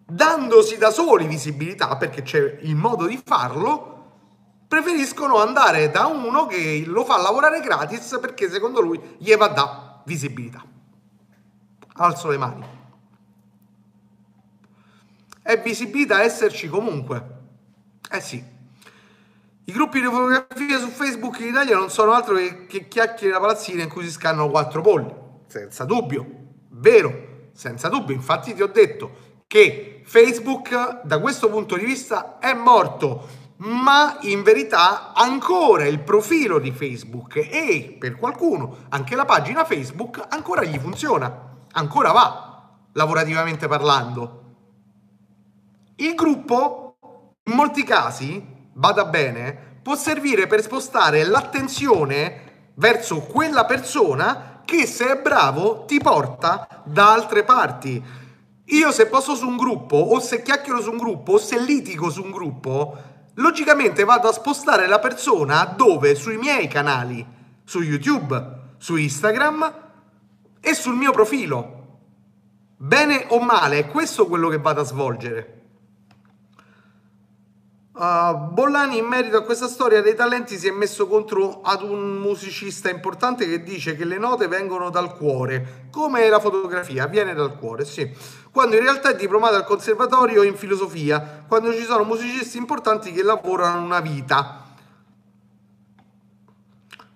dandosi 0.06 0.78
da 0.78 0.92
soli 0.92 1.26
visibilità, 1.26 1.96
perché 1.96 2.22
c'è 2.22 2.58
il 2.62 2.76
modo 2.76 3.08
di 3.08 3.20
farlo, 3.24 3.92
preferiscono 4.68 5.38
andare 5.38 5.90
da 5.90 6.06
uno 6.06 6.46
che 6.46 6.84
lo 6.86 7.04
fa 7.04 7.18
lavorare 7.18 7.62
gratis 7.62 8.18
perché 8.22 8.50
secondo 8.50 8.82
lui 8.82 9.02
gli 9.18 9.34
va 9.36 9.48
da 9.48 10.02
visibilità. 10.06 10.64
Alzo 11.94 12.30
le 12.30 12.38
mani. 12.38 12.80
È 15.42 15.60
visibilità 15.60 16.22
esserci 16.22 16.70
comunque. 16.70 17.40
Eh 18.10 18.22
sì. 18.22 18.44
I 19.64 19.72
gruppi 19.72 20.00
di 20.00 20.06
fotografie 20.06 20.80
su 20.80 20.88
Facebook 20.88 21.40
in 21.40 21.48
Italia 21.48 21.78
non 21.78 21.90
sono 21.90 22.12
altro 22.14 22.36
che, 22.36 22.66
che 22.66 22.88
chiacchiere 22.88 23.34
da 23.34 23.40
palazzina 23.40 23.84
in 23.84 23.90
cui 23.90 24.04
si 24.04 24.12
scannano 24.12 24.50
quattro 24.50 24.82
polli. 24.82 25.14
Senza 25.48 25.86
dubbio. 25.86 26.26
Vero, 26.70 27.50
senza 27.54 27.88
dubbio. 27.88 28.16
Infatti 28.16 28.54
ti 28.54 28.62
ho 28.62 28.68
detto, 28.68 29.30
che 29.52 30.02
Facebook 30.06 31.02
da 31.04 31.20
questo 31.20 31.50
punto 31.50 31.76
di 31.76 31.84
vista 31.84 32.40
è 32.40 32.54
morto, 32.54 33.28
ma 33.58 34.18
in 34.22 34.44
verità 34.44 35.12
ancora 35.12 35.86
il 35.86 36.00
profilo 36.00 36.58
di 36.58 36.72
Facebook 36.72 37.36
e 37.36 37.98
per 38.00 38.16
qualcuno 38.16 38.86
anche 38.88 39.14
la 39.14 39.26
pagina 39.26 39.66
Facebook 39.66 40.26
ancora 40.30 40.64
gli 40.64 40.78
funziona, 40.80 41.58
ancora 41.74 42.14
va, 42.14 42.70
lavorativamente 42.94 43.68
parlando. 43.68 44.44
Il 45.96 46.16
gruppo 46.16 46.91
in 47.44 47.54
molti 47.56 47.84
casi, 47.84 48.46
vada 48.74 49.06
bene, 49.06 49.80
può 49.82 49.96
servire 49.96 50.48
per 50.48 50.62
spostare 50.62 51.24
l'attenzione 51.24 52.70
verso 52.76 53.22
quella 53.22 53.66
persona 53.66 54.62
che 54.66 54.86
se 54.86 55.12
è 55.12 55.22
bravo 55.22 55.86
ti 55.86 56.00
porta 56.00 56.84
da 56.86 57.12
altre 57.12 57.44
parti 57.44 58.20
io 58.72 58.92
se 58.92 59.08
posso 59.08 59.36
su 59.36 59.48
un 59.48 59.58
gruppo, 59.58 59.98
o 59.98 60.20
se 60.22 60.42
chiacchiero 60.42 60.82
su 60.82 60.92
un 60.92 60.98
gruppo, 60.98 61.34
o 61.34 61.38
se 61.38 61.60
litigo 61.60 62.10
su 62.10 62.24
un 62.24 62.32
gruppo, 62.32 62.98
logicamente 63.36 64.06
vado 64.06 64.30
a 64.30 64.34
spostare 64.34 64.88
la 64.88 65.00
persona 65.00 65.66
dove? 65.66 66.16
Sui 66.16 66.38
miei 66.38 66.70
canali, 66.70 67.26
su 67.66 67.82
YouTube, 67.82 68.60
su 68.78 68.96
Instagram 68.96 69.74
e 70.62 70.74
sul 70.74 70.96
mio 70.96 71.12
profilo. 71.12 71.80
Bene 72.78 73.26
o 73.30 73.42
male, 73.42 73.80
è 73.80 73.88
questo 73.88 74.26
quello 74.28 74.48
che 74.48 74.60
vado 74.60 74.80
a 74.82 74.86
svolgere. 74.86 75.61
Uh, 77.94 78.54
Bollani 78.54 79.00
in 79.00 79.06
merito 79.06 79.36
a 79.36 79.44
questa 79.44 79.68
storia 79.68 80.02
dei 80.02 80.16
talenti 80.16 80.58
si 80.58 80.66
è 80.66 80.72
messo 80.72 81.08
contro 81.08 81.60
ad 81.62 81.82
un 81.82 82.20
musicista 82.20 82.90
importante 82.90 83.46
che 83.46 83.64
dice 83.64 83.98
che 83.98 84.06
le 84.06 84.18
note 84.18 84.48
vengono 84.48 84.90
dal 84.90 85.14
cuore, 85.14 85.88
come 85.92 86.30
la 86.30 86.40
fotografia, 86.40 87.08
viene 87.08 87.34
dal 87.34 87.58
cuore, 87.58 87.84
sì. 87.84 88.10
Quando 88.50 88.78
in 88.78 88.84
realtà 88.84 89.10
è 89.10 89.16
diplomato 89.16 89.56
al 89.56 89.66
conservatorio 89.66 90.44
in 90.44 90.56
filosofia, 90.56 91.44
quando 91.46 91.74
ci 91.74 91.84
sono 91.84 92.06
musicisti 92.06 92.58
importanti 92.58 93.12
che 93.12 93.24
lavorano 93.24 93.84
una 93.84 94.00
vita. 94.00 94.68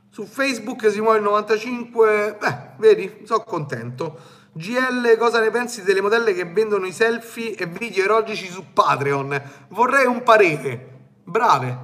Su 0.09 0.25
Facebook 0.25 0.91
si 0.91 0.99
muove 0.99 1.17
il 1.17 1.23
95, 1.23 2.37
beh, 2.37 2.57
vedi, 2.77 3.21
sono 3.23 3.43
contento. 3.45 4.34
GL, 4.57 5.17
cosa 5.17 5.41
ne 5.41 5.49
pensi 5.49 5.83
delle 5.83 5.99
modelle 5.99 6.33
che 6.33 6.45
vendono 6.45 6.85
i 6.85 6.93
selfie 6.93 7.55
e 7.55 7.65
video 7.65 8.05
erotici 8.05 8.47
su 8.47 8.71
Patreon? 8.71 9.65
Vorrei 9.67 10.05
un 10.05 10.23
parere. 10.23 11.09
Brave. 11.25 11.79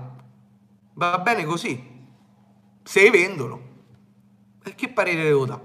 Va 0.93 1.17
bene 1.17 1.43
così. 1.43 2.07
Se 2.81 3.09
vendono. 3.09 3.61
E 4.63 4.73
che 4.73 4.87
parere 4.87 5.23
devo 5.23 5.45
dare? 5.45 5.61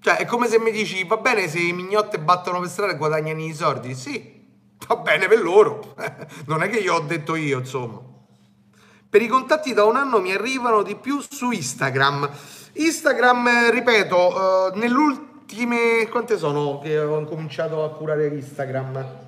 Cioè, 0.00 0.18
è 0.18 0.24
come 0.24 0.46
se 0.46 0.60
mi 0.60 0.70
dici, 0.70 1.02
va 1.02 1.16
bene 1.16 1.48
se 1.48 1.58
i 1.58 1.72
mignotte 1.72 2.20
battono 2.20 2.60
per 2.60 2.68
strada 2.68 2.92
e 2.92 2.96
guadagnano 2.96 3.42
i 3.42 3.52
soldi? 3.52 3.96
Sì, 3.96 4.46
va 4.86 4.96
bene 4.98 5.26
per 5.26 5.42
loro. 5.42 5.96
non 6.46 6.62
è 6.62 6.68
che 6.68 6.78
io 6.78 6.94
ho 6.94 7.00
detto 7.00 7.34
io, 7.34 7.58
insomma. 7.58 8.00
Per 9.10 9.20
i 9.20 9.26
contatti 9.26 9.74
da 9.74 9.82
un 9.82 9.96
anno 9.96 10.20
mi 10.20 10.32
arrivano 10.32 10.82
di 10.82 10.94
più 10.94 11.20
su 11.28 11.50
Instagram. 11.50 12.30
Instagram, 12.74 13.72
ripeto, 13.72 14.16
uh, 14.16 14.78
nell'ultimo 14.78 15.27
ultime, 15.48 16.06
quante 16.10 16.36
sono 16.36 16.78
che 16.78 16.98
ho 16.98 17.24
cominciato 17.24 17.82
a 17.82 17.90
curare 17.90 18.26
Instagram? 18.26 19.26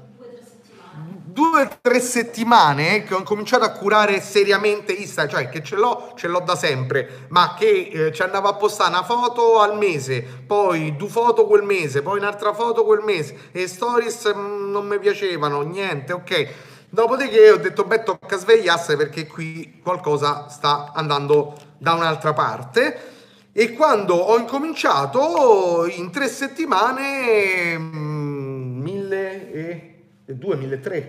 Due 1.25 1.63
o 1.63 1.69
tre 1.81 2.01
settimane 2.01 3.05
che 3.05 3.15
ho 3.15 3.23
cominciato 3.23 3.65
a 3.65 3.71
curare 3.71 4.21
seriamente 4.21 4.93
Instagram, 4.93 5.43
cioè 5.43 5.49
che 5.49 5.63
ce 5.63 5.77
l'ho, 5.77 6.13
ce 6.17 6.29
l'ho 6.29 6.41
da 6.41 6.57
sempre, 6.57 7.27
ma 7.29 7.55
che 7.57 7.89
eh, 7.91 8.13
ci 8.13 8.21
andavo 8.21 8.49
a 8.49 8.55
postare 8.55 8.91
una 8.91 9.03
foto 9.03 9.61
al 9.61 9.79
mese, 9.79 10.23
poi 10.23 10.95
due 10.97 11.09
foto 11.09 11.47
quel 11.47 11.63
mese, 11.63 12.03
poi 12.03 12.19
un'altra 12.19 12.53
foto 12.53 12.85
quel 12.85 13.03
mese 13.03 13.37
e 13.53 13.67
stories 13.67 14.25
mh, 14.35 14.39
mm, 14.39 14.71
non 14.71 14.87
mi 14.87 14.99
piacevano, 14.99 15.63
niente, 15.63 16.13
ok. 16.13 16.49
Dopodiché 16.91 17.53
ho 17.53 17.57
detto, 17.57 17.85
beh, 17.85 18.03
tocca 18.03 18.37
svegliarsi 18.37 18.97
perché 18.97 19.27
qui 19.27 19.81
qualcosa 19.83 20.49
sta 20.49 20.91
andando 20.93 21.57
da 21.79 21.95
un'altra 21.95 22.35
parte 22.35 23.19
e 23.61 23.75
quando 23.75 24.15
ho 24.15 24.39
incominciato, 24.39 25.87
in 25.87 26.11
tre 26.11 26.29
settimane, 26.29 27.77
1200, 27.77 30.57
1300. 30.57 31.09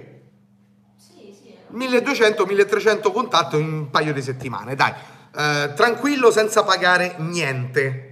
Sì, 0.97 1.33
sì, 1.33 1.55
1200, 1.69 2.45
1300 2.45 3.09
contatti 3.13 3.55
in 3.55 3.71
un 3.71 3.89
paio 3.89 4.11
di 4.11 4.21
settimane, 4.21 4.75
dai. 4.75 4.91
Eh, 5.33 5.71
tranquillo 5.73 6.29
senza 6.29 6.65
pagare 6.65 7.15
niente. 7.19 8.09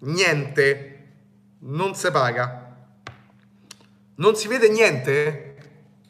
Niente. 0.00 0.88
Non 1.60 1.94
si 1.94 2.10
paga. 2.10 2.76
Non 4.16 4.36
si 4.36 4.48
vede 4.48 4.68
niente? 4.68 5.56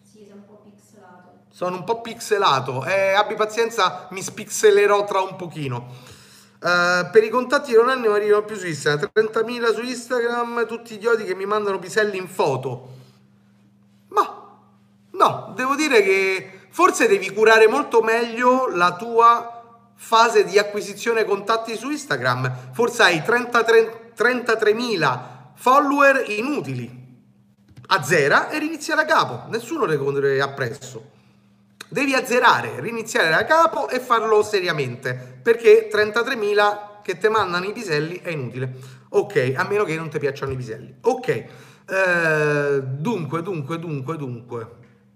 Sì, 0.03 0.25
sei 0.25 0.33
un 0.33 0.45
po' 0.45 0.65
pixelato. 0.65 1.45
Sono 1.49 1.77
un 1.77 1.85
po' 1.85 2.01
pixelato. 2.01 2.85
Eh, 2.85 3.13
abbi 3.13 3.37
pazienza, 3.37 4.09
mi 4.11 4.21
spixelerò 4.21 5.05
tra 5.05 5.21
un 5.21 5.37
pochino. 5.37 6.11
Uh, 6.63 7.11
per 7.11 7.25
i 7.25 7.29
contatti 7.29 7.73
non 7.73 7.89
hanno 7.89 8.13
arrivano 8.13 8.45
più 8.45 8.55
su 8.55 8.69
Instagram. 8.69 9.11
30.000 9.13 9.75
su 9.75 9.83
Instagram 9.83 10.65
tutti 10.69 10.97
gli 10.97 11.07
odi 11.07 11.25
che 11.25 11.35
mi 11.35 11.45
mandano 11.45 11.81
piselli 11.81 12.17
in 12.17 12.29
foto. 12.29 12.89
Ma 14.09 14.49
no 15.11 15.53
devo 15.57 15.75
dire 15.75 16.03
che 16.03 16.61
forse 16.71 17.09
devi 17.09 17.33
curare 17.33 17.67
molto 17.67 18.01
meglio 18.01 18.69
la 18.69 18.95
tua 18.95 19.91
fase 19.97 20.45
di 20.45 20.57
acquisizione 20.57 21.25
contatti 21.25 21.77
su 21.77 21.91
Instagram. 21.91 22.71
Forse 22.71 23.03
hai 23.03 23.25
33, 23.25 24.13
33.000 24.17 25.21
follower 25.55 26.31
inutili. 26.31 27.01
Azzera 27.89 28.51
e 28.51 28.61
riniziare 28.61 29.05
da 29.05 29.13
capo. 29.13 29.49
Nessuno 29.49 29.85
le 29.85 29.97
corre 29.97 30.41
appresso 30.41 31.12
devi 31.93 32.15
azzerare, 32.15 32.81
riniziare 32.81 33.29
da 33.29 33.45
capo 33.45 33.89
e 33.89 34.01
farlo 34.01 34.43
seriamente, 34.43 35.15
perché 35.43 35.91
33.000 35.93 37.03
che 37.03 37.19
ti 37.19 37.29
mandano 37.29 37.67
i 37.67 37.73
piselli 37.73 38.21
è 38.23 38.31
inutile. 38.31 38.73
Ok, 39.11 39.53
a 39.55 39.65
meno 39.69 39.85
che 39.85 39.95
non 39.95 40.09
ti 40.09 40.19
piacciono 40.19 40.53
i 40.53 40.57
piselli. 40.57 40.95
Ok, 41.03 41.29
eh, 41.29 42.81
dunque, 42.83 43.43
dunque, 43.43 43.79
dunque, 43.79 44.17
dunque. 44.17 44.71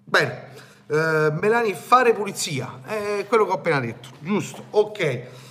Bene, 0.05 0.51
eh, 0.89 1.33
Melani, 1.41 1.73
fare 1.73 2.13
pulizia, 2.13 2.81
è 2.85 3.25
quello 3.27 3.47
che 3.47 3.53
ho 3.53 3.57
appena 3.57 3.81
detto, 3.81 4.11
giusto? 4.21 4.65
Ok. 4.71 5.45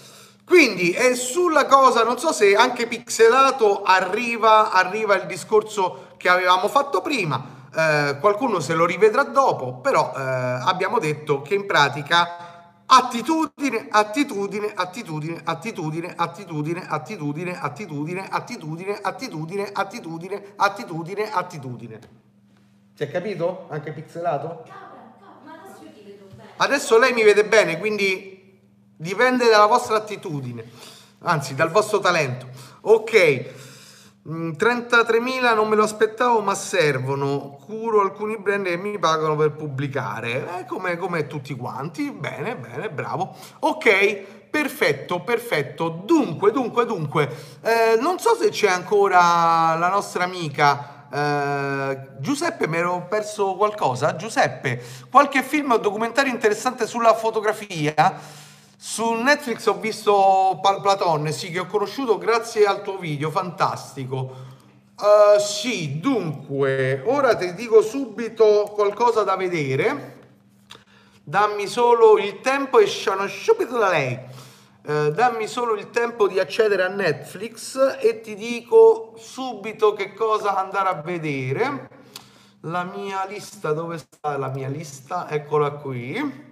Quindi 0.45 0.91
è 0.91 1.15
sulla 1.15 1.65
cosa, 1.65 2.03
non 2.03 2.19
so 2.19 2.31
se 2.31 2.53
anche 2.55 2.85
pixelato 2.85 3.81
arriva, 3.81 4.71
arriva 4.71 5.15
il 5.15 5.25
discorso 5.25 6.13
che 6.17 6.29
avevamo 6.29 6.67
fatto 6.67 7.01
prima 7.01 7.54
eh, 7.75 8.17
qualcuno 8.19 8.59
se 8.59 8.73
lo 8.73 8.85
rivedrà 8.85 9.23
dopo, 9.23 9.75
però 9.75 10.13
eh, 10.15 10.21
abbiamo 10.21 10.99
detto 10.99 11.41
che 11.41 11.55
in 11.55 11.65
pratica 11.65 12.83
attitudine, 12.85 13.87
attitudine, 13.89 14.71
attitudine, 14.73 15.41
attitudine, 15.43 16.13
attitudine, 16.15 16.85
attitudine, 16.87 17.57
attitudine, 17.59 18.27
attitudine, 18.29 18.99
attitudine, 19.01 19.71
attitudine, 19.73 20.53
attitudine, 20.55 21.31
attitudine. 21.31 21.99
Si 22.93 23.03
è 23.03 23.11
capito? 23.11 23.65
Anche 23.69 23.91
pixelato? 23.91 24.63
Adesso 26.57 26.97
lei 26.97 27.11
mi 27.11 27.23
vede 27.23 27.43
bene, 27.43 27.77
quindi 27.77 28.57
dipende 28.95 29.49
dalla 29.49 29.65
vostra 29.65 29.97
attitudine, 29.97 30.63
anzi 31.23 31.55
dal 31.55 31.69
vostro 31.69 31.99
talento. 31.99 32.47
Ok. 32.81 33.64
33.000 34.27 35.21
mm, 35.21 35.55
non 35.55 35.67
me 35.67 35.75
lo 35.75 35.83
aspettavo 35.83 36.41
ma 36.41 36.55
servono. 36.55 37.57
Curo 37.63 38.01
alcuni 38.01 38.37
brand 38.39 38.65
e 38.65 38.75
mi 38.75 38.97
pagano 38.97 39.35
per 39.35 39.51
pubblicare. 39.51 40.59
Eh, 40.59 40.65
come, 40.65 41.27
tutti 41.27 41.55
quanti. 41.55 42.11
Bene 42.11 42.55
bene 42.55 42.89
bravo. 42.89 43.35
Ok 43.59 44.43
perfetto 44.49 45.21
perfetto. 45.21 45.89
Dunque 45.89 46.51
dunque 46.51 46.85
dunque. 46.85 47.29
Eh, 47.61 47.99
non 47.99 48.17
so 48.17 48.35
se 48.35 48.49
c'è 48.49 48.67
ancora 48.67 49.75
la 49.75 49.89
nostra 49.89 50.23
amica. 50.23 51.07
Eh, 51.13 52.17
Giuseppe 52.17 52.67
mi 52.67 52.77
ero 52.77 53.05
perso 53.07 53.55
qualcosa. 53.55 54.15
Giuseppe 54.15 54.83
qualche 55.11 55.43
film 55.43 55.73
o 55.73 55.77
documentario 55.77 56.31
interessante 56.31 56.87
sulla 56.87 57.13
fotografia 57.13 58.43
su 58.87 59.13
Netflix 59.13 59.65
ho 59.65 59.79
visto 59.79 60.59
Pal 60.61 60.79
Platon, 60.79 61.31
sì, 61.31 61.49
che 61.49 61.57
ho 61.57 61.65
conosciuto 61.65 62.19
grazie 62.19 62.67
al 62.67 62.83
tuo 62.83 62.99
video, 62.99 63.31
fantastico. 63.31 64.15
Uh, 64.95 65.39
sì, 65.39 65.99
dunque, 65.99 67.01
ora 67.03 67.35
ti 67.35 67.55
dico 67.55 67.81
subito 67.81 68.71
qualcosa 68.75 69.23
da 69.23 69.35
vedere. 69.35 70.19
Dammi 71.23 71.65
solo 71.65 72.19
il 72.19 72.41
tempo 72.41 72.77
e 72.77 72.85
sono 72.85 73.27
subito 73.27 73.75
da 73.75 73.89
lei. 73.89 74.19
Uh, 74.85 75.09
dammi 75.09 75.47
solo 75.47 75.73
il 75.73 75.89
tempo 75.89 76.27
di 76.27 76.39
accedere 76.39 76.83
a 76.83 76.89
Netflix 76.89 77.97
e 77.99 78.21
ti 78.21 78.35
dico 78.35 79.15
subito 79.17 79.93
che 79.93 80.13
cosa 80.13 80.57
andare 80.57 80.89
a 80.89 81.01
vedere. 81.01 81.89
La 82.61 82.83
mia 82.83 83.25
lista, 83.25 83.73
dove 83.73 83.97
sta 83.97 84.37
la 84.37 84.49
mia 84.49 84.69
lista? 84.69 85.27
Eccola 85.27 85.71
qui. 85.71 86.44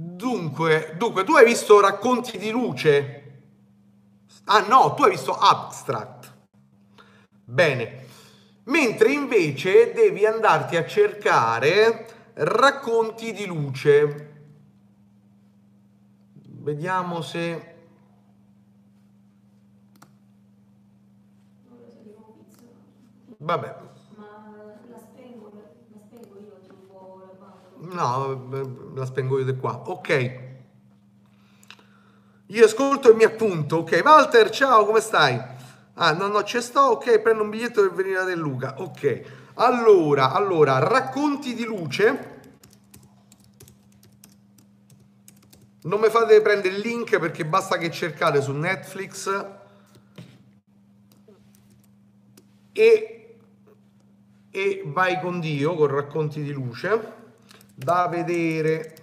Dunque, 0.00 0.94
dunque, 0.96 1.24
tu 1.24 1.34
hai 1.34 1.44
visto 1.44 1.80
Racconti 1.80 2.38
di 2.38 2.50
luce? 2.50 3.40
Ah 4.44 4.60
no, 4.60 4.94
tu 4.94 5.02
hai 5.02 5.10
visto 5.10 5.32
Abstract. 5.32 6.36
Bene. 7.42 8.06
Mentre 8.66 9.10
invece 9.10 9.92
devi 9.92 10.24
andarti 10.24 10.76
a 10.76 10.86
cercare 10.86 12.30
Racconti 12.34 13.32
di 13.32 13.44
luce. 13.44 14.34
Vediamo 16.44 17.20
se... 17.20 17.74
Vabbè, 23.38 23.87
No, 27.80 28.92
la 28.94 29.06
spengo 29.06 29.38
io 29.38 29.44
di 29.44 29.56
qua. 29.56 29.82
Ok. 29.86 30.46
Io 32.46 32.64
ascolto 32.64 33.10
e 33.10 33.14
mi 33.14 33.24
appunto. 33.24 33.78
Ok, 33.78 34.00
Walter, 34.04 34.50
ciao, 34.50 34.84
come 34.84 35.00
stai? 35.00 35.40
Ah, 35.94 36.12
no, 36.12 36.26
no, 36.28 36.42
ci 36.42 36.60
sto. 36.60 36.80
Ok, 36.80 37.20
prendo 37.20 37.42
un 37.42 37.50
biglietto 37.50 37.82
per 37.82 37.92
venire 37.92 38.24
da 38.24 38.34
Luca. 38.34 38.74
Ok. 38.78 39.22
Allora, 39.54 40.32
allora, 40.32 40.78
racconti 40.78 41.54
di 41.54 41.64
luce. 41.64 42.36
Non 45.82 46.00
mi 46.00 46.08
fate 46.08 46.40
prendere 46.42 46.74
il 46.74 46.80
link 46.80 47.18
perché 47.18 47.46
basta 47.46 47.78
che 47.78 47.90
cercate 47.90 48.42
su 48.42 48.52
Netflix 48.52 49.46
e, 52.72 53.38
e 54.50 54.82
vai 54.86 55.20
con 55.20 55.40
Dio 55.40 55.74
con 55.74 55.86
racconti 55.86 56.42
di 56.42 56.52
luce 56.52 57.17
da 57.78 58.08
vedere. 58.08 58.96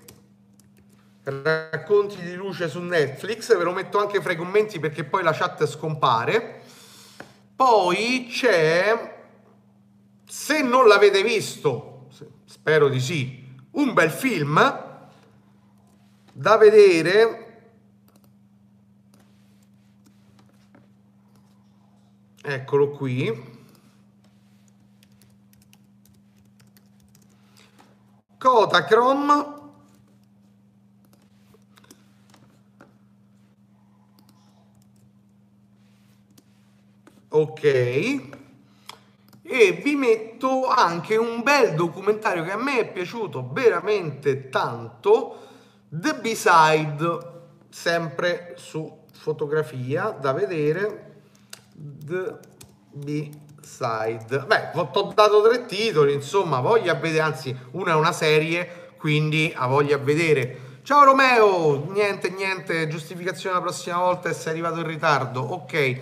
Racconti 1.23 2.21
di 2.21 2.35
luce 2.35 2.67
su 2.67 2.81
Netflix 2.81 3.55
ve 3.57 3.63
lo 3.63 3.71
metto 3.71 3.99
anche 3.99 4.21
fra 4.21 4.33
i 4.33 4.35
commenti 4.35 4.79
perché 4.79 5.05
poi 5.05 5.23
la 5.23 5.31
chat 5.31 5.65
scompare. 5.65 6.61
Poi 7.55 8.27
c'è 8.29 9.13
se 10.27 10.61
non 10.61 10.87
l'avete 10.87 11.23
visto 11.23 12.09
spero 12.45 12.89
di 12.89 12.99
sì 12.99 13.43
un 13.71 13.93
bel 13.93 14.11
film 14.11 14.59
da 16.33 16.57
vedere. 16.57 17.41
Eccolo 22.41 22.89
qui 22.91 23.54
Kodachrome 28.37 29.53
ok. 37.29 37.63
E 39.47 39.71
vi 39.83 39.95
metto 39.95 40.67
anche 40.67 41.17
un 41.17 41.43
bel 41.43 41.75
documentario 41.75 42.43
che 42.43 42.51
a 42.51 42.57
me 42.57 42.79
è 42.79 42.91
piaciuto 42.91 43.49
veramente 43.51 44.49
tanto 44.49 45.43
The 45.87 46.15
B-Side 46.15 47.33
sempre 47.69 48.55
su 48.57 49.03
fotografia 49.11 50.09
da 50.09 50.33
vedere. 50.33 51.21
The 51.73 52.39
B-Side 52.91 53.44
Side. 53.65 54.45
Beh, 54.45 54.69
ti 54.71 54.77
ho 54.77 55.11
dato 55.13 55.41
tre 55.41 55.65
titoli, 55.65 56.13
insomma, 56.13 56.59
voglia 56.59 56.91
a 56.91 56.95
vedere, 56.95 57.23
anzi, 57.23 57.57
una 57.71 57.93
è 57.93 57.95
una 57.95 58.11
serie, 58.11 58.91
quindi 58.97 59.51
ha 59.55 59.65
voglia 59.65 59.95
a 59.95 59.99
vedere. 59.99 60.59
Ciao 60.83 61.03
Romeo, 61.03 61.87
niente, 61.91 62.29
niente, 62.29 62.87
giustificazione 62.87 63.55
la 63.55 63.61
prossima 63.61 63.97
volta 63.97 64.29
e 64.29 64.33
sei 64.33 64.51
arrivato 64.51 64.79
in 64.81 64.87
ritardo, 64.87 65.41
ok. 65.41 65.99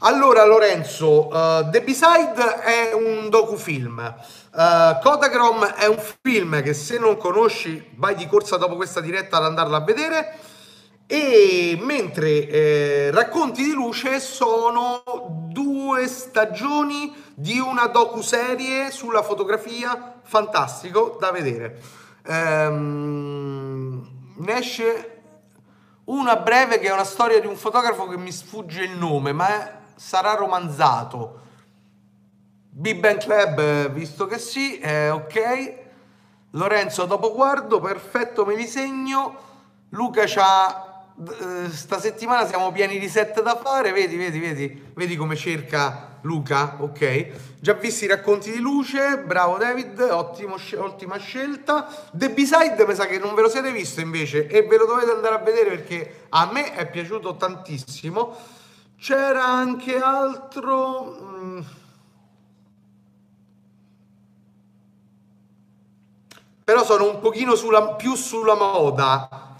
Allora 0.00 0.44
Lorenzo, 0.44 1.28
uh, 1.28 1.70
The 1.70 1.80
B-Side 1.80 2.60
è 2.60 2.92
un 2.92 3.30
docufilm, 3.30 4.14
uh, 4.52 5.00
Kodachrome 5.00 5.74
è 5.76 5.86
un 5.86 5.98
film 6.20 6.62
che 6.62 6.74
se 6.74 6.98
non 6.98 7.16
conosci 7.16 7.92
vai 7.94 8.14
di 8.14 8.26
corsa 8.26 8.58
dopo 8.58 8.76
questa 8.76 9.00
diretta 9.00 9.38
ad 9.38 9.44
andarla 9.44 9.78
a 9.78 9.80
vedere 9.80 10.38
e 11.14 11.78
mentre 11.80 12.48
eh, 12.48 13.10
Racconti 13.12 13.62
di 13.62 13.70
luce 13.70 14.18
sono 14.18 15.04
due 15.48 16.08
stagioni 16.08 17.14
di 17.36 17.60
una 17.60 17.86
docu-serie 17.86 18.90
sulla 18.90 19.22
fotografia 19.22 20.18
fantastico 20.24 21.16
da 21.20 21.30
vedere. 21.30 21.80
Ehm, 22.26 24.04
ne 24.38 24.56
esce 24.58 25.22
una 26.06 26.34
breve 26.34 26.80
che 26.80 26.88
è 26.88 26.92
una 26.92 27.04
storia 27.04 27.40
di 27.40 27.46
un 27.46 27.54
fotografo 27.54 28.08
che 28.08 28.16
mi 28.16 28.32
sfugge 28.32 28.82
il 28.82 28.96
nome, 28.98 29.30
ma 29.30 29.48
è, 29.48 29.72
sarà 29.94 30.34
romanzato. 30.34 31.42
Big 32.70 32.98
Bang 32.98 33.20
Club, 33.20 33.88
visto 33.90 34.26
che 34.26 34.38
sì, 34.38 34.80
eh, 34.80 35.10
ok. 35.10 35.74
Lorenzo, 36.50 37.04
dopo 37.04 37.32
guardo, 37.32 37.78
perfetto, 37.78 38.44
me 38.44 38.56
li 38.56 38.66
segno. 38.66 39.52
Luca 39.90 40.24
c'ha 40.26 40.93
eh, 41.16 41.70
sta 41.70 42.00
settimana 42.00 42.44
siamo 42.44 42.72
pieni 42.72 42.98
di 42.98 43.08
set 43.08 43.40
da 43.40 43.56
fare, 43.62 43.92
vedi, 43.92 44.16
vedi, 44.16 44.40
vedi, 44.40 44.82
vedi 44.94 45.16
come 45.16 45.36
cerca 45.36 46.18
Luca, 46.22 46.76
ok? 46.80 47.60
Già 47.60 47.74
visti 47.74 48.04
i 48.04 48.08
racconti 48.08 48.50
di 48.50 48.58
luce, 48.58 49.18
bravo 49.18 49.56
David, 49.56 50.00
ottimo, 50.00 50.56
ottima 50.78 51.16
scelta. 51.18 51.86
The 52.12 52.30
B-Side 52.30 52.84
mi 52.86 52.94
sa 52.94 53.06
che 53.06 53.18
non 53.18 53.34
ve 53.34 53.42
lo 53.42 53.48
siete 53.48 53.70
visto 53.70 54.00
invece 54.00 54.48
e 54.48 54.62
ve 54.62 54.76
lo 54.76 54.86
dovete 54.86 55.12
andare 55.12 55.34
a 55.36 55.38
vedere 55.38 55.70
perché 55.70 56.26
a 56.30 56.50
me 56.50 56.74
è 56.74 56.90
piaciuto 56.90 57.36
tantissimo. 57.36 58.36
C'era 58.98 59.44
anche 59.44 59.98
altro... 59.98 61.16
Mm. 61.22 61.60
Però 66.64 66.82
sono 66.82 67.10
un 67.10 67.20
pochino 67.20 67.54
sulla, 67.54 67.94
più 67.94 68.14
sulla 68.14 68.54
moda 68.54 69.52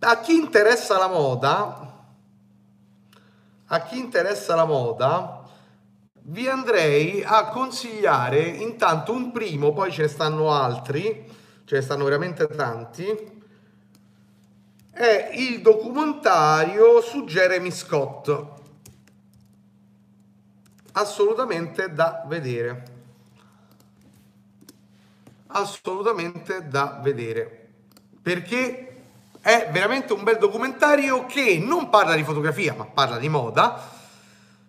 a 0.00 0.20
chi 0.20 0.34
interessa 0.34 0.98
la 0.98 1.08
moda, 1.08 1.88
a 3.66 3.80
chi 3.82 3.98
interessa 3.98 4.54
la 4.54 4.64
moda, 4.64 5.46
vi 6.22 6.48
andrei 6.48 7.22
a 7.22 7.48
consigliare 7.48 8.40
intanto 8.40 9.12
un 9.12 9.30
primo, 9.30 9.72
poi 9.72 9.92
ce 9.92 10.02
ne 10.02 10.08
stanno 10.08 10.52
altri, 10.52 11.28
ce 11.64 11.76
ne 11.76 11.82
stanno 11.82 12.04
veramente 12.04 12.46
tanti, 12.46 13.06
è 14.90 15.30
il 15.34 15.60
documentario 15.60 17.00
su 17.00 17.24
Jeremy 17.24 17.70
Scott. 17.70 18.58
Assolutamente 20.92 21.92
da 21.92 22.24
vedere. 22.26 22.98
Assolutamente 25.48 26.68
da 26.68 27.00
vedere. 27.02 27.68
Perché 28.20 28.89
è 29.40 29.68
veramente 29.72 30.12
un 30.12 30.22
bel 30.22 30.36
documentario 30.38 31.26
che 31.26 31.62
non 31.64 31.88
parla 31.88 32.14
di 32.14 32.24
fotografia, 32.24 32.74
ma 32.76 32.84
parla 32.84 33.18
di 33.18 33.28
moda. 33.28 33.98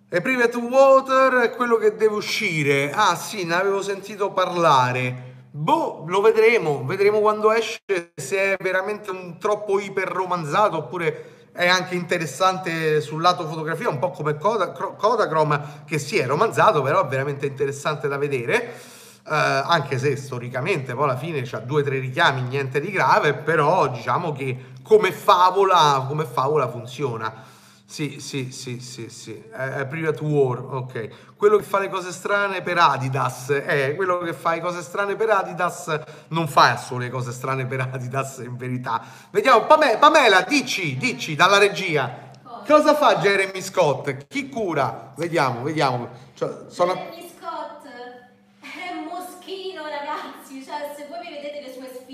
E 0.10 0.22
Private 0.22 0.58
Water 0.58 1.34
è 1.36 1.52
quello 1.52 1.78
che 1.78 1.96
deve 1.96 2.16
uscire. 2.16 2.92
Ah 2.94 3.16
sì, 3.16 3.46
ne 3.46 3.56
avevo 3.56 3.82
sentito 3.82 4.32
parlare. 4.32 5.30
Boh, 5.52 6.06
lo 6.08 6.22
vedremo, 6.22 6.86
vedremo 6.86 7.20
quando 7.20 7.52
esce 7.52 8.14
se 8.16 8.38
è 8.38 8.58
veramente 8.62 9.12
un 9.12 9.38
troppo 9.38 9.80
iper 9.80 10.08
romanzato 10.08 10.78
oppure 10.78 11.50
è 11.52 11.68
anche 11.68 11.96
interessante 11.96 13.02
sul 13.02 13.22
lato 13.22 13.46
fotografia, 13.46 13.90
un 13.90 14.00
po' 14.00 14.12
come 14.12 14.38
Kodachrome 14.38 15.84
che 15.86 16.00
sì 16.00 16.18
è 16.18 16.26
romanzato, 16.26 16.82
però 16.82 17.06
è 17.06 17.08
veramente 17.10 17.46
interessante 17.46 18.08
da 18.08 18.18
vedere 18.18 19.00
eh, 19.28 19.34
anche 19.34 19.98
se 19.98 20.16
storicamente 20.16 20.94
poi 20.94 21.04
alla 21.04 21.18
fine 21.18 21.42
c'ha 21.44 21.60
due 21.60 21.82
o 21.82 21.84
tre 21.84 22.00
richiami, 22.00 22.42
niente 22.42 22.80
di 22.80 22.92
grave, 22.92 23.34
però 23.34 23.88
diciamo 23.88 24.32
che 24.32 24.70
come 24.84 25.12
favola, 25.12 26.06
come 26.08 26.26
favola 26.26 26.70
funziona. 26.70 27.50
Sì, 27.92 28.22
sì, 28.22 28.54
sì, 28.54 28.80
sì, 28.80 29.10
sì, 29.10 29.44
è 29.52 29.86
Private 29.86 30.24
War, 30.24 30.60
ok. 30.60 31.10
Quello 31.36 31.58
che 31.58 31.64
fa 31.64 31.80
le 31.80 31.90
cose 31.90 32.14
strane 32.14 32.62
per 32.62 32.78
Adidas, 32.78 33.50
eh, 33.50 33.96
quello 33.98 34.20
che 34.20 34.32
fa 34.32 34.52
le 34.52 34.62
cose 34.62 34.82
strane 34.82 35.18
per 35.18 35.30
Adidas 35.30 36.00
non 36.30 36.48
fa 36.48 36.78
solo 36.78 37.02
le 37.02 37.10
cose 37.10 37.34
strane 37.34 37.66
per 37.66 37.90
Adidas 37.92 38.44
in 38.46 38.56
verità. 38.56 39.02
Vediamo, 39.30 39.66
Pamela, 39.66 39.98
Pamela 39.98 40.42
dici, 40.44 40.96
dici 40.96 41.36
dalla 41.36 41.58
regia, 41.58 42.32
cosa 42.66 42.96
fa 42.96 43.18
Jeremy 43.18 43.62
Scott? 43.62 44.26
Chi 44.26 44.48
cura? 44.48 45.12
Vediamo, 45.18 45.62
vediamo. 45.62 46.08
Cioè, 46.34 46.50
sono... 46.70 46.94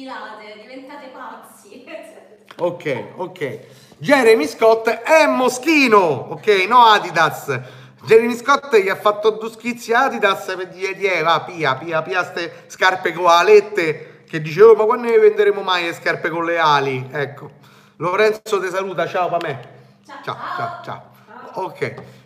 sfilate, 0.07 0.59
diventate 0.61 1.07
pazzi. 1.09 1.83
ok, 2.55 3.03
ok. 3.15 3.59
Jeremy 3.97 4.47
Scott 4.47 4.87
è 4.87 5.25
Moschino, 5.27 5.97
ok, 6.29 6.65
no 6.67 6.85
Adidas. 6.85 7.59
Jeremy 8.03 8.35
Scott 8.35 8.73
gli 8.77 8.87
ha 8.87 8.95
fatto 8.95 9.31
due 9.31 9.49
schizzi 9.49 9.91
Adidas 9.91 10.45
per 10.55 10.69
dire, 10.69 10.93
di, 10.95 11.05
eh, 11.05 11.21
va, 11.23 11.41
pia, 11.41 11.75
pia, 11.75 12.01
pia, 12.01 12.23
ste 12.23 12.63
scarpe 12.67 13.11
con 13.11 13.27
alette, 13.27 14.23
che 14.29 14.39
dicevo, 14.39 14.75
ma 14.75 14.85
quando 14.85 15.09
ne 15.09 15.17
venderemo 15.17 15.61
mai 15.61 15.85
le 15.85 15.93
scarpe 15.93 16.29
con 16.29 16.45
le 16.45 16.57
ali? 16.57 17.09
Ecco. 17.11 17.49
Lorenzo 17.97 18.61
ti 18.61 18.69
saluta, 18.69 19.07
ciao 19.07 19.27
Pamè. 19.29 19.59
Ciao, 20.05 20.21
ciao, 20.23 20.35
ciao. 20.55 20.79
ciao. 20.83 21.63
Ok. 21.65 22.16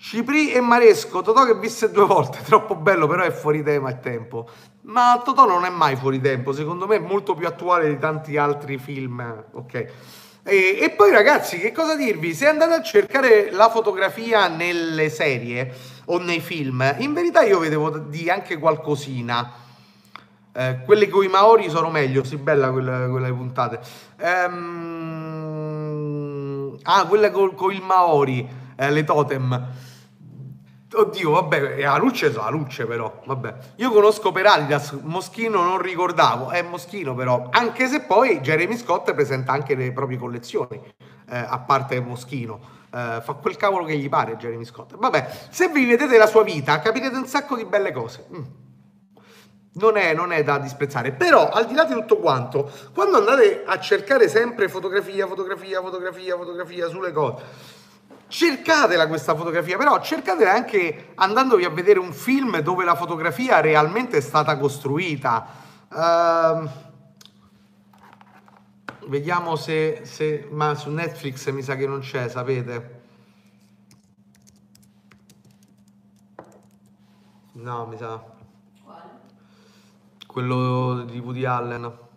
Cipri 0.00 0.50
e 0.50 0.60
Maresco, 0.60 1.20
Totò 1.20 1.44
che 1.44 1.54
visse 1.56 1.90
due 1.90 2.06
volte, 2.06 2.38
troppo 2.42 2.74
bello, 2.74 3.06
però 3.06 3.22
è 3.22 3.30
fuori 3.30 3.62
tema 3.62 3.90
e 3.90 4.00
tempo. 4.00 4.48
Ma 4.84 5.20
Totò 5.22 5.46
non 5.46 5.66
è 5.66 5.68
mai 5.68 5.94
fuori 5.94 6.18
tempo, 6.22 6.54
secondo 6.54 6.86
me 6.86 6.96
è 6.96 7.00
molto 7.00 7.34
più 7.34 7.46
attuale 7.46 7.86
di 7.86 7.98
tanti 7.98 8.38
altri 8.38 8.78
film, 8.78 9.44
ok? 9.52 9.74
E, 10.42 10.78
e, 10.80 10.90
poi 10.96 11.10
ragazzi, 11.10 11.58
che 11.58 11.70
cosa 11.70 11.96
dirvi? 11.96 12.32
Se 12.32 12.48
andate 12.48 12.72
a 12.72 12.82
cercare 12.82 13.50
la 13.50 13.68
fotografia 13.68 14.48
nelle 14.48 15.10
serie 15.10 15.70
o 16.06 16.16
nei 16.18 16.40
film, 16.40 16.94
in 16.98 17.12
verità 17.12 17.42
io 17.42 17.58
vedevo 17.58 17.90
di 17.98 18.30
anche 18.30 18.56
qualcosina. 18.58 19.52
Eh, 20.52 20.80
quelle 20.86 21.10
con 21.10 21.24
i 21.24 21.28
Maori 21.28 21.68
sono 21.68 21.90
meglio, 21.90 22.24
sì, 22.24 22.38
bella 22.38 22.70
quella, 22.70 23.06
quelle 23.06 23.30
puntate. 23.32 23.80
Ehm... 24.16 25.58
Ah, 26.84 27.04
quelle 27.06 27.30
con, 27.30 27.54
con 27.54 27.70
il 27.72 27.82
Maori, 27.82 28.48
eh, 28.76 28.90
le 28.90 29.04
totem. 29.04 29.88
Oddio, 30.92 31.30
vabbè, 31.30 31.76
è 31.76 31.84
a 31.84 31.98
luce 31.98 32.32
so, 32.32 32.42
a 32.42 32.50
luce 32.50 32.84
però, 32.84 33.20
vabbè. 33.24 33.54
Io 33.76 33.92
conosco 33.92 34.32
per 34.32 34.46
Adidas, 34.46 34.90
Moschino 35.02 35.62
non 35.62 35.80
ricordavo, 35.80 36.50
è 36.50 36.62
Moschino 36.62 37.14
però, 37.14 37.46
anche 37.50 37.86
se 37.86 38.00
poi 38.00 38.40
Jeremy 38.40 38.76
Scott 38.76 39.12
presenta 39.14 39.52
anche 39.52 39.76
le 39.76 39.92
proprie 39.92 40.18
collezioni, 40.18 40.82
eh, 41.28 41.36
a 41.36 41.58
parte 41.60 42.00
Moschino. 42.00 42.78
Eh, 42.92 43.20
fa 43.22 43.34
quel 43.40 43.56
cavolo 43.56 43.84
che 43.84 43.96
gli 43.96 44.08
pare 44.08 44.36
Jeremy 44.36 44.64
Scott. 44.64 44.96
Vabbè, 44.96 45.30
se 45.50 45.68
vi 45.68 45.84
vedete 45.84 46.18
la 46.18 46.26
sua 46.26 46.42
vita 46.42 46.80
capirete 46.80 47.16
un 47.16 47.26
sacco 47.26 47.54
di 47.54 47.64
belle 47.64 47.92
cose. 47.92 48.26
Mm. 48.34 48.42
Non 49.72 49.96
è, 49.96 50.12
non 50.12 50.32
è, 50.32 50.42
da 50.42 50.58
disprezzare, 50.58 51.12
però 51.12 51.50
al 51.50 51.66
di 51.66 51.74
là 51.74 51.84
di 51.84 51.92
tutto 51.92 52.16
quanto, 52.16 52.68
quando 52.92 53.18
andate 53.18 53.62
a 53.64 53.78
cercare 53.78 54.28
sempre 54.28 54.68
fotografia, 54.68 55.28
fotografia, 55.28 55.80
fotografia, 55.80 56.36
fotografia 56.36 56.88
sulle 56.88 57.12
cose, 57.12 57.44
cercatela 58.30 59.08
questa 59.08 59.34
fotografia, 59.34 59.76
però 59.76 60.00
cercatela 60.00 60.52
anche 60.52 61.12
andandovi 61.16 61.64
a 61.64 61.70
vedere 61.70 61.98
un 61.98 62.12
film 62.12 62.60
dove 62.60 62.84
la 62.84 62.94
fotografia 62.94 63.60
realmente 63.60 64.18
è 64.18 64.20
stata 64.20 64.56
costruita. 64.56 65.46
Uh, 65.90 66.68
vediamo 69.08 69.56
se, 69.56 70.02
se, 70.04 70.46
ma 70.50 70.76
su 70.76 70.90
Netflix 70.90 71.50
mi 71.50 71.62
sa 71.62 71.74
che 71.74 71.86
non 71.86 71.98
c'è, 71.98 72.28
sapete? 72.28 72.98
No, 77.54 77.86
mi 77.86 77.96
sa. 77.98 78.22
Quale? 78.84 79.10
Quello 80.26 81.02
di 81.02 81.18
Woody 81.18 81.44
Allen. 81.44 82.08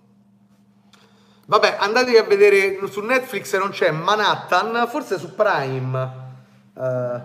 Vabbè, 1.46 1.76
andatevi 1.78 2.16
a 2.16 2.24
vedere 2.24 2.80
su 2.88 3.02
Netflix 3.02 3.58
non 3.58 3.72
c'è 3.72 3.92
Manhattan, 3.92 4.88
forse 4.88 5.20
su 5.20 5.36
Prime. 5.36 6.22
Uh? 6.74 7.22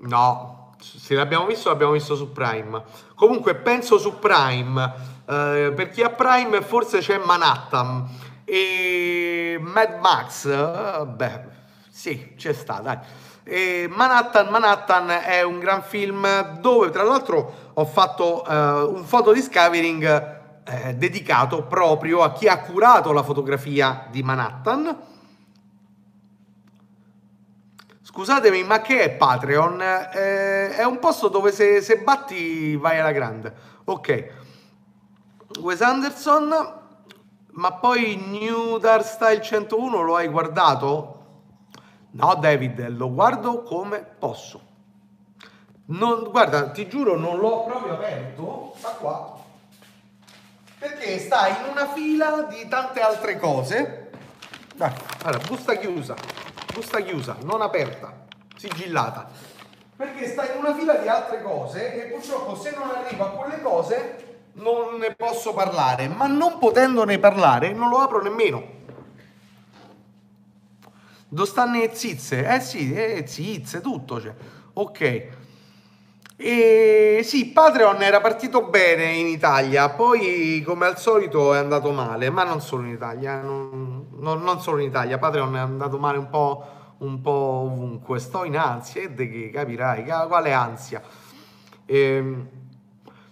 No, 0.00 0.74
se 0.78 1.14
l'abbiamo 1.14 1.46
visto 1.46 1.70
l'abbiamo 1.70 1.92
visto 1.92 2.14
su 2.14 2.30
Prime. 2.30 2.82
Comunque 3.14 3.54
penso 3.54 3.96
su 3.96 4.18
Prime, 4.18 4.84
uh, 5.24 5.72
per 5.74 5.88
chi 5.88 6.02
ha 6.02 6.10
Prime 6.10 6.60
forse 6.60 6.98
c'è 6.98 7.16
Manhattan 7.16 8.06
e 8.44 9.58
Mad 9.60 9.98
Max, 10.00 10.44
uh, 10.44 11.06
beh, 11.06 11.40
sì, 11.88 12.34
c'è 12.36 12.52
sta, 12.52 12.80
dai. 12.80 12.98
E 13.44 13.88
Manhattan, 13.90 14.48
Manhattan 14.48 15.08
è 15.08 15.40
un 15.40 15.58
gran 15.58 15.82
film 15.82 16.58
dove 16.60 16.90
tra 16.90 17.02
l'altro 17.02 17.70
ho 17.72 17.84
fatto 17.86 18.44
un 18.46 19.04
foto 19.04 19.32
discovering 19.32 20.36
eh, 20.68 20.94
dedicato 20.94 21.64
proprio 21.64 22.22
a 22.22 22.32
chi 22.32 22.46
ha 22.46 22.60
curato 22.60 23.12
la 23.12 23.22
fotografia 23.22 24.06
di 24.10 24.22
Manhattan. 24.22 24.96
Scusatemi, 28.02 28.64
ma 28.64 28.80
che 28.80 29.00
è 29.00 29.10
Patreon? 29.10 29.80
Eh, 29.80 30.76
è 30.76 30.84
un 30.84 30.98
posto 30.98 31.28
dove 31.28 31.52
se, 31.52 31.80
se, 31.80 31.98
batti 31.98 32.76
vai 32.76 32.98
alla 32.98 33.12
grande. 33.12 33.54
Ok. 33.84 34.30
Wes 35.60 35.80
Anderson, 35.80 36.72
ma 37.52 37.72
poi 37.72 38.16
New 38.16 38.76
Dark 38.76 39.04
Style 39.04 39.40
101 39.40 40.02
lo 40.02 40.16
hai 40.16 40.28
guardato? 40.28 41.14
No, 42.10 42.34
David, 42.34 42.88
lo 42.88 43.10
guardo 43.10 43.62
come 43.62 44.04
posso. 44.18 44.60
Non, 45.86 46.24
guarda, 46.30 46.70
ti 46.70 46.86
giuro, 46.88 47.16
non 47.16 47.38
l'ho 47.38 47.64
proprio 47.64 47.94
aperto. 47.94 48.74
Sta 48.76 48.88
qua. 48.90 49.37
Perché 50.78 51.18
sta 51.18 51.48
in 51.48 51.70
una 51.70 51.88
fila 51.88 52.42
di 52.42 52.68
tante 52.68 53.00
altre 53.00 53.36
cose. 53.36 54.10
Dai, 54.76 54.92
allora, 55.24 55.44
busta 55.44 55.74
chiusa, 55.74 56.14
busta 56.72 57.00
chiusa, 57.00 57.36
non 57.42 57.62
aperta, 57.62 58.26
sigillata. 58.56 59.28
Perché 59.96 60.28
sta 60.28 60.52
in 60.52 60.58
una 60.58 60.76
fila 60.76 60.94
di 60.94 61.08
altre 61.08 61.42
cose 61.42 61.94
e 61.94 62.12
purtroppo 62.12 62.54
se 62.54 62.76
non 62.76 62.88
arrivo 62.90 63.24
a 63.24 63.30
quelle 63.30 63.60
cose 63.60 64.26
non 64.52 64.98
ne 64.98 65.14
posso 65.16 65.52
parlare, 65.52 66.06
ma 66.06 66.28
non 66.28 66.58
potendone 66.58 67.18
parlare 67.18 67.72
non 67.72 67.88
lo 67.88 67.98
apro 67.98 68.22
nemmeno. 68.22 68.76
Dove 71.26 71.48
stanno 71.48 71.80
le 71.80 71.90
zizze? 71.92 72.46
Eh 72.46 72.60
sì, 72.60 72.94
eh, 72.94 73.26
zizze, 73.26 73.80
tutto 73.80 74.20
c'è. 74.20 74.32
Ok. 74.74 75.28
E 76.40 77.20
sì, 77.24 77.46
Patreon 77.50 78.00
era 78.00 78.20
partito 78.20 78.62
bene 78.62 79.06
in 79.06 79.26
Italia, 79.26 79.88
poi 79.88 80.62
come 80.64 80.86
al 80.86 80.96
solito 80.96 81.52
è 81.52 81.58
andato 81.58 81.90
male, 81.90 82.30
ma 82.30 82.44
non 82.44 82.60
solo 82.60 82.84
in 82.84 82.92
Italia, 82.92 83.40
non, 83.40 84.06
non- 84.18 84.42
non 84.44 84.60
solo 84.60 84.78
in 84.78 84.86
Italia, 84.88 85.18
Patreon 85.18 85.56
è 85.56 85.58
andato 85.58 85.98
male 85.98 86.16
un 86.16 86.28
po', 86.30 86.64
un 86.98 87.20
po' 87.20 87.30
ovunque, 87.30 88.20
sto 88.20 88.44
in 88.44 88.56
ansia, 88.56 89.02
e 89.02 89.12
che 89.16 89.50
capirai, 89.52 90.04
ca- 90.04 90.26
quale 90.28 90.52
ansia? 90.52 91.02
Ehm, 91.86 92.48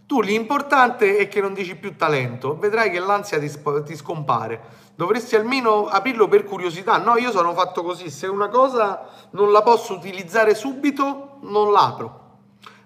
tu 0.05 0.21
l'importante 0.21 1.17
è 1.17 1.29
che 1.29 1.41
non 1.41 1.55
dici 1.55 1.77
più 1.77 1.95
talento, 1.95 2.59
vedrai 2.59 2.91
che 2.91 2.99
l'ansia 2.99 3.39
ti, 3.39 3.49
ti 3.85 3.95
scompare. 3.97 4.61
Dovresti 4.97 5.37
almeno 5.37 5.87
aprirlo 5.87 6.27
per 6.27 6.43
curiosità. 6.45 6.97
No, 6.99 7.17
io 7.19 7.31
sono 7.31 7.55
fatto 7.55 7.83
così, 7.85 8.11
se 8.11 8.27
una 8.27 8.49
cosa 8.49 9.29
non 9.31 9.53
la 9.53 9.63
posso 9.63 9.95
utilizzare 9.95 10.55
subito, 10.57 11.39
non 11.43 11.71
l'apro. 11.71 12.25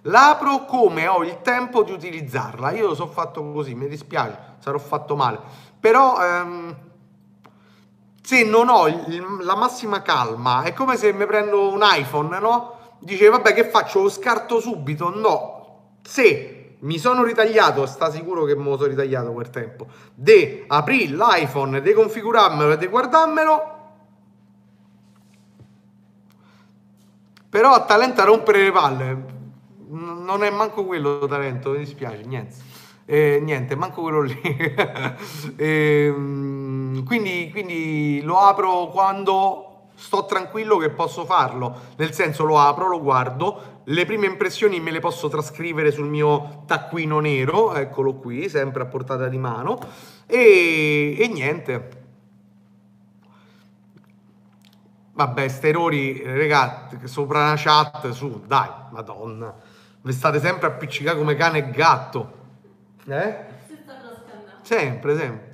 L'apro 0.03 0.65
come 0.65 1.07
ho 1.07 1.23
il 1.25 1.41
tempo 1.43 1.83
di 1.83 1.93
utilizzarla. 1.93 2.71
Io 2.73 2.89
lo 2.89 2.95
so 2.95 3.07
fatto 3.07 3.53
così, 3.53 3.75
mi 3.75 3.89
dispiace, 3.89 4.39
sarò 4.59 4.79
fatto 4.79 5.15
male. 5.15 5.39
Però 5.79 6.23
ehm, 6.23 6.77
se 8.23 8.45
non 8.45 8.69
ho 8.69 8.87
il- 8.87 9.39
la 9.43 9.57
massima 9.57 10.03
calma, 10.03 10.63
è 10.63 10.73
come 10.73 10.97
se 10.97 11.13
mi 11.13 11.27
prendo 11.27 11.71
un 11.71 11.81
iPhone, 11.83 12.39
no? 12.39 12.79
Dice, 12.99 13.29
vabbè, 13.29 13.53
che 13.55 13.65
faccio? 13.65 14.03
Lo 14.03 14.09
scarto 14.09 14.61
subito? 14.61 15.11
No. 15.15 15.59
Se 16.03 16.77
mi 16.81 16.99
sono 16.99 17.23
ritagliato, 17.23 17.85
sta 17.87 18.11
sicuro 18.11 18.45
che 18.45 18.55
me 18.55 18.65
lo 18.65 18.77
sono 18.77 18.89
ritagliato 18.89 19.33
quel 19.33 19.51
tempo, 19.51 19.87
di 20.15 20.65
aprire 20.67 21.15
l'iPhone, 21.15 21.81
di 21.83 21.93
configurarmelo 21.93 22.73
e 22.73 22.79
di 22.79 22.87
guardarmelo, 22.87 23.79
però 27.51 27.73
a 27.75 28.25
rompere 28.25 28.63
le 28.63 28.73
palle. 28.73 29.39
Non 30.31 30.45
è 30.45 30.51
manco 30.51 30.85
quello 30.85 31.27
talento, 31.27 31.71
mi 31.71 31.79
dispiace, 31.79 32.23
niente. 32.23 32.55
Eh, 33.05 33.41
niente, 33.43 33.75
manco 33.75 34.03
quello 34.03 34.21
lì. 34.21 34.41
Ehm, 35.57 37.03
quindi, 37.05 37.49
quindi 37.51 38.21
lo 38.23 38.39
apro 38.39 38.87
quando 38.91 39.89
sto 39.97 40.27
tranquillo 40.27 40.77
che 40.77 40.91
posso 40.91 41.25
farlo. 41.25 41.77
Nel 41.97 42.13
senso 42.13 42.45
lo 42.45 42.61
apro, 42.61 42.87
lo 42.87 43.01
guardo, 43.01 43.81
le 43.85 44.05
prime 44.05 44.27
impressioni 44.27 44.79
me 44.79 44.93
le 44.93 45.01
posso 45.01 45.29
trascrivere 45.29 45.91
sul 45.91 46.07
mio 46.07 46.63
taccuino 46.65 47.19
nero, 47.19 47.75
eccolo 47.75 48.15
qui, 48.15 48.49
sempre 48.49 48.85
a 48.85 48.87
portata 48.87 49.27
di 49.27 49.39
mano. 49.39 49.81
E, 50.27 51.17
e 51.19 51.27
niente. 51.27 51.99
Vabbè, 55.13 55.49
sti 55.49 55.67
errori, 55.67 56.23
ragazzi, 56.23 56.99
sopra 57.09 57.41
una 57.41 57.55
chat, 57.57 58.11
su, 58.11 58.45
dai, 58.47 58.71
madonna. 58.93 59.70
Vi 60.03 60.13
state 60.13 60.41
sempre 60.41 60.69
appiccicati 60.69 61.17
come 61.17 61.35
cane 61.35 61.59
e 61.59 61.71
gatto. 61.71 62.39
Eh? 63.07 63.37
Sempre, 64.63 65.17
sempre. 65.17 65.49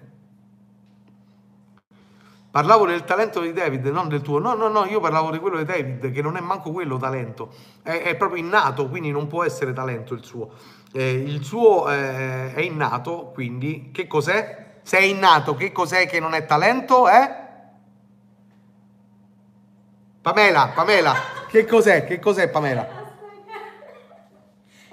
Parlavo 2.51 2.87
del 2.87 3.05
talento 3.05 3.41
di 3.41 3.53
David, 3.53 3.85
non 3.87 4.09
del 4.09 4.23
tuo. 4.23 4.39
No, 4.39 4.55
no, 4.55 4.69
no, 4.69 4.85
io 4.87 4.99
parlavo 4.99 5.31
di 5.31 5.39
quello 5.39 5.59
di 5.59 5.65
David, 5.65 6.11
che 6.11 6.23
non 6.23 6.37
è 6.37 6.41
manco 6.41 6.71
quello 6.73 6.97
talento. 6.97 7.53
È, 7.83 7.91
è 7.91 8.17
proprio 8.17 8.43
innato, 8.43 8.89
quindi 8.89 9.11
non 9.11 9.27
può 9.27 9.45
essere 9.45 9.73
talento 9.73 10.15
il 10.15 10.25
suo. 10.25 10.53
Eh, 10.93 11.13
il 11.13 11.45
suo 11.45 11.91
eh, 11.91 12.55
è 12.55 12.61
innato, 12.61 13.31
quindi 13.35 13.91
che 13.93 14.07
cos'è? 14.07 14.79
Se 14.83 14.97
è 14.97 15.03
innato, 15.03 15.55
che 15.55 15.73
cos'è 15.73 16.07
che 16.07 16.21
non 16.21 16.33
è 16.33 16.47
talento? 16.47 17.09
Eh? 17.09 17.45
Pamela, 20.23 20.73
Pamela, 20.75 21.15
che 21.49 21.67
cos'è? 21.67 22.05
Che 22.05 22.19
cos'è 22.19 22.49
Pamela? 22.49 22.85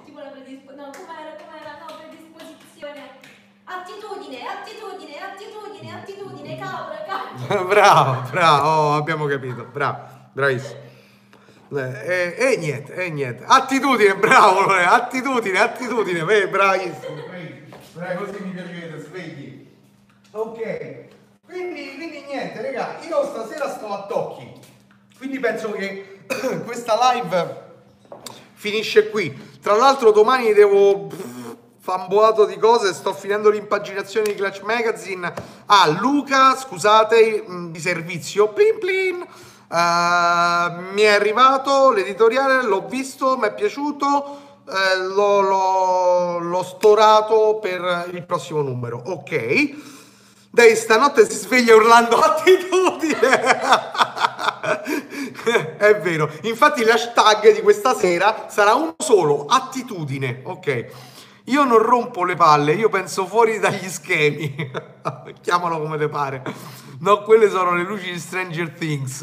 Tipo 0.04 0.18
la 0.18 0.28
predisposizione. 0.28 0.76
No, 0.76 0.90
com'era, 0.90 1.34
com'era? 1.34 1.78
No, 1.80 1.86
predisposizione. 1.98 3.00
Attitudine, 3.64 4.46
attitudine, 4.46 5.18
attitudine, 5.18 5.92
attitudine, 5.92 6.58
cabra, 6.58 7.04
cabra. 7.06 7.33
bravo, 7.68 8.30
bravo, 8.30 8.68
oh, 8.68 8.94
abbiamo 8.94 9.26
capito, 9.26 9.64
bravo, 9.72 9.98
bravissimo. 10.32 10.82
Eh, 11.76 12.34
E, 12.36 12.52
e 12.52 12.56
niente, 12.56 12.94
e 12.94 13.10
niente. 13.10 13.44
Attitudine, 13.46 14.14
bravo, 14.16 14.60
Lore, 14.60 14.84
attitudine, 14.84 15.58
attitudine, 15.58 16.20
eh, 16.20 16.48
bravissimo. 16.48 17.22
Bravi, 17.94 18.16
così 18.16 18.42
mi 18.42 18.50
piacete, 18.50 18.98
svegli. 18.98 19.68
Ok, 20.32 20.58
quindi, 21.46 21.94
quindi 21.94 22.24
niente, 22.26 22.60
raga, 22.60 22.98
io 23.08 23.24
stasera 23.24 23.68
sto 23.68 23.86
a 23.86 24.06
tocchi. 24.06 24.52
Quindi 25.16 25.38
penso 25.38 25.70
che 25.70 26.22
questa 26.64 26.98
live 27.12 27.62
finisce 28.54 29.10
qui. 29.10 29.58
Tra 29.60 29.74
l'altro 29.76 30.10
domani 30.10 30.52
devo 30.52 31.08
famboato 31.84 32.46
di 32.46 32.56
cose, 32.56 32.94
sto 32.94 33.12
finendo 33.12 33.50
l'impaginazione 33.50 34.28
di 34.28 34.34
Clutch 34.34 34.62
Magazine. 34.62 35.30
Ah, 35.66 35.86
Luca, 35.88 36.56
scusate, 36.56 37.44
mh, 37.46 37.72
di 37.72 37.78
servizio. 37.78 38.48
Plin 38.48 38.78
plin. 38.78 39.20
Eh, 39.20 40.70
mi 40.94 41.02
è 41.02 41.08
arrivato 41.08 41.90
l'editoriale, 41.90 42.62
l'ho 42.62 42.86
visto, 42.88 43.36
mi 43.36 43.48
è 43.48 43.52
piaciuto, 43.52 44.38
eh, 44.66 44.96
l'ho, 44.96 45.40
l'ho- 45.42 46.38
l'ho 46.38 46.62
storato 46.62 47.58
per 47.60 48.08
il 48.14 48.24
prossimo 48.24 48.62
numero. 48.62 49.02
Ok. 49.04 49.74
Dai, 50.48 50.74
stanotte 50.76 51.28
si 51.28 51.36
sveglia 51.36 51.74
urlando 51.74 52.16
attitudine. 52.16 53.20
È 55.76 56.00
vero. 56.00 56.30
Infatti 56.42 56.82
l'hashtag 56.82 57.52
di 57.52 57.60
questa 57.60 57.94
sera 57.94 58.46
sarà 58.48 58.72
uno 58.72 58.94
solo, 58.96 59.44
attitudine. 59.46 60.40
Ok. 60.44 60.86
Io 61.44 61.64
non 61.64 61.78
rompo 61.78 62.24
le 62.24 62.36
palle, 62.36 62.72
io 62.72 62.88
penso 62.88 63.26
fuori 63.26 63.58
dagli 63.58 63.88
schemi. 63.88 64.54
Chiamalo 65.42 65.78
come 65.78 65.98
te 65.98 66.08
pare. 66.08 66.42
No, 67.00 67.22
quelle 67.22 67.50
sono 67.50 67.74
le 67.74 67.82
luci 67.82 68.12
di 68.12 68.18
Stranger 68.18 68.70
Things. 68.70 69.18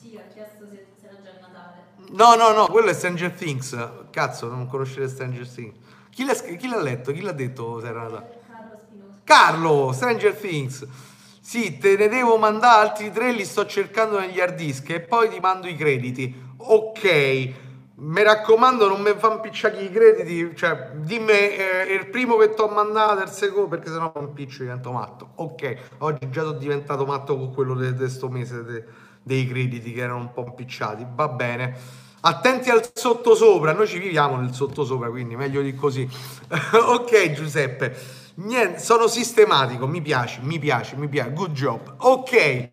Sì, 0.00 0.16
ha 0.16 0.32
chiesto 0.32 0.64
se 0.70 0.86
era 1.02 1.14
già 1.22 1.36
Natale. 1.40 2.12
No, 2.12 2.34
no, 2.36 2.56
no, 2.56 2.66
quello 2.68 2.88
è 2.88 2.94
Stranger 2.94 3.32
Things. 3.32 3.76
Cazzo, 4.10 4.48
non 4.48 4.66
conoscete 4.66 5.08
Stranger 5.08 5.46
Things. 5.46 5.76
Chi 6.08 6.24
l'ha, 6.24 6.32
chi 6.32 6.68
l'ha 6.68 6.80
letto? 6.80 7.12
Chi 7.12 7.20
l'ha 7.20 7.32
detto 7.32 7.80
se 7.80 7.86
era 7.88 8.02
Natale? 8.02 8.28
Carlo 8.46 8.78
Spinosa. 8.86 9.12
Carlo, 9.24 9.92
Stranger 9.92 10.34
Things. 10.34 10.86
Sì, 11.38 11.76
te 11.76 11.96
ne 11.96 12.08
devo 12.08 12.38
mandare 12.38 12.88
altri 12.88 13.12
tre, 13.12 13.30
li 13.32 13.44
sto 13.44 13.66
cercando 13.66 14.18
negli 14.18 14.40
hard 14.40 14.54
disk 14.54 14.88
e 14.88 15.00
poi 15.00 15.28
ti 15.28 15.38
mando 15.38 15.66
i 15.66 15.76
crediti. 15.76 16.34
Ok, 16.56 17.52
mi 18.02 18.22
raccomando, 18.22 18.88
non 18.88 19.00
mi 19.00 19.14
fa 19.16 19.32
impicciare 19.32 19.80
i 19.80 19.90
crediti. 19.90 20.56
Cioè, 20.56 20.90
dimmi 20.94 21.32
eh, 21.32 21.86
il 21.88 22.08
primo 22.08 22.36
che 22.36 22.50
ti 22.50 22.60
ho 22.60 22.68
mandato, 22.68 23.22
il 23.22 23.28
secondo, 23.28 23.68
perché 23.68 23.90
sennò 23.90 24.12
mi 24.16 24.24
impiccio 24.24 24.58
e 24.58 24.64
divento 24.64 24.90
matto. 24.90 25.30
Ok, 25.36 25.76
oggi 25.98 26.28
già 26.30 26.42
sono 26.42 26.58
diventato 26.58 27.06
matto 27.06 27.36
con 27.36 27.52
quello 27.52 27.74
di 27.74 27.94
questo 27.94 28.28
mese 28.28 28.64
de- 28.64 28.84
dei 29.22 29.46
crediti 29.46 29.92
che 29.92 30.00
erano 30.00 30.18
un 30.18 30.32
po' 30.32 30.44
impicciati. 30.46 31.06
Va 31.14 31.28
bene. 31.28 32.00
Attenti 32.24 32.70
al 32.70 32.88
sottosopra, 32.92 33.72
noi 33.72 33.86
ci 33.86 33.98
viviamo 33.98 34.36
nel 34.36 34.52
sottosopra, 34.52 35.08
quindi 35.08 35.36
meglio 35.36 35.62
di 35.62 35.74
così. 35.74 36.08
ok, 36.74 37.32
Giuseppe. 37.32 38.20
Niente, 38.34 38.80
sono 38.80 39.06
sistematico, 39.06 39.86
mi 39.86 40.00
piace, 40.00 40.40
mi 40.42 40.58
piace, 40.58 40.96
mi 40.96 41.08
piace. 41.08 41.32
Good 41.32 41.52
job. 41.52 41.94
Ok. 41.98 42.70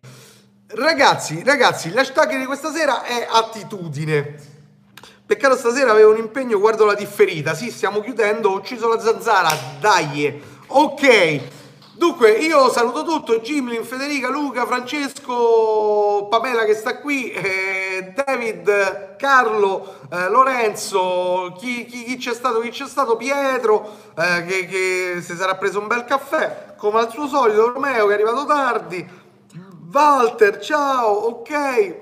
Ragazzi, 0.72 1.42
ragazzi, 1.44 1.92
l'hashtag 1.92 2.38
di 2.38 2.46
questa 2.46 2.72
sera 2.72 3.04
è 3.04 3.26
attitudine. 3.28 4.49
Peccato 5.30 5.56
stasera 5.56 5.92
avevo 5.92 6.10
un 6.10 6.16
impegno, 6.16 6.58
guardo 6.58 6.84
la 6.84 6.94
differita. 6.94 7.54
Sì, 7.54 7.70
stiamo 7.70 8.00
chiudendo, 8.00 8.50
ho 8.50 8.56
ucciso 8.56 8.88
la 8.88 8.98
zanzara, 8.98 9.48
dai. 9.78 10.42
Ok. 10.66 11.40
Dunque, 11.94 12.32
io 12.32 12.68
saluto 12.68 13.04
tutto, 13.04 13.40
Gimlin, 13.40 13.84
Federica, 13.84 14.28
Luca, 14.28 14.66
Francesco, 14.66 16.26
Pamela 16.28 16.64
che 16.64 16.74
sta 16.74 16.98
qui, 16.98 17.30
eh, 17.30 18.12
David, 18.12 19.14
Carlo, 19.18 20.00
eh, 20.10 20.28
Lorenzo, 20.28 21.54
chi, 21.56 21.84
chi- 21.84 22.02
chi 22.02 22.16
c'è 22.16 22.34
stato, 22.34 22.58
chi 22.58 22.70
c'è 22.70 22.88
stato, 22.88 23.16
Pietro, 23.16 23.88
eh, 24.18 24.44
che, 24.46 24.66
che 24.66 25.20
si 25.22 25.36
sarà 25.36 25.54
preso 25.54 25.78
un 25.78 25.86
bel 25.86 26.06
caffè, 26.06 26.74
come 26.76 26.98
al 26.98 27.10
suo 27.12 27.28
solito, 27.28 27.70
Romeo 27.70 28.06
che 28.08 28.10
è 28.10 28.14
arrivato 28.14 28.44
tardi, 28.46 29.08
Walter, 29.92 30.58
ciao, 30.58 31.12
ok. 31.12 31.94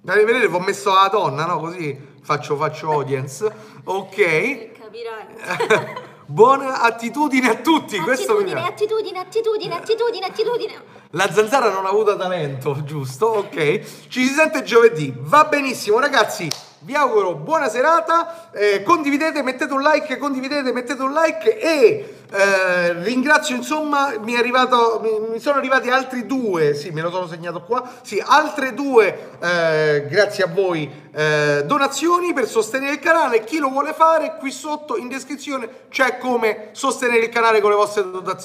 Vi 0.00 0.48
ho 0.50 0.58
messo 0.58 0.92
la 0.92 1.08
donna, 1.08 1.46
no? 1.46 1.60
Così 1.60 2.12
faccio, 2.24 2.56
faccio 2.56 2.90
audience. 2.90 3.44
Ok. 3.84 4.72
Capirai. 4.72 6.02
Buona 6.26 6.80
attitudine 6.80 7.50
a 7.50 7.54
tutti. 7.56 7.98
Questo 7.98 8.36
mi 8.38 8.50
Attitudine, 8.50 8.60
piace. 8.60 8.68
attitudine, 8.72 9.18
attitudine, 9.20 9.74
attitudine, 9.76 10.26
attitudine. 10.26 10.74
La 11.14 11.30
zanzara 11.32 11.70
non 11.70 11.86
ha 11.86 11.90
avuto 11.90 12.16
talento, 12.16 12.82
giusto? 12.82 13.26
Ok. 13.26 14.08
Ci 14.08 14.26
si 14.26 14.34
sente 14.34 14.64
giovedì. 14.64 15.14
Va 15.16 15.44
benissimo, 15.44 16.00
ragazzi. 16.00 16.50
Vi 16.80 16.92
auguro 16.94 17.36
buona 17.36 17.68
serata. 17.68 18.50
eh, 18.50 18.82
condividete, 18.82 19.40
mettete 19.44 19.72
un 19.72 19.80
like, 19.80 20.18
condividete, 20.18 20.72
mettete 20.72 21.00
un 21.02 21.12
like 21.12 21.58
e 21.58 22.14
Eh, 22.36 22.92
ringrazio, 23.04 23.54
insomma, 23.54 24.12
mi, 24.18 24.34
arrivato, 24.34 24.98
mi, 25.00 25.34
mi 25.34 25.38
sono 25.38 25.58
arrivati 25.58 25.88
altri 25.88 26.26
due, 26.26 26.74
sì, 26.74 26.90
me 26.90 27.00
lo 27.00 27.08
sono 27.08 27.28
segnato 27.28 27.62
qua, 27.62 27.88
sì, 28.02 28.20
altre 28.20 28.74
due, 28.74 29.36
eh, 29.40 30.06
grazie 30.08 30.42
a 30.42 30.48
voi, 30.48 30.90
eh, 31.14 31.62
donazioni 31.64 32.32
per 32.32 32.48
sostenere 32.48 32.94
il 32.94 32.98
canale. 32.98 33.44
Chi 33.44 33.58
lo 33.58 33.68
vuole 33.68 33.92
fare, 33.92 34.34
qui 34.40 34.50
sotto 34.50 34.96
in 34.96 35.06
descrizione 35.06 35.68
c'è 35.90 36.18
come 36.18 36.70
sostenere 36.72 37.26
il 37.26 37.28
canale 37.28 37.60
con 37.60 37.70
le 37.70 37.76
vostre 37.76 38.04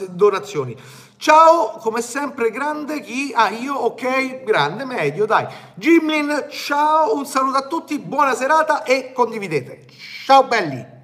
donazioni. 0.09 0.77
Ciao, 1.19 1.79
come 1.79 2.01
sempre, 2.01 2.49
grande 2.49 3.01
chi? 3.01 3.33
Ah, 3.35 3.49
io, 3.49 3.75
ok, 3.75 4.41
grande, 4.45 4.85
medio, 4.85 5.25
dai. 5.25 5.45
Jimlin, 5.73 6.45
ciao, 6.49 7.13
un 7.13 7.25
saluto 7.25 7.57
a 7.57 7.67
tutti, 7.67 7.99
buona 7.99 8.33
serata 8.35 8.83
e 8.83 9.11
condividete. 9.11 9.85
Ciao 10.23 10.45
belli! 10.45 10.98